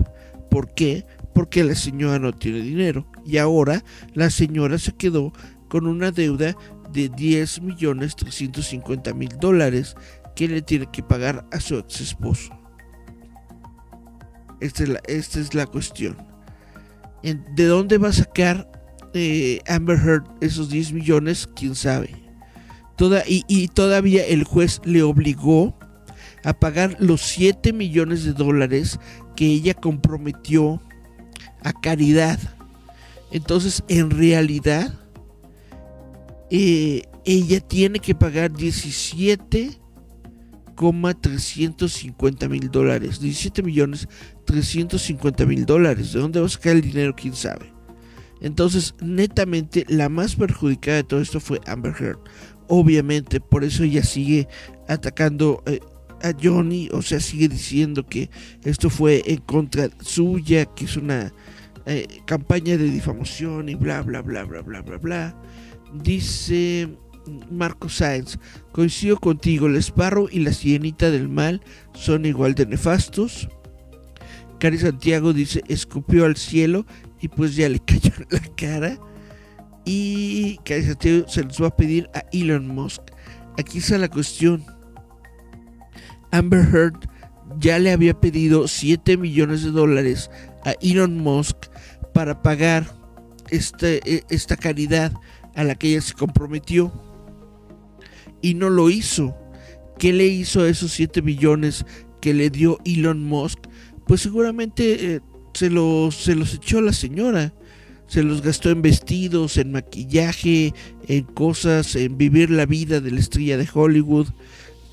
¿Por 0.50 0.72
qué? 0.74 1.04
Porque 1.34 1.64
la 1.64 1.74
señora 1.74 2.18
no 2.18 2.32
tiene 2.32 2.60
dinero. 2.60 3.06
Y 3.24 3.38
ahora 3.38 3.84
la 4.14 4.30
señora 4.30 4.78
se 4.78 4.92
quedó 4.92 5.32
con 5.68 5.86
una 5.86 6.10
deuda 6.10 6.56
de 6.92 7.08
10 7.08 7.62
millones 7.62 8.14
350 8.16 9.14
mil 9.14 9.30
dólares 9.40 9.96
que 10.34 10.48
le 10.48 10.62
tiene 10.62 10.86
que 10.90 11.02
pagar 11.02 11.46
a 11.52 11.60
su 11.60 11.76
ex 11.76 12.00
esposo. 12.00 12.52
Esta 14.60 14.84
es 14.84 14.88
la, 14.88 15.00
esta 15.06 15.40
es 15.40 15.54
la 15.54 15.66
cuestión. 15.66 16.16
¿De 17.22 17.66
dónde 17.66 17.98
va 17.98 18.08
a 18.08 18.12
sacar 18.12 18.70
eh, 19.14 19.60
Amber 19.68 19.98
Heard 19.98 20.24
esos 20.40 20.70
10 20.70 20.92
millones? 20.92 21.48
¿Quién 21.54 21.74
sabe? 21.74 22.14
Toda, 22.96 23.22
y, 23.26 23.68
todavía 23.68 24.24
el 24.24 24.44
juez 24.44 24.80
le 24.84 25.02
obligó 25.02 25.76
a 26.44 26.52
pagar 26.52 26.96
los 27.00 27.22
7 27.22 27.72
millones 27.72 28.24
de 28.24 28.32
dólares 28.32 28.98
que 29.34 29.46
ella 29.46 29.74
comprometió 29.74 30.80
a 31.62 31.72
caridad. 31.72 32.38
Entonces, 33.30 33.82
en 33.88 34.10
realidad, 34.10 34.92
eh, 36.50 37.02
ella 37.24 37.60
tiene 37.60 37.98
que 37.98 38.14
pagar 38.14 38.52
17,350 40.74 42.48
mil 42.48 42.70
dólares. 42.70 43.20
17 43.20 43.62
millones 43.62 44.08
350 44.44 45.46
mil 45.46 45.66
dólares. 45.66 46.12
¿De 46.12 46.20
dónde 46.20 46.40
va 46.40 46.46
a 46.46 46.50
sacar 46.50 46.76
el 46.76 46.82
dinero? 46.82 47.14
¿Quién 47.14 47.34
sabe? 47.34 47.72
Entonces, 48.40 48.94
netamente, 49.00 49.86
la 49.88 50.08
más 50.08 50.34
perjudicada 50.34 50.98
de 50.98 51.04
todo 51.04 51.20
esto 51.20 51.38
fue 51.38 51.60
Amber 51.66 51.94
Heard. 51.98 52.18
Obviamente, 52.68 53.40
por 53.40 53.62
eso 53.64 53.84
ella 53.84 54.02
sigue 54.02 54.48
atacando 54.88 55.62
eh, 55.66 55.80
a 56.22 56.32
Johnny, 56.40 56.88
o 56.92 57.02
sea, 57.02 57.20
sigue 57.20 57.48
diciendo 57.48 58.06
que 58.06 58.30
esto 58.64 58.90
fue 58.90 59.22
en 59.26 59.38
contra 59.38 59.90
suya, 60.00 60.64
que 60.66 60.86
es 60.86 60.96
una 60.96 61.32
eh, 61.86 62.06
campaña 62.26 62.76
de 62.76 62.84
difamación 62.84 63.68
y 63.68 63.74
bla, 63.74 64.02
bla, 64.02 64.22
bla, 64.22 64.44
bla, 64.44 64.62
bla, 64.62 64.82
bla, 64.82 64.98
bla. 64.98 65.36
Dice 66.02 66.88
Marco 67.50 67.88
Sáenz, 67.88 68.38
coincido 68.72 69.18
contigo, 69.18 69.66
el 69.66 69.76
esparro 69.76 70.28
y 70.30 70.40
la 70.40 70.52
sirenita 70.52 71.10
del 71.10 71.28
mal 71.28 71.62
son 71.92 72.26
igual 72.26 72.54
de 72.54 72.66
nefastos. 72.66 73.48
Cari 74.58 74.78
Santiago 74.78 75.32
dice, 75.32 75.62
escupió 75.68 76.24
al 76.24 76.36
cielo 76.36 76.86
y 77.20 77.28
pues 77.28 77.56
ya 77.56 77.68
le 77.68 77.78
cayó 77.84 78.12
en 78.16 78.26
la 78.30 78.54
cara. 78.56 78.98
Y 79.84 80.58
Cari 80.64 80.84
Santiago 80.84 81.28
se 81.28 81.44
los 81.44 81.60
va 81.60 81.68
a 81.68 81.76
pedir 81.76 82.08
a 82.14 82.24
Elon 82.32 82.68
Musk. 82.68 83.02
Aquí 83.58 83.78
está 83.78 83.98
la 83.98 84.08
cuestión 84.08 84.64
Amber 86.30 86.66
Heard 86.72 87.08
ya 87.58 87.78
le 87.78 87.92
había 87.92 88.18
pedido 88.18 88.68
7 88.68 89.16
millones 89.16 89.62
de 89.62 89.70
dólares 89.70 90.30
a 90.64 90.72
Elon 90.80 91.18
Musk 91.18 91.56
para 92.14 92.42
pagar 92.42 92.86
este, 93.50 94.00
e, 94.04 94.24
esta 94.30 94.56
caridad 94.56 95.12
a 95.54 95.64
la 95.64 95.74
que 95.74 95.88
ella 95.88 96.00
se 96.00 96.14
comprometió. 96.14 96.92
Y 98.42 98.54
no 98.54 98.68
lo 98.68 98.90
hizo. 98.90 99.36
¿Qué 99.98 100.12
le 100.12 100.26
hizo 100.26 100.62
a 100.62 100.68
esos 100.68 100.92
7 100.92 101.22
millones 101.22 101.86
que 102.20 102.34
le 102.34 102.50
dio 102.50 102.78
Elon 102.84 103.24
Musk? 103.24 103.58
Pues 104.06 104.20
seguramente 104.20 105.14
eh, 105.14 105.20
se, 105.54 105.70
los, 105.70 106.14
se 106.16 106.34
los 106.34 106.54
echó 106.54 106.78
a 106.78 106.82
la 106.82 106.92
señora. 106.92 107.54
Se 108.06 108.22
los 108.22 108.42
gastó 108.42 108.70
en 108.70 108.82
vestidos, 108.82 109.56
en 109.56 109.72
maquillaje, 109.72 110.74
en 111.06 111.24
cosas, 111.24 111.96
en 111.96 112.18
vivir 112.18 112.50
la 112.50 112.66
vida 112.66 113.00
de 113.00 113.10
la 113.10 113.20
estrella 113.20 113.56
de 113.56 113.68
Hollywood 113.72 114.26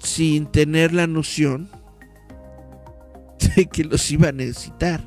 sin 0.01 0.45
tener 0.45 0.93
la 0.93 1.07
noción 1.07 1.69
de 3.55 3.65
que 3.65 3.83
los 3.83 4.09
iba 4.11 4.29
a 4.29 4.31
necesitar. 4.31 5.03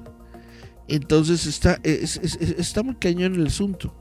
Entonces 0.89 1.47
está, 1.47 1.81
está 1.83 2.83
muy 2.83 2.97
cañón 2.97 3.35
el 3.35 3.47
asunto. 3.47 3.95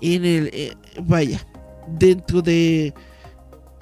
En 0.00 0.24
el, 0.24 0.50
eh, 0.52 0.74
vaya, 1.04 1.46
dentro 1.98 2.42
de, 2.42 2.94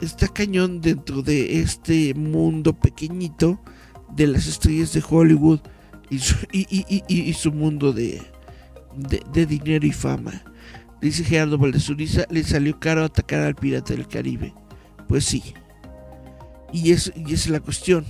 está 0.01 0.29
cañón 0.29 0.81
dentro 0.81 1.23
de 1.23 1.61
este 1.61 2.15
mundo 2.15 2.73
pequeñito 2.73 3.61
de 4.15 4.27
las 4.27 4.47
estrellas 4.47 4.93
de 4.93 5.03
Hollywood 5.09 5.61
y 6.11 6.19
su, 7.35 7.53
mundo 7.53 7.93
de, 7.93 8.23
dinero 9.33 9.87
y 9.87 9.93
fama. 9.93 10.43
Dice 11.01 11.25
Gerardo 11.25 11.59
Valdezuriza, 11.59 12.25
le 12.31 12.43
salió 12.43 12.79
caro 12.79 13.05
atacar 13.05 13.41
al 13.41 13.55
pirata 13.55 13.95
del 13.95 14.09
Caribe. 14.09 14.55
Pues 15.09 15.25
sí, 15.25 15.43
y, 16.73 16.93
es, 16.93 17.13
es 17.17 17.49
la 17.49 17.61
cuestión. 17.61 18.05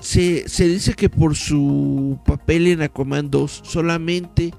Se, 0.00 0.44
dice 0.58 0.94
que 0.94 1.08
por 1.08 1.36
su 1.36 2.18
papel 2.26 2.66
en 2.66 2.82
Aquaman 2.82 3.30
2 3.30 3.62
solamente 3.64 4.52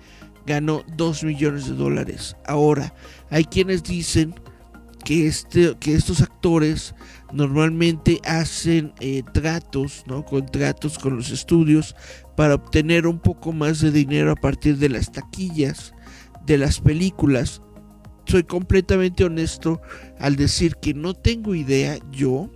ganó 0.45 0.83
2 0.95 1.23
millones 1.25 1.67
de 1.67 1.73
dólares. 1.73 2.37
Ahora, 2.47 2.93
hay 3.29 3.43
quienes 3.43 3.83
dicen 3.83 4.35
que, 5.03 5.27
este, 5.27 5.75
que 5.79 5.93
estos 5.93 6.21
actores 6.21 6.95
normalmente 7.31 8.19
hacen 8.25 8.93
eh, 8.99 9.23
tratos, 9.33 10.03
¿no? 10.07 10.23
contratos 10.23 10.97
con 10.99 11.17
los 11.17 11.31
estudios 11.31 11.95
para 12.35 12.55
obtener 12.55 13.07
un 13.07 13.19
poco 13.19 13.51
más 13.51 13.81
de 13.81 13.91
dinero 13.91 14.31
a 14.31 14.35
partir 14.35 14.77
de 14.77 14.89
las 14.89 15.11
taquillas 15.11 15.93
de 16.45 16.57
las 16.57 16.79
películas. 16.79 17.61
Soy 18.25 18.43
completamente 18.43 19.25
honesto 19.25 19.81
al 20.19 20.35
decir 20.35 20.75
que 20.77 20.93
no 20.93 21.13
tengo 21.13 21.55
idea 21.55 21.97
yo 22.11 22.49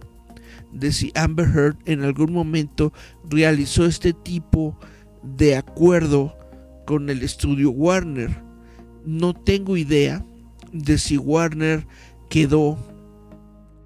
de 0.71 0.91
si 0.91 1.11
Amber 1.15 1.47
Heard 1.47 1.77
en 1.85 2.03
algún 2.03 2.31
momento 2.31 2.93
realizó 3.29 3.85
este 3.85 4.13
tipo 4.13 4.77
de 5.23 5.55
acuerdo 5.55 6.37
con 6.85 7.09
el 7.09 7.23
estudio 7.23 7.71
Warner. 7.71 8.43
No 9.05 9.33
tengo 9.33 9.75
idea 9.75 10.25
de 10.71 10.97
si 10.97 11.17
Warner 11.17 11.85
quedó 12.29 12.77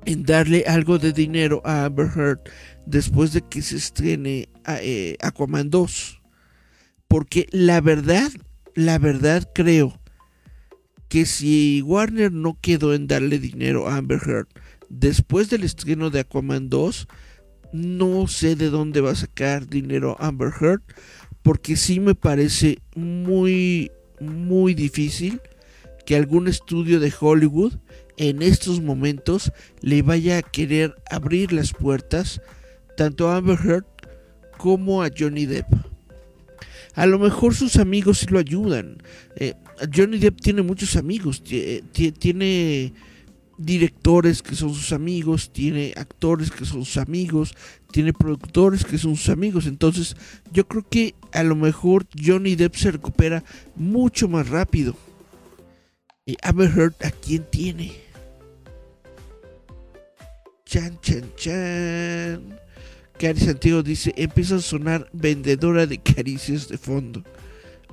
en 0.05 0.23
darle 0.23 0.63
algo 0.67 0.97
de 0.97 1.13
dinero 1.13 1.61
a 1.63 1.85
Amber 1.85 2.09
Heard 2.15 2.39
después 2.85 3.33
de 3.33 3.41
que 3.41 3.61
se 3.61 3.77
estrene 3.77 4.49
eh, 4.67 5.17
Aquaman 5.21 5.69
2. 5.69 6.21
Porque 7.07 7.47
la 7.51 7.81
verdad, 7.81 8.31
la 8.73 8.97
verdad 8.97 9.49
creo 9.53 9.99
que 11.07 11.25
si 11.25 11.81
Warner 11.81 12.31
no 12.31 12.57
quedó 12.61 12.93
en 12.93 13.07
darle 13.07 13.37
dinero 13.37 13.87
a 13.87 13.97
Amber 13.97 14.21
Heard 14.25 14.47
después 14.89 15.49
del 15.49 15.63
estreno 15.63 16.09
de 16.09 16.21
Aquaman 16.21 16.69
2, 16.69 17.07
no 17.73 18.27
sé 18.27 18.55
de 18.55 18.69
dónde 18.69 19.01
va 19.01 19.11
a 19.11 19.15
sacar 19.15 19.67
dinero 19.67 20.17
Amber 20.19 20.51
Heard, 20.59 20.81
porque 21.41 21.75
sí 21.75 21.99
me 21.99 22.15
parece 22.15 22.79
muy, 22.95 23.91
muy 24.19 24.73
difícil 24.73 25.41
que 26.05 26.15
algún 26.15 26.47
estudio 26.47 26.99
de 26.99 27.13
Hollywood 27.17 27.73
en 28.21 28.43
estos 28.43 28.81
momentos 28.81 29.51
le 29.81 30.03
vaya 30.03 30.37
a 30.37 30.41
querer 30.43 30.95
abrir 31.09 31.51
las 31.51 31.73
puertas 31.73 32.39
tanto 32.95 33.27
a 33.27 33.37
Amber 33.37 33.57
Heard 33.65 33.85
como 34.59 35.01
a 35.01 35.09
Johnny 35.09 35.47
Depp. 35.47 35.65
A 36.93 37.07
lo 37.07 37.17
mejor 37.17 37.55
sus 37.55 37.77
amigos 37.77 38.19
sí 38.19 38.27
lo 38.29 38.37
ayudan. 38.37 39.01
Eh, 39.37 39.55
Johnny 39.91 40.19
Depp 40.19 40.39
tiene 40.39 40.61
muchos 40.61 40.97
amigos, 40.97 41.41
eh, 41.49 41.81
tiene 42.19 42.93
directores 43.57 44.43
que 44.43 44.55
son 44.55 44.71
sus 44.71 44.91
amigos, 44.91 45.51
tiene 45.51 45.91
actores 45.97 46.51
que 46.51 46.65
son 46.65 46.85
sus 46.85 46.97
amigos, 46.97 47.55
tiene 47.91 48.13
productores 48.13 48.85
que 48.85 48.99
son 48.99 49.15
sus 49.15 49.29
amigos. 49.29 49.65
Entonces 49.65 50.15
yo 50.53 50.67
creo 50.67 50.87
que 50.87 51.15
a 51.31 51.41
lo 51.41 51.55
mejor 51.55 52.05
Johnny 52.23 52.55
Depp 52.55 52.75
se 52.75 52.91
recupera 52.91 53.43
mucho 53.75 54.27
más 54.27 54.47
rápido. 54.47 54.95
Y 56.23 56.37
Amber 56.43 56.69
Heard, 56.69 56.93
¿a 57.03 57.09
quién 57.09 57.47
tiene? 57.49 58.10
Chan, 60.71 60.97
chan, 61.01 61.29
chan. 61.35 62.59
Cari 63.19 63.39
Santiago 63.41 63.83
dice, 63.83 64.13
empieza 64.15 64.55
a 64.55 64.61
sonar 64.61 65.09
vendedora 65.11 65.85
de 65.85 65.97
caricias 65.97 66.69
de 66.69 66.77
fondo. 66.77 67.25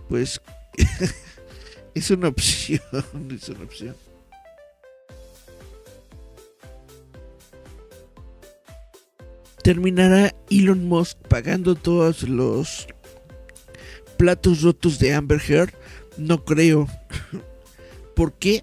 Pues 0.08 0.40
es 1.96 2.10
una 2.12 2.28
opción, 2.28 2.80
es 3.32 3.48
una 3.48 3.64
opción. 3.64 3.96
¿Terminará 9.64 10.32
Elon 10.48 10.86
Musk 10.86 11.18
pagando 11.26 11.74
todos 11.74 12.22
los 12.28 12.86
platos 14.16 14.62
rotos 14.62 15.00
de 15.00 15.14
Amber 15.14 15.42
Heard? 15.48 15.74
No 16.16 16.44
creo. 16.44 16.86
¿Por 18.14 18.34
qué? 18.34 18.62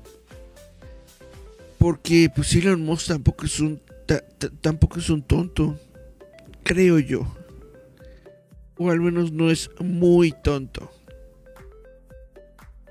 Porque 1.78 2.32
pues 2.34 2.55
Elon 2.55 2.82
Musk 2.82 3.07
tampoco 3.07 3.45
es 3.45 3.59
un 3.59 3.82
tampoco 4.61 4.99
es 4.99 5.09
un 5.09 5.23
tonto, 5.23 5.79
creo 6.63 6.99
yo. 6.99 7.25
O 8.77 8.91
al 8.91 8.99
menos 8.99 9.31
no 9.31 9.49
es 9.49 9.69
muy 9.79 10.33
tonto. 10.43 10.91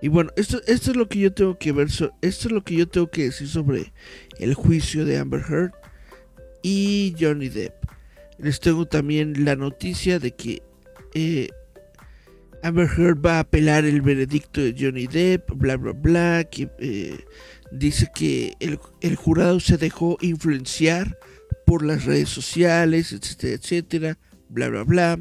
Y 0.00 0.08
bueno, 0.08 0.30
esto, 0.36 0.60
esto 0.66 0.90
es 0.90 0.96
lo 0.96 1.08
que 1.08 1.18
yo 1.18 1.32
tengo 1.32 1.58
que 1.58 1.72
ver, 1.72 1.88
esto 1.88 2.12
es 2.20 2.50
lo 2.50 2.62
que 2.62 2.76
yo 2.76 2.86
tengo 2.86 3.10
que 3.10 3.24
decir 3.24 3.48
sobre 3.48 3.92
el 4.38 4.52
juicio 4.54 5.04
de 5.06 5.18
Amber 5.18 5.42
Heard 5.48 5.72
y 6.62 7.14
Johnny 7.18 7.48
Depp. 7.48 7.72
Les 8.38 8.60
tengo 8.60 8.86
también 8.86 9.44
la 9.44 9.56
noticia 9.56 10.18
de 10.18 10.32
que 10.32 10.62
eh, 11.14 11.48
Amber 12.62 12.88
Heard 12.98 13.24
va 13.24 13.36
a 13.36 13.40
apelar 13.40 13.84
el 13.84 14.02
veredicto 14.02 14.60
de 14.60 14.74
Johnny 14.78 15.06
Depp, 15.06 15.52
bla, 15.54 15.76
bla, 15.76 15.92
bla, 15.92 16.44
que 16.44 16.68
eh, 16.78 17.24
dice 17.74 18.08
que 18.14 18.56
el, 18.60 19.16
jurado 19.16 19.60
se 19.60 19.76
dejó 19.76 20.16
influenciar 20.20 21.18
por 21.66 21.84
las 21.84 22.04
redes 22.04 22.28
sociales, 22.28 23.12
etcétera, 23.12 23.54
etcétera, 23.54 24.18
bla, 24.48 24.68
bla, 24.68 24.84
bla. 24.84 25.18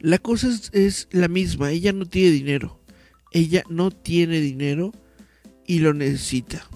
La 0.00 0.18
cosa 0.18 0.48
es, 0.48 0.70
es 0.72 1.08
la 1.10 1.28
misma, 1.28 1.70
ella 1.70 1.92
no 1.92 2.06
tiene 2.06 2.30
dinero, 2.30 2.80
ella 3.32 3.62
no 3.68 3.90
tiene 3.90 4.40
dinero 4.40 4.92
y 5.66 5.78
lo 5.78 5.94
necesita. 5.94 6.68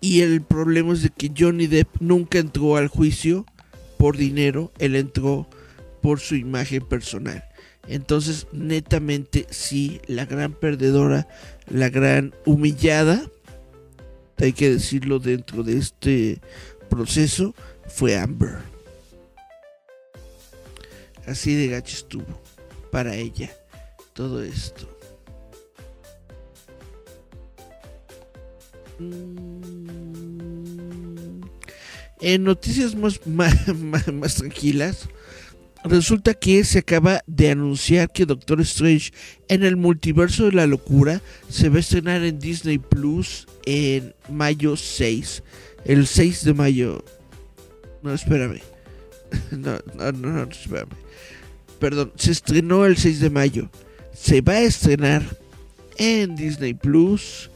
Y 0.00 0.20
el 0.20 0.42
problema 0.42 0.92
es 0.92 1.02
de 1.02 1.10
que 1.10 1.32
Johnny 1.36 1.66
Depp 1.66 2.00
nunca 2.00 2.38
entró 2.38 2.76
al 2.76 2.88
juicio 2.88 3.44
por 3.98 4.16
dinero, 4.16 4.72
él 4.78 4.94
entró 4.94 5.48
por 6.02 6.20
su 6.20 6.36
imagen 6.36 6.86
personal. 6.86 7.47
Entonces, 7.88 8.46
netamente, 8.52 9.46
sí, 9.50 10.00
la 10.06 10.26
gran 10.26 10.52
perdedora, 10.52 11.26
la 11.68 11.88
gran 11.88 12.34
humillada, 12.44 13.30
hay 14.36 14.52
que 14.52 14.70
decirlo 14.70 15.18
dentro 15.18 15.62
de 15.62 15.78
este 15.78 16.40
proceso, 16.88 17.54
fue 17.88 18.16
Amber. 18.16 18.58
Así 21.26 21.54
de 21.54 21.68
gacho 21.68 21.96
estuvo 21.96 22.40
para 22.90 23.14
ella 23.14 23.50
todo 24.14 24.42
esto. 24.42 24.88
En 32.20 32.44
noticias 32.44 32.94
más, 32.94 33.20
más, 33.26 34.34
tranquilas, 34.36 35.08
resulta 35.88 36.34
que 36.34 36.64
se 36.64 36.80
acaba 36.80 37.22
de 37.26 37.50
anunciar 37.50 38.10
que 38.12 38.26
Doctor 38.26 38.60
Strange 38.60 39.12
en 39.48 39.64
el 39.64 39.76
multiverso 39.76 40.46
de 40.46 40.52
la 40.52 40.66
locura 40.66 41.20
se 41.48 41.68
va 41.68 41.76
a 41.76 41.80
estrenar 41.80 42.22
en 42.24 42.38
Disney 42.38 42.78
Plus 42.78 43.46
en 43.66 44.14
mayo 44.28 44.76
6. 44.76 45.42
El 45.84 46.06
6 46.06 46.44
de 46.44 46.54
mayo. 46.54 47.04
No, 48.02 48.12
espérame. 48.12 48.60
No, 49.50 49.78
no, 49.94 50.12
no, 50.12 50.32
no, 50.32 50.42
espérame. 50.44 50.88
Perdón, 51.78 52.12
se 52.16 52.32
estrenó 52.32 52.86
el 52.86 52.96
6 52.96 53.20
de 53.20 53.30
mayo. 53.30 53.70
Se 54.14 54.40
va 54.40 54.54
a 54.54 54.62
estrenar 54.62 55.22
en 55.98 56.34
Disney 56.34 56.72
Plus 56.72 57.50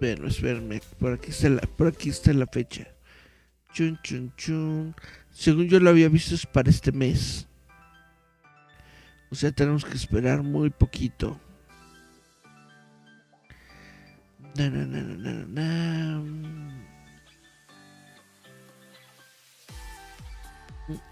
bueno, 0.00 0.28
espérenme, 0.28 0.80
por 0.98 1.14
aquí 1.14 1.30
está 1.30 1.48
la, 1.48 1.60
por 1.62 1.88
aquí 1.88 2.10
está 2.10 2.32
la 2.32 2.46
fecha. 2.46 2.86
Chun, 3.72 3.98
chun, 4.02 4.32
chun. 4.36 4.94
Según 5.30 5.68
yo 5.68 5.80
lo 5.80 5.90
había 5.90 6.08
visto 6.08 6.34
es 6.34 6.46
para 6.46 6.70
este 6.70 6.92
mes. 6.92 7.48
O 9.30 9.34
sea, 9.34 9.50
tenemos 9.50 9.84
que 9.84 9.94
esperar 9.94 10.42
muy 10.42 10.70
poquito. 10.70 11.40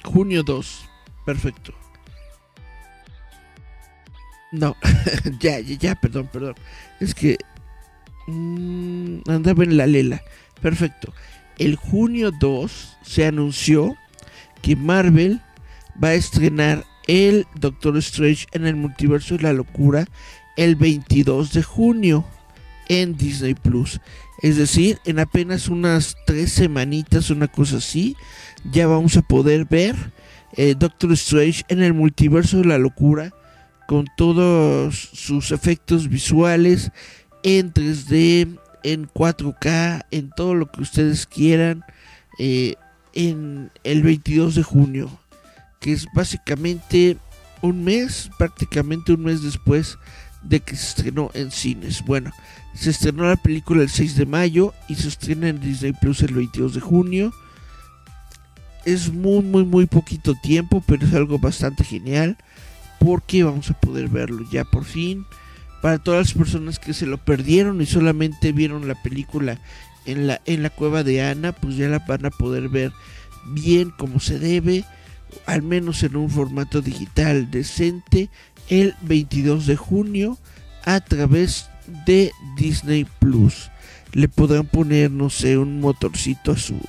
Junio 0.04 0.42
2. 0.42 0.89
Perfecto. 1.30 1.72
No, 4.50 4.76
ya, 5.40 5.60
ya, 5.60 5.76
ya, 5.78 5.94
perdón, 5.94 6.28
perdón. 6.32 6.56
Es 6.98 7.14
que 7.14 7.38
mmm, 8.26 9.20
andaba 9.28 9.62
en 9.62 9.76
la 9.76 9.86
lela. 9.86 10.22
Perfecto. 10.60 11.14
El 11.56 11.76
junio 11.76 12.32
2 12.32 12.96
se 13.02 13.26
anunció 13.26 13.96
que 14.60 14.74
Marvel 14.74 15.40
va 16.02 16.08
a 16.08 16.14
estrenar 16.14 16.84
el 17.06 17.46
Doctor 17.54 17.96
Strange 17.98 18.48
en 18.50 18.66
el 18.66 18.74
multiverso 18.74 19.36
de 19.36 19.44
la 19.44 19.52
locura 19.52 20.08
el 20.56 20.74
22 20.74 21.52
de 21.52 21.62
junio 21.62 22.24
en 22.88 23.16
Disney 23.16 23.54
Plus. 23.54 24.00
Es 24.42 24.56
decir, 24.56 24.98
en 25.04 25.20
apenas 25.20 25.68
unas 25.68 26.16
tres 26.26 26.50
semanitas, 26.50 27.30
una 27.30 27.46
cosa 27.46 27.76
así, 27.76 28.16
ya 28.64 28.88
vamos 28.88 29.16
a 29.16 29.22
poder 29.22 29.66
ver 29.66 29.94
eh, 30.56 30.74
Doctor 30.78 31.12
Strange 31.12 31.64
en 31.68 31.82
el 31.82 31.94
multiverso 31.94 32.58
de 32.58 32.66
la 32.66 32.78
locura 32.78 33.32
con 33.86 34.06
todos 34.16 35.10
sus 35.12 35.50
efectos 35.50 36.08
visuales 36.08 36.92
en 37.42 37.72
3D, 37.72 38.58
en 38.84 39.08
4K, 39.08 40.06
en 40.10 40.30
todo 40.30 40.54
lo 40.54 40.70
que 40.70 40.82
ustedes 40.82 41.26
quieran, 41.26 41.84
eh, 42.38 42.76
en 43.14 43.70
el 43.82 44.02
22 44.02 44.54
de 44.54 44.62
junio, 44.62 45.10
que 45.80 45.92
es 45.92 46.06
básicamente 46.14 47.16
un 47.62 47.82
mes, 47.82 48.30
prácticamente 48.38 49.12
un 49.12 49.24
mes 49.24 49.42
después 49.42 49.98
de 50.42 50.60
que 50.60 50.76
se 50.76 50.86
estrenó 50.86 51.30
en 51.34 51.50
cines. 51.50 52.04
Bueno, 52.04 52.32
se 52.74 52.90
estrenó 52.90 53.28
la 53.28 53.36
película 53.36 53.82
el 53.82 53.90
6 53.90 54.16
de 54.16 54.26
mayo 54.26 54.72
y 54.88 54.94
se 54.94 55.08
estrena 55.08 55.48
en 55.48 55.60
Disney 55.60 55.92
Plus 55.92 56.22
el 56.22 56.34
22 56.34 56.74
de 56.74 56.80
junio 56.80 57.32
es 58.84 59.12
muy, 59.12 59.42
muy, 59.42 59.64
muy 59.64 59.86
poquito 59.86 60.34
tiempo, 60.34 60.82
pero 60.86 61.06
es 61.06 61.14
algo 61.14 61.38
bastante 61.38 61.84
genial 61.84 62.36
porque 62.98 63.44
vamos 63.44 63.70
a 63.70 63.80
poder 63.80 64.08
verlo 64.08 64.44
ya 64.50 64.64
por 64.64 64.84
fin. 64.84 65.26
Para 65.82 65.98
todas 65.98 66.28
las 66.28 66.34
personas 66.34 66.78
que 66.78 66.92
se 66.92 67.06
lo 67.06 67.18
perdieron 67.18 67.80
y 67.80 67.86
solamente 67.86 68.52
vieron 68.52 68.86
la 68.86 69.00
película 69.02 69.58
en 70.04 70.26
la, 70.26 70.40
en 70.44 70.62
la 70.62 70.70
cueva 70.70 71.02
de 71.02 71.22
Ana, 71.22 71.52
pues 71.52 71.76
ya 71.76 71.88
la 71.88 72.00
van 72.00 72.26
a 72.26 72.30
poder 72.30 72.68
ver 72.68 72.92
bien 73.46 73.90
como 73.90 74.20
se 74.20 74.38
debe, 74.38 74.84
al 75.46 75.62
menos 75.62 76.02
en 76.02 76.16
un 76.16 76.28
formato 76.28 76.82
digital 76.82 77.50
decente, 77.50 78.28
el 78.68 78.94
22 79.02 79.66
de 79.66 79.76
junio 79.76 80.38
a 80.84 81.00
través 81.00 81.70
de 82.06 82.32
Disney 82.56 83.06
Plus. 83.18 83.70
Le 84.12 84.28
podrán 84.28 84.66
poner, 84.66 85.10
no 85.10 85.30
sé, 85.30 85.56
un 85.56 85.80
motorcito 85.80 86.52
a 86.52 86.58
su, 86.58 86.80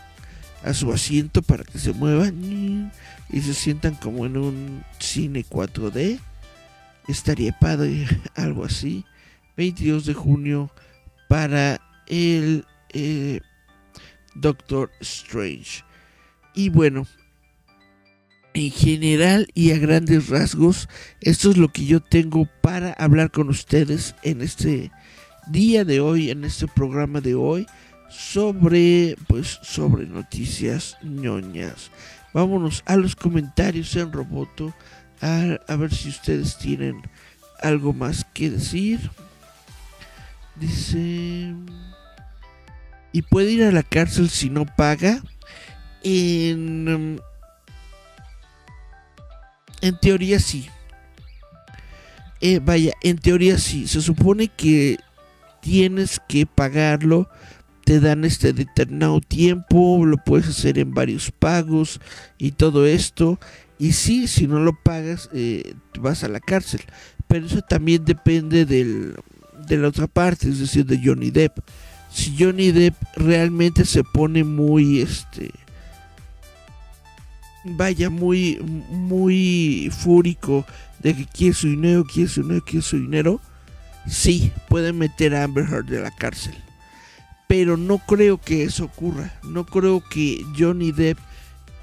a 0.64 0.74
su 0.74 0.92
asiento 0.92 1.42
para 1.42 1.64
que 1.64 1.80
se 1.80 1.94
muevan 1.94 2.92
y 3.30 3.42
se 3.42 3.54
sientan 3.54 3.96
como 3.96 4.26
en 4.26 4.38
un 4.38 4.84
cine 5.00 5.46
4D. 5.48 6.20
Estaría 7.08 7.58
padre, 7.60 8.08
algo 8.36 8.66
así. 8.66 9.06
22 9.58 10.06
de 10.06 10.14
junio 10.14 10.72
para 11.28 11.82
el 12.08 12.66
eh, 12.94 13.42
Doctor 14.36 14.92
Strange. 15.00 15.84
Y 16.54 16.70
bueno, 16.70 17.08
en 18.54 18.72
general 18.72 19.48
y 19.54 19.72
a 19.72 19.78
grandes 19.78 20.30
rasgos, 20.30 20.90
esto 21.22 21.52
es 21.52 21.58
lo 21.58 21.70
que 21.70 21.86
yo 21.86 22.02
tengo 22.02 22.48
para 22.62 22.94
hablar 22.94 23.32
con 23.32 23.50
ustedes 23.50 24.16
en 24.24 24.42
este 24.42 24.92
día 25.48 25.86
de 25.86 26.00
hoy, 26.00 26.30
en 26.30 26.44
este 26.44 26.68
programa 26.68 27.22
de 27.22 27.36
hoy, 27.36 27.68
sobre, 28.12 29.16
pues, 29.28 29.60
sobre 29.64 30.06
noticias 30.06 30.98
ñoñas. 31.02 31.92
Vámonos 32.34 32.84
a 32.86 32.96
los 32.96 33.16
comentarios 33.16 33.96
en 33.96 34.12
Roboto 34.12 34.74
a, 35.22 35.76
ver 35.76 35.94
si 35.94 36.10
ustedes 36.10 36.58
tienen 36.58 37.02
algo 37.62 37.94
más 37.94 38.26
que 38.34 38.50
decir. 38.50 39.10
Dice... 40.56 41.54
Y 43.14 43.24
puede 43.24 43.52
ir 43.52 43.64
a 43.64 43.72
la 43.72 43.84
cárcel 43.84 44.30
si 44.30 44.50
no 44.50 44.66
paga. 44.66 45.22
En, 46.02 47.20
en 49.82 50.00
teoría 50.00 50.40
sí. 50.40 50.70
Eh, 52.40 52.60
vaya, 52.64 52.94
en 53.02 53.18
teoría 53.18 53.58
sí. 53.58 53.86
Se 53.88 54.02
supone 54.02 54.48
que 54.48 54.98
tienes 55.62 56.22
que 56.28 56.46
pagarlo. 56.46 57.30
Te 57.86 58.00
dan 58.00 58.26
este 58.26 58.54
determinado 58.54 59.22
tiempo. 59.22 60.06
Lo 60.06 60.18
puedes 60.18 60.48
hacer 60.48 60.78
en 60.78 60.94
varios 60.94 61.32
pagos 61.32 62.00
y 62.38 62.52
todo 62.52 62.86
esto. 62.86 63.40
Y 63.80 63.94
sí, 63.94 64.28
si 64.28 64.48
no 64.48 64.60
lo 64.60 64.74
pagas, 64.84 65.30
eh, 65.34 65.74
vas 66.00 66.24
a 66.24 66.28
la 66.28 66.40
cárcel. 66.40 66.82
Pero 67.28 67.48
eso 67.48 67.62
también 67.62 68.06
depende 68.06 68.66
del, 68.66 69.16
de 69.68 69.78
la 69.78 69.88
otra 69.88 70.08
parte, 70.08 70.50
es 70.50 70.60
decir, 70.60 70.86
de 70.86 71.02
Johnny 71.04 71.32
Depp. 71.32 71.60
Si 72.12 72.36
Johnny 72.38 72.72
Depp 72.72 72.96
realmente 73.16 73.86
se 73.86 74.04
pone 74.04 74.44
muy, 74.44 75.02
este, 75.02 75.50
vaya, 77.64 78.10
muy, 78.10 78.60
muy 78.90 79.90
fúrico 79.98 80.66
de 81.00 81.16
que 81.16 81.26
quiere 81.26 81.54
su 81.54 81.68
dinero, 81.68 82.04
quiere 82.04 82.30
su 82.30 82.42
dinero, 82.44 82.64
quiere 82.66 82.82
su 82.82 82.98
dinero, 82.98 83.42
sí, 84.08 84.52
puede 84.68 84.94
meter 84.94 85.36
a 85.36 85.44
Amber 85.44 85.66
Heard 85.66 85.86
de 85.86 86.02
la 86.02 86.12
cárcel. 86.12 86.56
Pero 87.52 87.76
no 87.76 87.98
creo 87.98 88.38
que 88.40 88.64
eso 88.64 88.86
ocurra. 88.86 89.34
No 89.44 89.66
creo 89.66 90.02
que 90.10 90.42
Johnny 90.58 90.94
Depp 90.94 91.20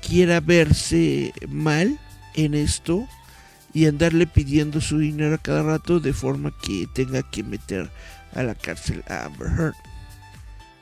quiera 0.01 0.41
verse 0.41 1.35
mal 1.47 2.01
en 2.33 2.55
esto 2.55 3.07
y 3.75 3.85
andarle 3.85 4.27
pidiendo 4.27 4.81
su 4.81 4.99
dinero 4.99 5.35
a 5.35 5.43
cada 5.43 5.63
rato 5.63 6.01
de 6.01 6.15
forma 6.15 6.55
que 6.63 6.89
tenga 6.95 7.23
que 7.23 7.43
meter 7.43 7.91
a 8.35 8.45
la 8.45 8.55
cárcel 8.55 9.05
a 9.09 9.27
Amber 9.27 9.49
Heard. 9.49 9.75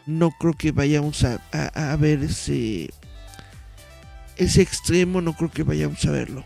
No 0.06 0.30
creo 0.30 0.52
que 0.52 0.70
vayamos 0.70 1.24
a, 1.24 1.96
ver 1.96 2.22
ese, 2.22 2.90
ese 4.36 4.62
extremo, 4.62 5.20
no 5.20 5.32
creo 5.32 5.50
que 5.50 5.64
vayamos 5.64 6.04
a 6.04 6.12
verlo. 6.12 6.44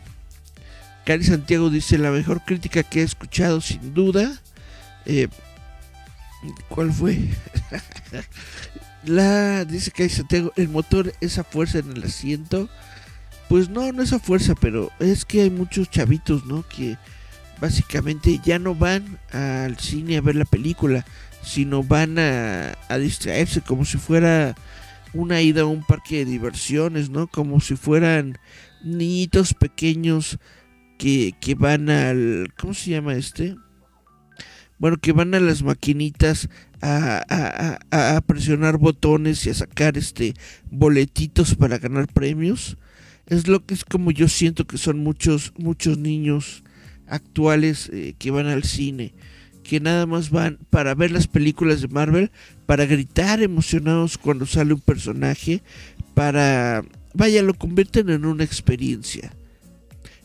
Cari 1.05 1.24
Santiago 1.24 1.68
dice 1.68 1.99
la 1.99 2.11
mejor 2.11 2.43
crítica 2.47 2.84
que 2.84 3.03
he 3.03 3.05
escuchado 3.05 3.61
sin 3.61 3.93
duda. 3.93 4.32
Eh, 5.05 5.28
¿Cuál 6.68 6.93
fue? 6.93 7.18
la 9.05 9.64
dice 9.64 9.91
Cari 9.91 10.09
Santiago, 10.09 10.53
el 10.57 10.68
motor, 10.68 11.12
esa 11.20 11.45
fuerza 11.45 11.78
en 11.78 11.93
el 11.93 12.05
asiento 12.05 12.68
pues 13.51 13.68
no, 13.68 13.91
no 13.91 14.05
esa 14.05 14.20
fuerza, 14.20 14.55
pero 14.55 14.93
es 15.01 15.24
que 15.24 15.43
hay 15.43 15.51
muchos 15.51 15.91
chavitos, 15.91 16.47
¿no? 16.47 16.64
Que 16.68 16.97
básicamente 17.61 18.41
ya 18.45 18.61
no 18.61 18.76
van 18.76 19.18
al 19.32 19.76
cine 19.76 20.16
a 20.16 20.20
ver 20.20 20.36
la 20.36 20.45
película, 20.45 21.05
sino 21.43 21.82
van 21.82 22.16
a, 22.20 22.76
distraerse 23.01 23.61
como 23.61 23.84
si 23.84 23.99
fuera 23.99 24.55
una 25.14 25.43
ida 25.43 25.62
a 25.62 25.66
un 25.66 25.82
parque 25.82 26.18
de 26.18 26.26
diversiones, 26.26 27.11
¿no? 27.11 27.26
Como 27.26 27.59
si 27.59 27.74
fueran 27.74 28.38
niñitos 28.84 29.53
pequeños 29.53 30.38
que, 30.97 31.34
que 31.41 31.57
van 31.57 31.91
al... 31.91 32.55
¿Cómo 32.57 32.72
se 32.72 32.91
llama 32.91 33.14
este? 33.14 33.57
Bueno, 34.81 34.97
que 34.97 35.12
van 35.12 35.35
a 35.35 35.41
las 35.41 35.62
maquinitas 35.62 36.49
a, 36.81 37.22
a, 37.91 38.16
a, 38.16 38.20
presionar 38.22 38.78
botones 38.78 39.47
y 39.47 39.51
a 39.51 39.55
sacar 39.55 39.99
este 39.99 40.35
boletitos 40.70 41.55
para 41.55 41.78
ganar 41.78 42.09
premios. 42.09 42.78
Es 43.26 43.47
lo 43.47 43.64
que 43.64 43.74
es 43.74 43.85
como 43.85 44.11
yo 44.11 44.26
siento 44.26 44.66
que 44.66 44.78
son 44.78 44.99
muchos 44.99 45.53
muchos 45.59 45.99
niños 45.99 46.64
actuales 47.07 47.91
eh, 47.93 48.14
que 48.18 48.31
van 48.31 48.47
al 48.47 48.64
cine 48.64 49.12
que 49.62 49.78
nada 49.81 50.07
más 50.07 50.31
van 50.31 50.59
para 50.70 50.95
ver 50.95 51.11
las 51.11 51.26
películas 51.26 51.81
de 51.83 51.89
Marvel 51.89 52.31
para 52.66 52.87
gritar 52.87 53.43
emocionados 53.43 54.16
cuando 54.16 54.47
sale 54.47 54.72
un 54.72 54.81
personaje 54.81 55.62
para 56.14 56.83
vaya 57.14 57.43
lo 57.43 57.55
convierten 57.55 58.09
en 58.09 58.24
una 58.24 58.45
experiencia. 58.45 59.33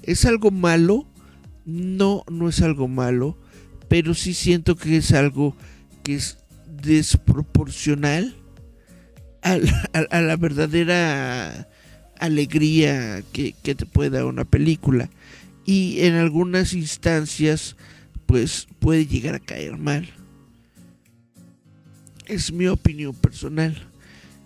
Es 0.02 0.26
algo 0.26 0.50
malo 0.50 1.06
no 1.66 2.24
no 2.30 2.48
es 2.48 2.62
algo 2.62 2.88
malo 2.88 3.38
pero 3.88 4.14
sí 4.14 4.34
siento 4.34 4.76
que 4.76 4.98
es 4.98 5.12
algo 5.14 5.56
que 6.04 6.16
es 6.16 6.38
desproporcional 6.82 8.36
a 9.42 10.22
la 10.22 10.38
verdadera 10.38 11.68
alegría 12.20 13.24
que, 13.32 13.54
te 13.62 13.86
puede 13.86 14.10
dar 14.12 14.26
una 14.26 14.46
película. 14.46 15.10
Y 15.66 16.02
en 16.02 16.16
algunas 16.16 16.74
instancias, 16.74 17.76
pues 18.26 18.68
puede 18.80 19.06
llegar 19.06 19.36
a 19.36 19.40
caer 19.40 19.78
mal. 19.78 20.08
Es 22.28 22.52
mi 22.52 22.68
opinión 22.68 23.14
personal. 23.14 23.76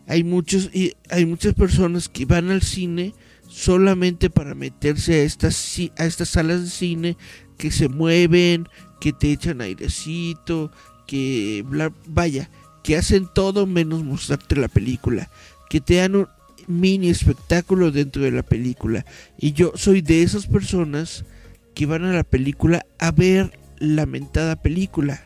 Hay 0.07 0.23
muchos 0.23 0.69
y 0.73 0.93
hay 1.09 1.25
muchas 1.25 1.53
personas 1.53 2.09
que 2.09 2.25
van 2.25 2.49
al 2.49 2.61
cine 2.61 3.13
solamente 3.47 4.29
para 4.29 4.55
meterse 4.55 5.15
a 5.15 5.23
estas 5.23 5.79
a 5.97 6.05
estas 6.05 6.29
salas 6.29 6.63
de 6.63 6.69
cine 6.69 7.17
que 7.57 7.71
se 7.71 7.89
mueven, 7.89 8.67
que 8.99 9.13
te 9.13 9.31
echan 9.31 9.61
airecito, 9.61 10.71
que 11.07 11.63
vaya, 12.07 12.49
que 12.83 12.97
hacen 12.97 13.27
todo 13.33 13.65
menos 13.65 14.03
mostrarte 14.03 14.55
la 14.55 14.67
película, 14.67 15.29
que 15.69 15.81
te 15.81 15.95
dan 15.95 16.15
un, 16.15 16.27
mini 16.69 17.09
espectáculo 17.09 17.91
dentro 17.91 18.21
de 18.21 18.31
la 18.31 18.43
película. 18.43 19.05
Y 19.37 19.53
yo 19.53 19.73
soy 19.75 20.01
de 20.01 20.21
esas 20.21 20.45
personas 20.45 21.25
que 21.73 21.87
van 21.87 22.05
a 22.05 22.13
la 22.13 22.23
película 22.23 22.85
a 22.99 23.11
ver 23.11 23.59
la 23.79 24.05
mentada 24.05 24.61
película. 24.61 25.23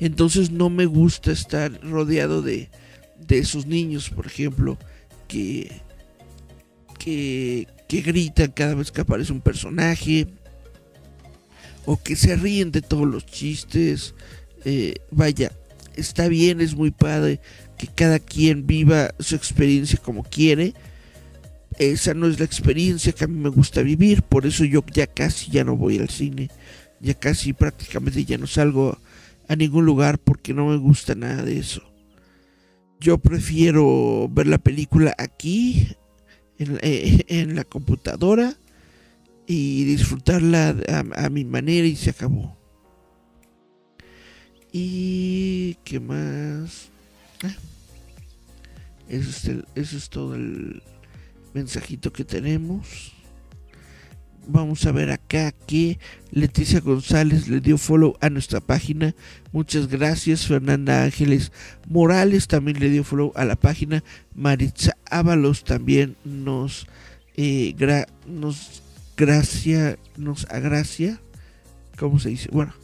Entonces 0.00 0.50
no 0.50 0.68
me 0.68 0.86
gusta 0.86 1.30
estar 1.30 1.80
rodeado 1.82 2.42
de, 2.42 2.68
de 3.26 3.38
esos 3.38 3.66
niños, 3.66 4.10
por 4.10 4.26
ejemplo, 4.26 4.76
que, 5.28 5.80
que, 6.98 7.68
que 7.88 8.00
gritan 8.00 8.50
cada 8.50 8.74
vez 8.74 8.90
que 8.90 9.02
aparece 9.02 9.32
un 9.32 9.40
personaje. 9.40 10.26
O 11.86 11.96
que 12.02 12.16
se 12.16 12.36
ríen 12.36 12.72
de 12.72 12.82
todos 12.82 13.06
los 13.06 13.24
chistes. 13.24 14.14
Eh, 14.64 14.96
vaya, 15.10 15.52
está 15.94 16.28
bien, 16.28 16.60
es 16.60 16.74
muy 16.74 16.90
padre 16.90 17.40
que 17.78 17.86
cada 17.86 18.18
quien 18.18 18.66
viva 18.66 19.14
su 19.18 19.34
experiencia 19.34 19.98
como 19.98 20.22
quiere. 20.22 20.74
Esa 21.78 22.14
no 22.14 22.26
es 22.26 22.38
la 22.38 22.46
experiencia 22.46 23.12
que 23.12 23.24
a 23.24 23.28
mí 23.28 23.38
me 23.38 23.50
gusta 23.50 23.82
vivir, 23.82 24.22
por 24.22 24.46
eso 24.46 24.64
yo 24.64 24.82
ya 24.92 25.06
casi 25.06 25.50
ya 25.50 25.62
no 25.62 25.76
voy 25.76 25.98
al 25.98 26.08
cine, 26.08 26.48
ya 27.00 27.12
casi 27.14 27.52
prácticamente 27.52 28.24
ya 28.24 28.38
no 28.38 28.46
salgo 28.46 28.98
a 29.46 29.56
ningún 29.56 29.84
lugar 29.84 30.18
porque 30.18 30.54
no 30.54 30.68
me 30.68 30.76
gusta 30.76 31.14
nada 31.14 31.42
de 31.42 31.58
eso. 31.58 31.82
Yo 32.98 33.18
prefiero 33.18 34.28
ver 34.30 34.46
la 34.46 34.56
película 34.56 35.14
aquí, 35.18 35.88
en, 36.58 36.78
eh, 36.80 37.46
la 37.52 37.64
computadora, 37.64 38.56
y 39.46 39.84
disfrutarla 39.84 40.76
a 41.14 41.28
mi 41.30 41.44
manera 41.44 41.86
y 41.86 41.96
se 41.96 42.10
acabó. 42.10 42.56
¿Y 44.78 45.76
qué 45.84 46.00
más? 46.00 46.90
Eso 49.08 49.62
es, 49.74 50.08
todo 50.10 50.34
el 50.34 50.82
mensajito 51.54 52.12
que 52.12 52.24
tenemos. 52.24 53.14
Vamos 54.48 54.84
a 54.84 54.92
ver 54.92 55.10
acá 55.10 55.52
que 55.52 55.98
Leticia 56.30 56.80
González 56.80 57.48
le 57.48 57.60
dio 57.60 57.78
follow 57.78 58.18
a 58.20 58.28
nuestra 58.28 58.60
página. 58.60 59.14
Muchas 59.50 59.88
gracias. 59.88 60.46
Fernanda 60.46 61.04
Ángeles 61.04 61.52
Morales 61.88 62.46
también 62.46 62.78
le 62.78 62.90
dio 62.90 63.02
follow 63.02 63.32
a 63.34 63.46
la 63.46 63.56
página. 63.56 64.04
Maritza 64.34 64.96
Ábalos 65.10 65.64
también 65.64 66.16
nos 66.22 66.86
eh, 67.36 67.74
nos 68.26 68.82
gracia, 69.16 69.98
nos 70.16 70.46
agracia, 70.50 71.20
¿cómo 71.98 72.18
se 72.18 72.30
dice? 72.30 72.48
Bueno, 72.52 72.74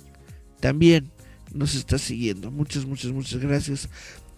también 0.60 1.10
nos 1.52 1.74
está 1.74 1.98
siguiendo. 1.98 2.50
Muchas, 2.50 2.86
muchas, 2.86 3.12
muchas 3.12 3.40
gracias 3.40 3.88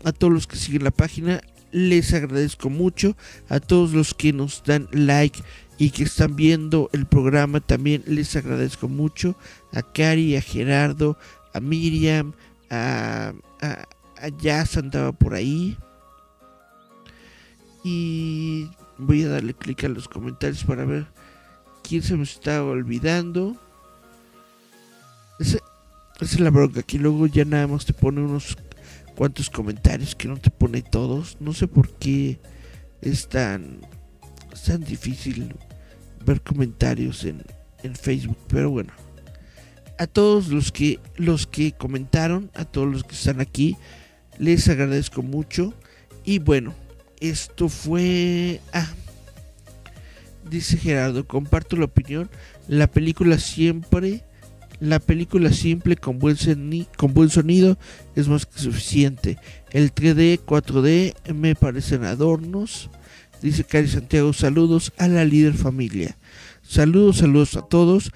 a 0.04 0.12
todos 0.12 0.32
los 0.32 0.46
que 0.46 0.56
siguen 0.56 0.84
la 0.84 0.90
página. 0.90 1.40
Les 1.70 2.12
agradezco 2.12 2.70
mucho. 2.70 3.16
A 3.48 3.60
todos 3.60 3.92
los 3.92 4.14
que 4.14 4.32
nos 4.32 4.62
dan 4.64 4.88
like 4.92 5.42
y 5.78 5.90
que 5.90 6.04
están 6.04 6.36
viendo 6.36 6.88
el 6.92 7.06
programa 7.06 7.60
también 7.60 8.02
les 8.06 8.34
agradezco 8.36 8.88
mucho. 8.88 9.36
A 9.72 9.82
Cari, 9.82 10.36
a 10.36 10.40
Gerardo, 10.40 11.18
a 11.52 11.60
Miriam, 11.60 12.32
a, 12.70 13.32
a, 13.60 13.86
a 14.20 14.28
Jazz 14.28 14.76
andaba 14.76 15.12
por 15.12 15.34
ahí. 15.34 15.76
Y 17.82 18.70
voy 18.98 19.24
a 19.24 19.28
darle 19.28 19.54
clic 19.54 19.84
a 19.84 19.88
los 19.88 20.08
comentarios 20.08 20.64
para 20.64 20.84
ver 20.84 21.06
quién 21.86 22.02
se 22.02 22.16
me 22.16 22.24
está 22.24 22.64
olvidando. 22.64 23.56
Esa, 25.38 25.58
es 26.20 26.40
la 26.40 26.50
bronca, 26.50 26.82
que 26.82 26.98
luego 26.98 27.26
ya 27.26 27.44
nada 27.44 27.66
más 27.66 27.84
te 27.84 27.92
pone 27.92 28.20
unos 28.20 28.56
cuantos 29.16 29.50
comentarios 29.50 30.14
que 30.14 30.26
no 30.26 30.36
te 30.36 30.50
pone 30.50 30.82
todos. 30.82 31.36
No 31.40 31.52
sé 31.52 31.68
por 31.68 31.90
qué 31.90 32.40
es 33.02 33.28
tan, 33.28 33.80
tan 34.66 34.82
difícil 34.82 35.54
ver 36.24 36.40
comentarios 36.40 37.24
en, 37.24 37.42
en 37.82 37.94
Facebook, 37.94 38.38
pero 38.48 38.70
bueno. 38.70 38.92
A 39.98 40.08
todos 40.08 40.48
los 40.48 40.72
que 40.72 40.98
los 41.16 41.46
que 41.46 41.70
comentaron, 41.70 42.50
a 42.54 42.64
todos 42.64 42.90
los 42.90 43.04
que 43.04 43.14
están 43.14 43.40
aquí, 43.40 43.76
les 44.38 44.68
agradezco 44.68 45.22
mucho. 45.22 45.72
Y 46.24 46.40
bueno, 46.40 46.74
esto 47.20 47.68
fue. 47.68 48.60
Ah, 48.72 48.88
dice 50.48 50.76
Gerardo, 50.76 51.26
comparto 51.26 51.76
la 51.76 51.86
opinión. 51.86 52.30
La 52.68 52.86
película 52.86 53.38
siempre, 53.38 54.24
la 54.80 54.98
película 54.98 55.52
simple 55.52 55.96
con 55.96 56.18
buen, 56.18 56.36
con 56.96 57.14
buen 57.14 57.30
sonido 57.30 57.78
es 58.14 58.28
más 58.28 58.46
que 58.46 58.58
suficiente. 58.58 59.38
El 59.70 59.94
3D, 59.94 60.40
4D 60.44 61.32
me 61.32 61.54
parecen 61.54 62.04
adornos. 62.04 62.90
Dice 63.42 63.64
Cari 63.64 63.88
Santiago, 63.88 64.32
saludos 64.32 64.92
a 64.96 65.08
la 65.08 65.24
líder 65.24 65.54
familia. 65.54 66.16
Saludos, 66.62 67.18
saludos 67.18 67.56
a 67.56 67.62
todos. 67.62 68.10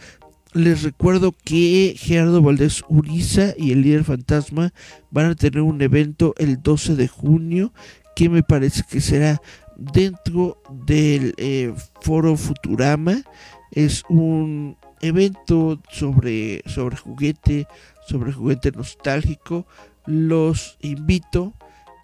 Les 0.54 0.82
recuerdo 0.82 1.34
que 1.44 1.94
Gerardo 1.98 2.40
Valdés 2.40 2.82
Uriza 2.88 3.52
y 3.58 3.72
el 3.72 3.82
líder 3.82 4.04
fantasma 4.04 4.72
van 5.10 5.26
a 5.26 5.34
tener 5.34 5.60
un 5.60 5.82
evento 5.82 6.34
el 6.38 6.62
12 6.62 6.96
de 6.96 7.08
junio 7.08 7.74
que 8.16 8.30
me 8.30 8.42
parece 8.42 8.82
que 8.90 9.00
será 9.00 9.40
dentro 9.78 10.60
del 10.70 11.34
eh, 11.38 11.72
foro 12.02 12.36
Futurama. 12.36 13.22
Es 13.70 14.02
un 14.08 14.76
evento 15.00 15.80
sobre, 15.90 16.62
sobre 16.66 16.96
juguete, 16.96 17.66
sobre 18.06 18.32
juguete 18.32 18.72
nostálgico. 18.72 19.66
Los 20.04 20.76
invito 20.80 21.54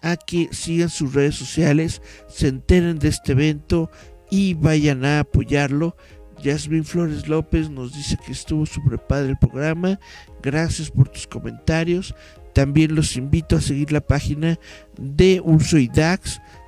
a 0.01 0.15
que 0.17 0.49
sigan 0.51 0.89
sus 0.89 1.13
redes 1.13 1.35
sociales, 1.35 2.01
se 2.27 2.47
enteren 2.47 2.99
de 2.99 3.09
este 3.09 3.33
evento 3.33 3.89
y 4.29 4.53
vayan 4.53 5.03
a 5.05 5.19
apoyarlo. 5.19 5.95
Jasmine 6.43 6.83
Flores 6.83 7.27
López 7.27 7.69
nos 7.69 7.93
dice 7.93 8.17
que 8.23 8.31
estuvo 8.31 8.65
súper 8.65 8.99
padre 8.99 9.29
el 9.29 9.37
programa. 9.37 9.99
Gracias 10.43 10.91
por 10.91 11.09
tus 11.09 11.25
comentarios. 11.25 12.13
También 12.53 12.95
los 12.95 13.17
invito 13.17 13.55
a 13.55 13.61
seguir 13.61 13.91
la 13.91 14.01
página 14.01 14.59
de 14.97 15.41
Urso 15.43 15.77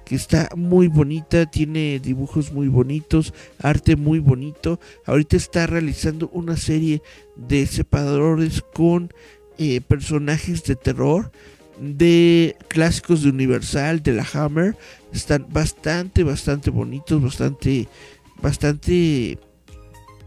que 0.07 0.15
está 0.15 0.49
muy 0.55 0.87
bonita, 0.87 1.45
tiene 1.47 1.99
dibujos 1.99 2.53
muy 2.53 2.69
bonitos, 2.69 3.33
arte 3.59 3.97
muy 3.97 4.19
bonito. 4.19 4.79
Ahorita 5.05 5.35
está 5.35 5.67
realizando 5.67 6.29
una 6.29 6.55
serie 6.55 7.01
de 7.35 7.65
separadores 7.67 8.63
con 8.73 9.11
eh, 9.57 9.81
personajes 9.81 10.63
de 10.63 10.77
terror 10.77 11.31
de 11.79 12.55
clásicos 12.69 13.21
de 13.21 13.29
Universal, 13.29 14.01
de 14.01 14.13
la 14.13 14.25
Hammer. 14.33 14.77
Están 15.11 15.45
bastante, 15.49 16.23
bastante 16.23 16.69
bonitos, 16.69 17.21
bastante, 17.21 17.89
bastante 18.41 19.37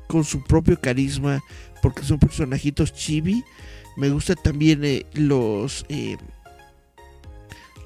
con 0.09 0.25
su 0.25 0.45
propio 0.45 0.79
carisma, 0.79 1.43
porque 1.81 2.03
son 2.03 2.19
personajitos 2.19 2.93
chibi 2.93 3.43
me 3.97 4.11
gusta 4.11 4.35
también 4.35 4.85
eh, 4.85 5.05
los... 5.15 5.85
Eh, 5.89 6.17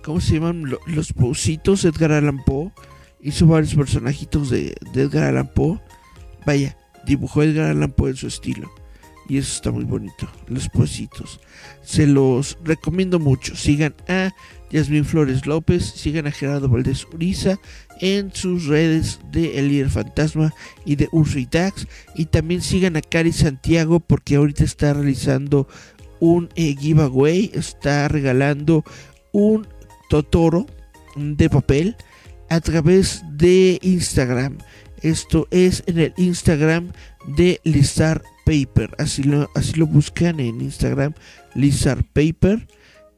¿Cómo 0.04 0.20
se 0.20 0.34
llaman? 0.34 0.64
Los 0.86 1.14
pausitos 1.14 1.84
Edgar 1.86 2.12
Allan 2.12 2.44
Poe. 2.44 2.70
Hizo 3.22 3.46
varios 3.46 3.74
personajitos 3.74 4.50
de, 4.50 4.74
Edgar 4.94 5.24
Allan 5.24 5.50
Poe. 5.54 5.80
Vaya, 6.44 6.76
dibujó 7.06 7.42
Edgar 7.42 7.70
Allan 7.70 7.90
Poe 7.90 8.10
en 8.10 8.16
su 8.16 8.26
estilo. 8.26 8.70
Y 9.30 9.38
eso 9.38 9.54
está 9.54 9.70
muy 9.70 9.84
bonito. 9.84 10.28
Los 10.46 10.68
pausitos. 10.68 11.40
Se 11.82 12.06
los 12.06 12.58
recomiendo 12.62 13.18
mucho. 13.18 13.56
Sigan 13.56 13.94
a 14.06 14.30
Yasmin 14.70 15.06
Flores 15.06 15.46
López. 15.46 15.82
Sigan 15.82 16.26
a 16.26 16.32
Gerardo 16.32 16.68
Valdés 16.68 17.06
Uriza 17.10 17.58
en 18.02 18.30
sus 18.34 18.66
redes 18.66 19.20
de 19.32 19.58
El 19.58 19.68
Líder 19.68 19.88
Fantasma 19.88 20.52
y 20.84 20.96
de 20.96 21.08
Urso 21.12 21.38
Dax. 21.50 21.86
Y 22.14 22.26
también 22.26 22.60
sigan 22.60 22.96
a 22.96 23.00
Cari 23.00 23.32
Santiago 23.32 24.00
porque 24.00 24.36
ahorita 24.36 24.64
está 24.64 24.92
realizando 24.92 25.66
un 26.20 26.50
eh, 26.56 26.76
giveaway. 26.78 27.50
Está 27.54 28.06
regalando 28.08 28.84
un 29.32 29.66
Totoro 30.14 30.66
de 31.16 31.50
papel 31.50 31.96
a 32.48 32.60
través 32.60 33.24
de 33.32 33.80
Instagram. 33.82 34.58
Esto 35.02 35.48
es 35.50 35.82
en 35.86 35.98
el 35.98 36.14
Instagram 36.16 36.92
de 37.36 37.60
Lizard 37.64 38.22
Paper. 38.46 38.94
Así 38.98 39.24
lo, 39.24 39.50
así 39.56 39.72
lo 39.72 39.88
buscan 39.88 40.38
en 40.38 40.60
Instagram, 40.60 41.14
Lizard 41.56 42.04
Paper. 42.12 42.64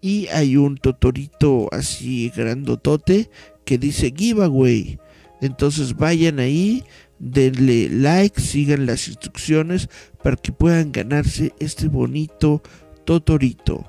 Y 0.01 0.29
hay 0.29 0.57
un 0.57 0.79
totorito 0.79 1.69
así 1.71 2.33
grandotote 2.35 3.29
que 3.67 3.77
dice 3.77 4.11
giveaway. 4.17 4.99
Entonces 5.43 5.95
vayan 5.99 6.39
ahí, 6.39 6.83
denle 7.19 7.91
like, 7.91 8.41
sigan 8.41 8.87
las 8.87 9.07
instrucciones 9.07 9.91
para 10.23 10.37
que 10.37 10.51
puedan 10.51 10.93
ganarse 10.93 11.53
este 11.59 11.89
bonito 11.89 12.63
Totorito. 13.05 13.85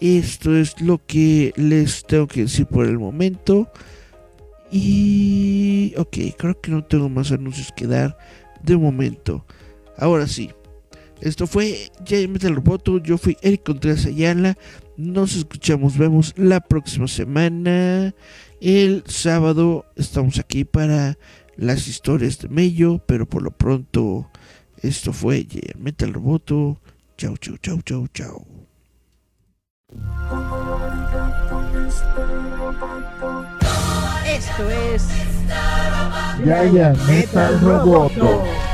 Esto 0.00 0.56
es 0.56 0.80
lo 0.80 1.00
que 1.06 1.52
les 1.56 2.04
tengo 2.04 2.26
que 2.26 2.42
decir 2.42 2.66
por 2.66 2.86
el 2.86 2.98
momento. 2.98 3.70
Y... 4.70 5.94
Ok, 5.96 6.16
creo 6.36 6.60
que 6.60 6.70
no 6.70 6.84
tengo 6.84 7.08
más 7.08 7.30
anuncios 7.32 7.72
que 7.76 7.86
dar 7.86 8.16
de 8.62 8.76
momento. 8.76 9.46
Ahora 9.96 10.26
sí. 10.26 10.50
Esto 11.20 11.46
fue 11.46 11.90
Ya 12.04 12.26
Metal 12.28 12.54
Roboto. 12.54 12.98
Yo 12.98 13.16
fui 13.18 13.36
Eric 13.40 13.62
Contreras 13.64 14.06
Ayala. 14.06 14.58
Nos 14.96 15.36
escuchamos, 15.36 15.96
vemos 15.96 16.34
la 16.36 16.60
próxima 16.60 17.08
semana. 17.08 18.14
El 18.60 19.04
sábado 19.06 19.86
estamos 19.96 20.38
aquí 20.38 20.64
para 20.64 21.16
las 21.56 21.86
historias 21.86 22.38
de 22.38 22.48
Mello. 22.48 23.00
Pero 23.06 23.26
por 23.28 23.42
lo 23.42 23.52
pronto, 23.52 24.28
esto 24.82 25.12
fue 25.12 25.46
Ya 25.46 25.60
Metal 25.78 26.12
Roboto. 26.12 26.80
Chau, 27.16 27.36
chau, 27.36 27.56
chau, 27.58 27.80
chau, 27.82 28.08
chau. 28.08 28.53
Esto 34.26 34.70
es 34.70 35.08
Yaya 36.44 36.94
Metal 37.06 37.60
Roboto. 37.60 38.73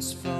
transform. 0.00 0.39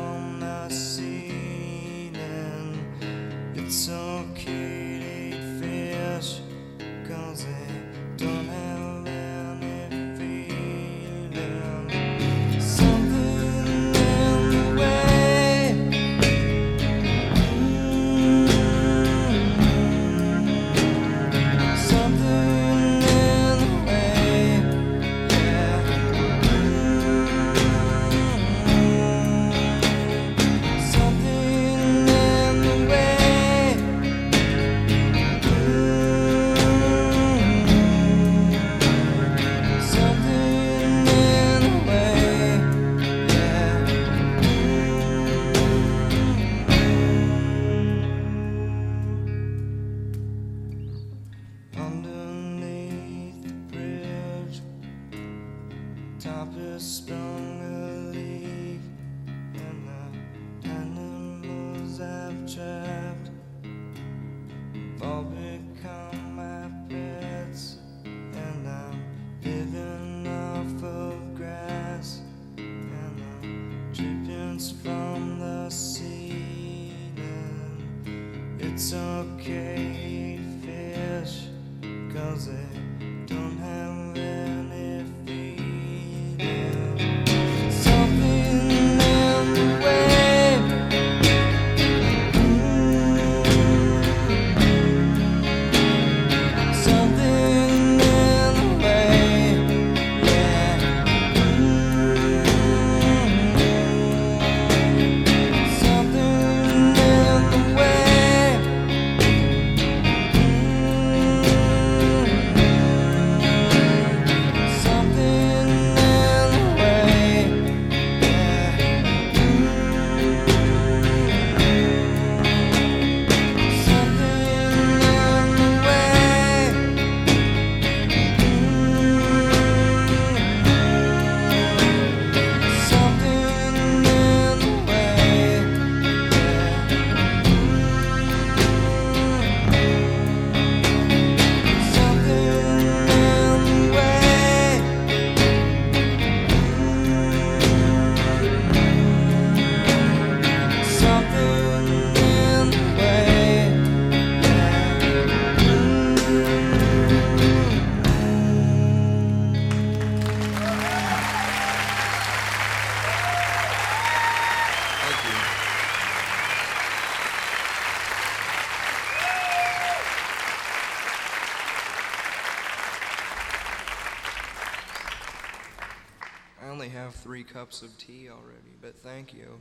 Cups 177.70 177.82
of 177.82 177.98
tea 177.98 178.28
already, 178.28 178.74
but 178.82 178.96
thank 178.96 179.32
you. 179.32 179.60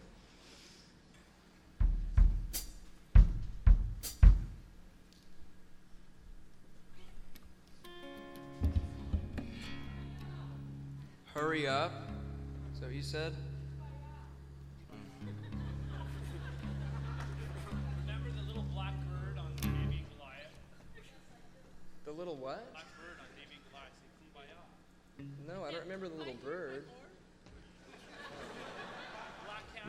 Hurry 11.36 11.68
up. 11.68 11.92
Is 12.74 12.80
that 12.80 12.88
what 12.88 12.96
you 12.96 13.04
said? 13.04 13.36
Remember 18.08 18.32
the 18.36 18.48
little 18.48 18.66
black 18.74 18.96
bird 19.08 19.38
on 19.38 19.54
Goliath? 19.62 20.50
The 22.06 22.12
little 22.12 22.38
what? 22.38 22.72
Black 22.72 22.86
bird 22.98 23.20
on 23.20 23.28
Goliath. 24.34 25.38
No, 25.48 25.64
I 25.64 25.72
don't 25.72 25.84
remember 25.84 26.10
the 26.10 26.16
little 26.16 26.38
bird. 26.44 26.86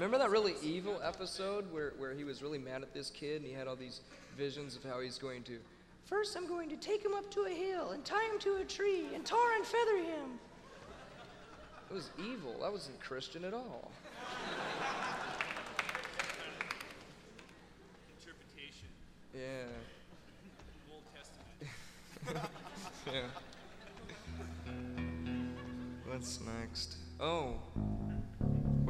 Remember 0.01 0.17
that 0.17 0.31
really 0.31 0.55
evil 0.63 0.99
episode 1.05 1.71
where, 1.71 1.93
where 1.99 2.15
he 2.15 2.25
was 2.25 2.43
really 2.43 2.57
mad 2.57 2.81
at 2.81 2.95
this 2.95 3.11
kid 3.11 3.43
and 3.43 3.45
he 3.45 3.53
had 3.53 3.69
all 3.69 3.77
these 3.77 4.01
visions 4.35 4.75
of 4.75 4.83
how 4.83 4.99
he's 4.99 5.19
going 5.19 5.43
to. 5.43 5.59
First, 6.07 6.39
I'm 6.39 6.49
going 6.49 6.71
to 6.71 6.77
take 6.77 7.05
him 7.05 7.13
up 7.13 7.31
to 7.33 7.43
a 7.43 7.51
hill 7.51 7.91
and 7.91 8.03
tie 8.03 8.25
him 8.25 8.39
to 8.39 8.57
a 8.63 8.65
tree 8.65 9.09
and 9.15 9.27
tar 9.27 9.53
and 9.57 9.67
feather 9.67 9.99
him. 9.99 10.41
It 11.91 11.93
was 11.93 12.09
evil. 12.19 12.57
That 12.63 12.73
wasn't 12.73 12.99
Christian 12.99 13.45
at 13.45 13.53
all. 13.53 13.91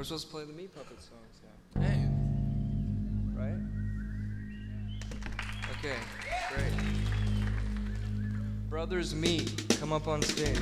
We're 0.01 0.05
supposed 0.05 0.29
to 0.29 0.33
play 0.33 0.45
the 0.47 0.55
Meat 0.55 0.75
Puppet 0.75 0.97
songs 0.99 1.41
now. 1.45 1.83
Hey, 1.83 2.09
right? 3.35 3.61
Okay, 5.77 5.99
great. 6.55 6.73
Brothers 8.71 9.15
Meat, 9.15 9.77
come 9.79 9.93
up 9.93 10.09
on 10.09 10.23
stage. 10.23 10.57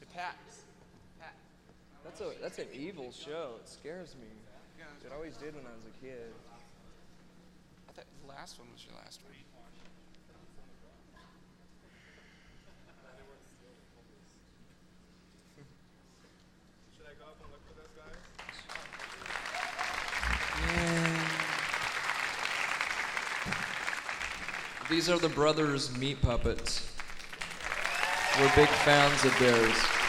hey, 0.00 0.06
Pat. 0.12 0.34
That's 2.02 2.20
a 2.20 2.32
that's 2.42 2.58
an 2.58 2.66
evil 2.74 3.12
show. 3.12 3.52
It 3.62 3.68
scares 3.68 4.16
me. 4.20 4.43
It 5.04 5.12
always 5.14 5.36
did 5.36 5.54
when 5.54 5.66
I 5.66 5.76
was 5.76 5.84
a 5.84 5.90
kid. 6.02 6.32
I 7.88 7.92
thought 7.92 8.06
the 8.22 8.28
last 8.28 8.58
one 8.58 8.68
was 8.72 8.82
your 8.86 8.96
last 8.96 9.20
one. 9.22 9.34
Should 16.96 17.06
I 17.06 17.14
go 17.20 17.26
up 17.26 17.36
and 17.42 17.52
look 17.52 17.60
for 17.68 17.74
those 17.76 17.92
guys? 17.94 18.16
Yeah. 20.72 21.04
These 24.88 25.10
are 25.10 25.18
the 25.18 25.28
brothers 25.28 25.94
Meat 25.98 26.22
Puppets. 26.22 26.90
We're 28.40 28.54
big 28.56 28.68
fans 28.68 29.24
of 29.24 29.38
theirs. 29.38 30.03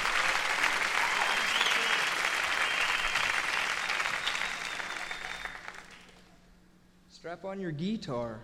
On 7.56 7.62
your 7.62 7.72
guitar. 7.72 8.42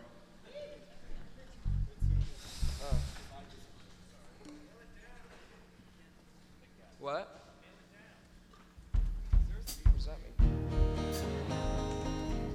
Oh. 2.82 2.95
What? 7.01 7.41
What 9.51 10.05
that 10.05 10.18
mean? 10.39 10.64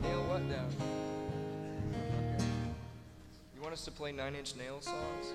Nail 0.00 0.22
what 0.22 0.48
down? 0.48 0.72
Okay. 2.34 2.46
You 3.54 3.60
want 3.60 3.74
us 3.74 3.84
to 3.84 3.90
play 3.90 4.12
Nine 4.12 4.34
Inch 4.34 4.56
Nails 4.56 4.86
songs? 4.86 5.34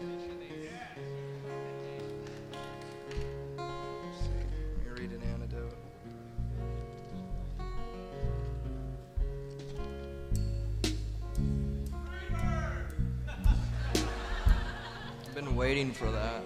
For 16.02 16.10
that. 16.10 16.41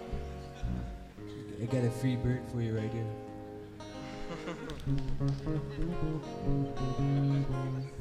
I 1.62 1.66
got 1.66 1.86
a 1.86 1.90
free 1.90 2.18
bird 2.18 2.42
for 2.52 2.62
you 2.62 2.78
right 2.78 2.92
here. 2.92 3.06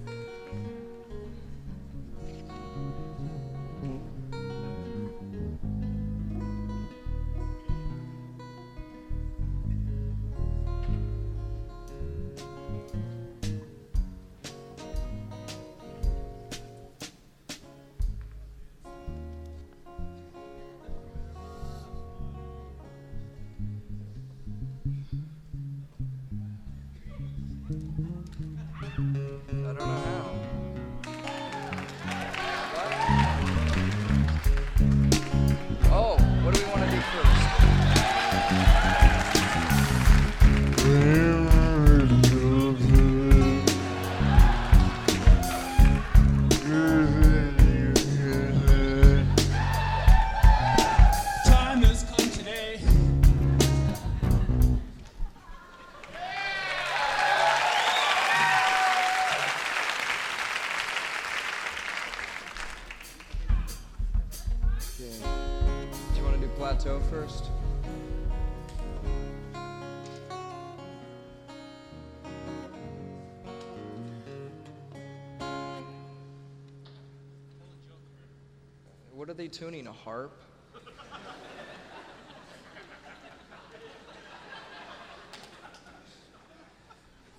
tuning? 79.54 79.86
A 79.86 79.92
harp? 79.92 80.32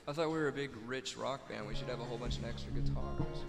I 0.08 0.14
thought 0.14 0.28
we 0.28 0.38
were 0.38 0.48
a 0.48 0.52
big, 0.54 0.70
rich 0.86 1.18
rock 1.18 1.50
band. 1.50 1.68
We 1.68 1.76
should 1.76 1.90
have 1.90 2.00
a 2.00 2.06
whole 2.06 2.18
bunch 2.18 2.38
of 2.38 2.46
extra 2.46 2.72
guitars. 2.72 3.44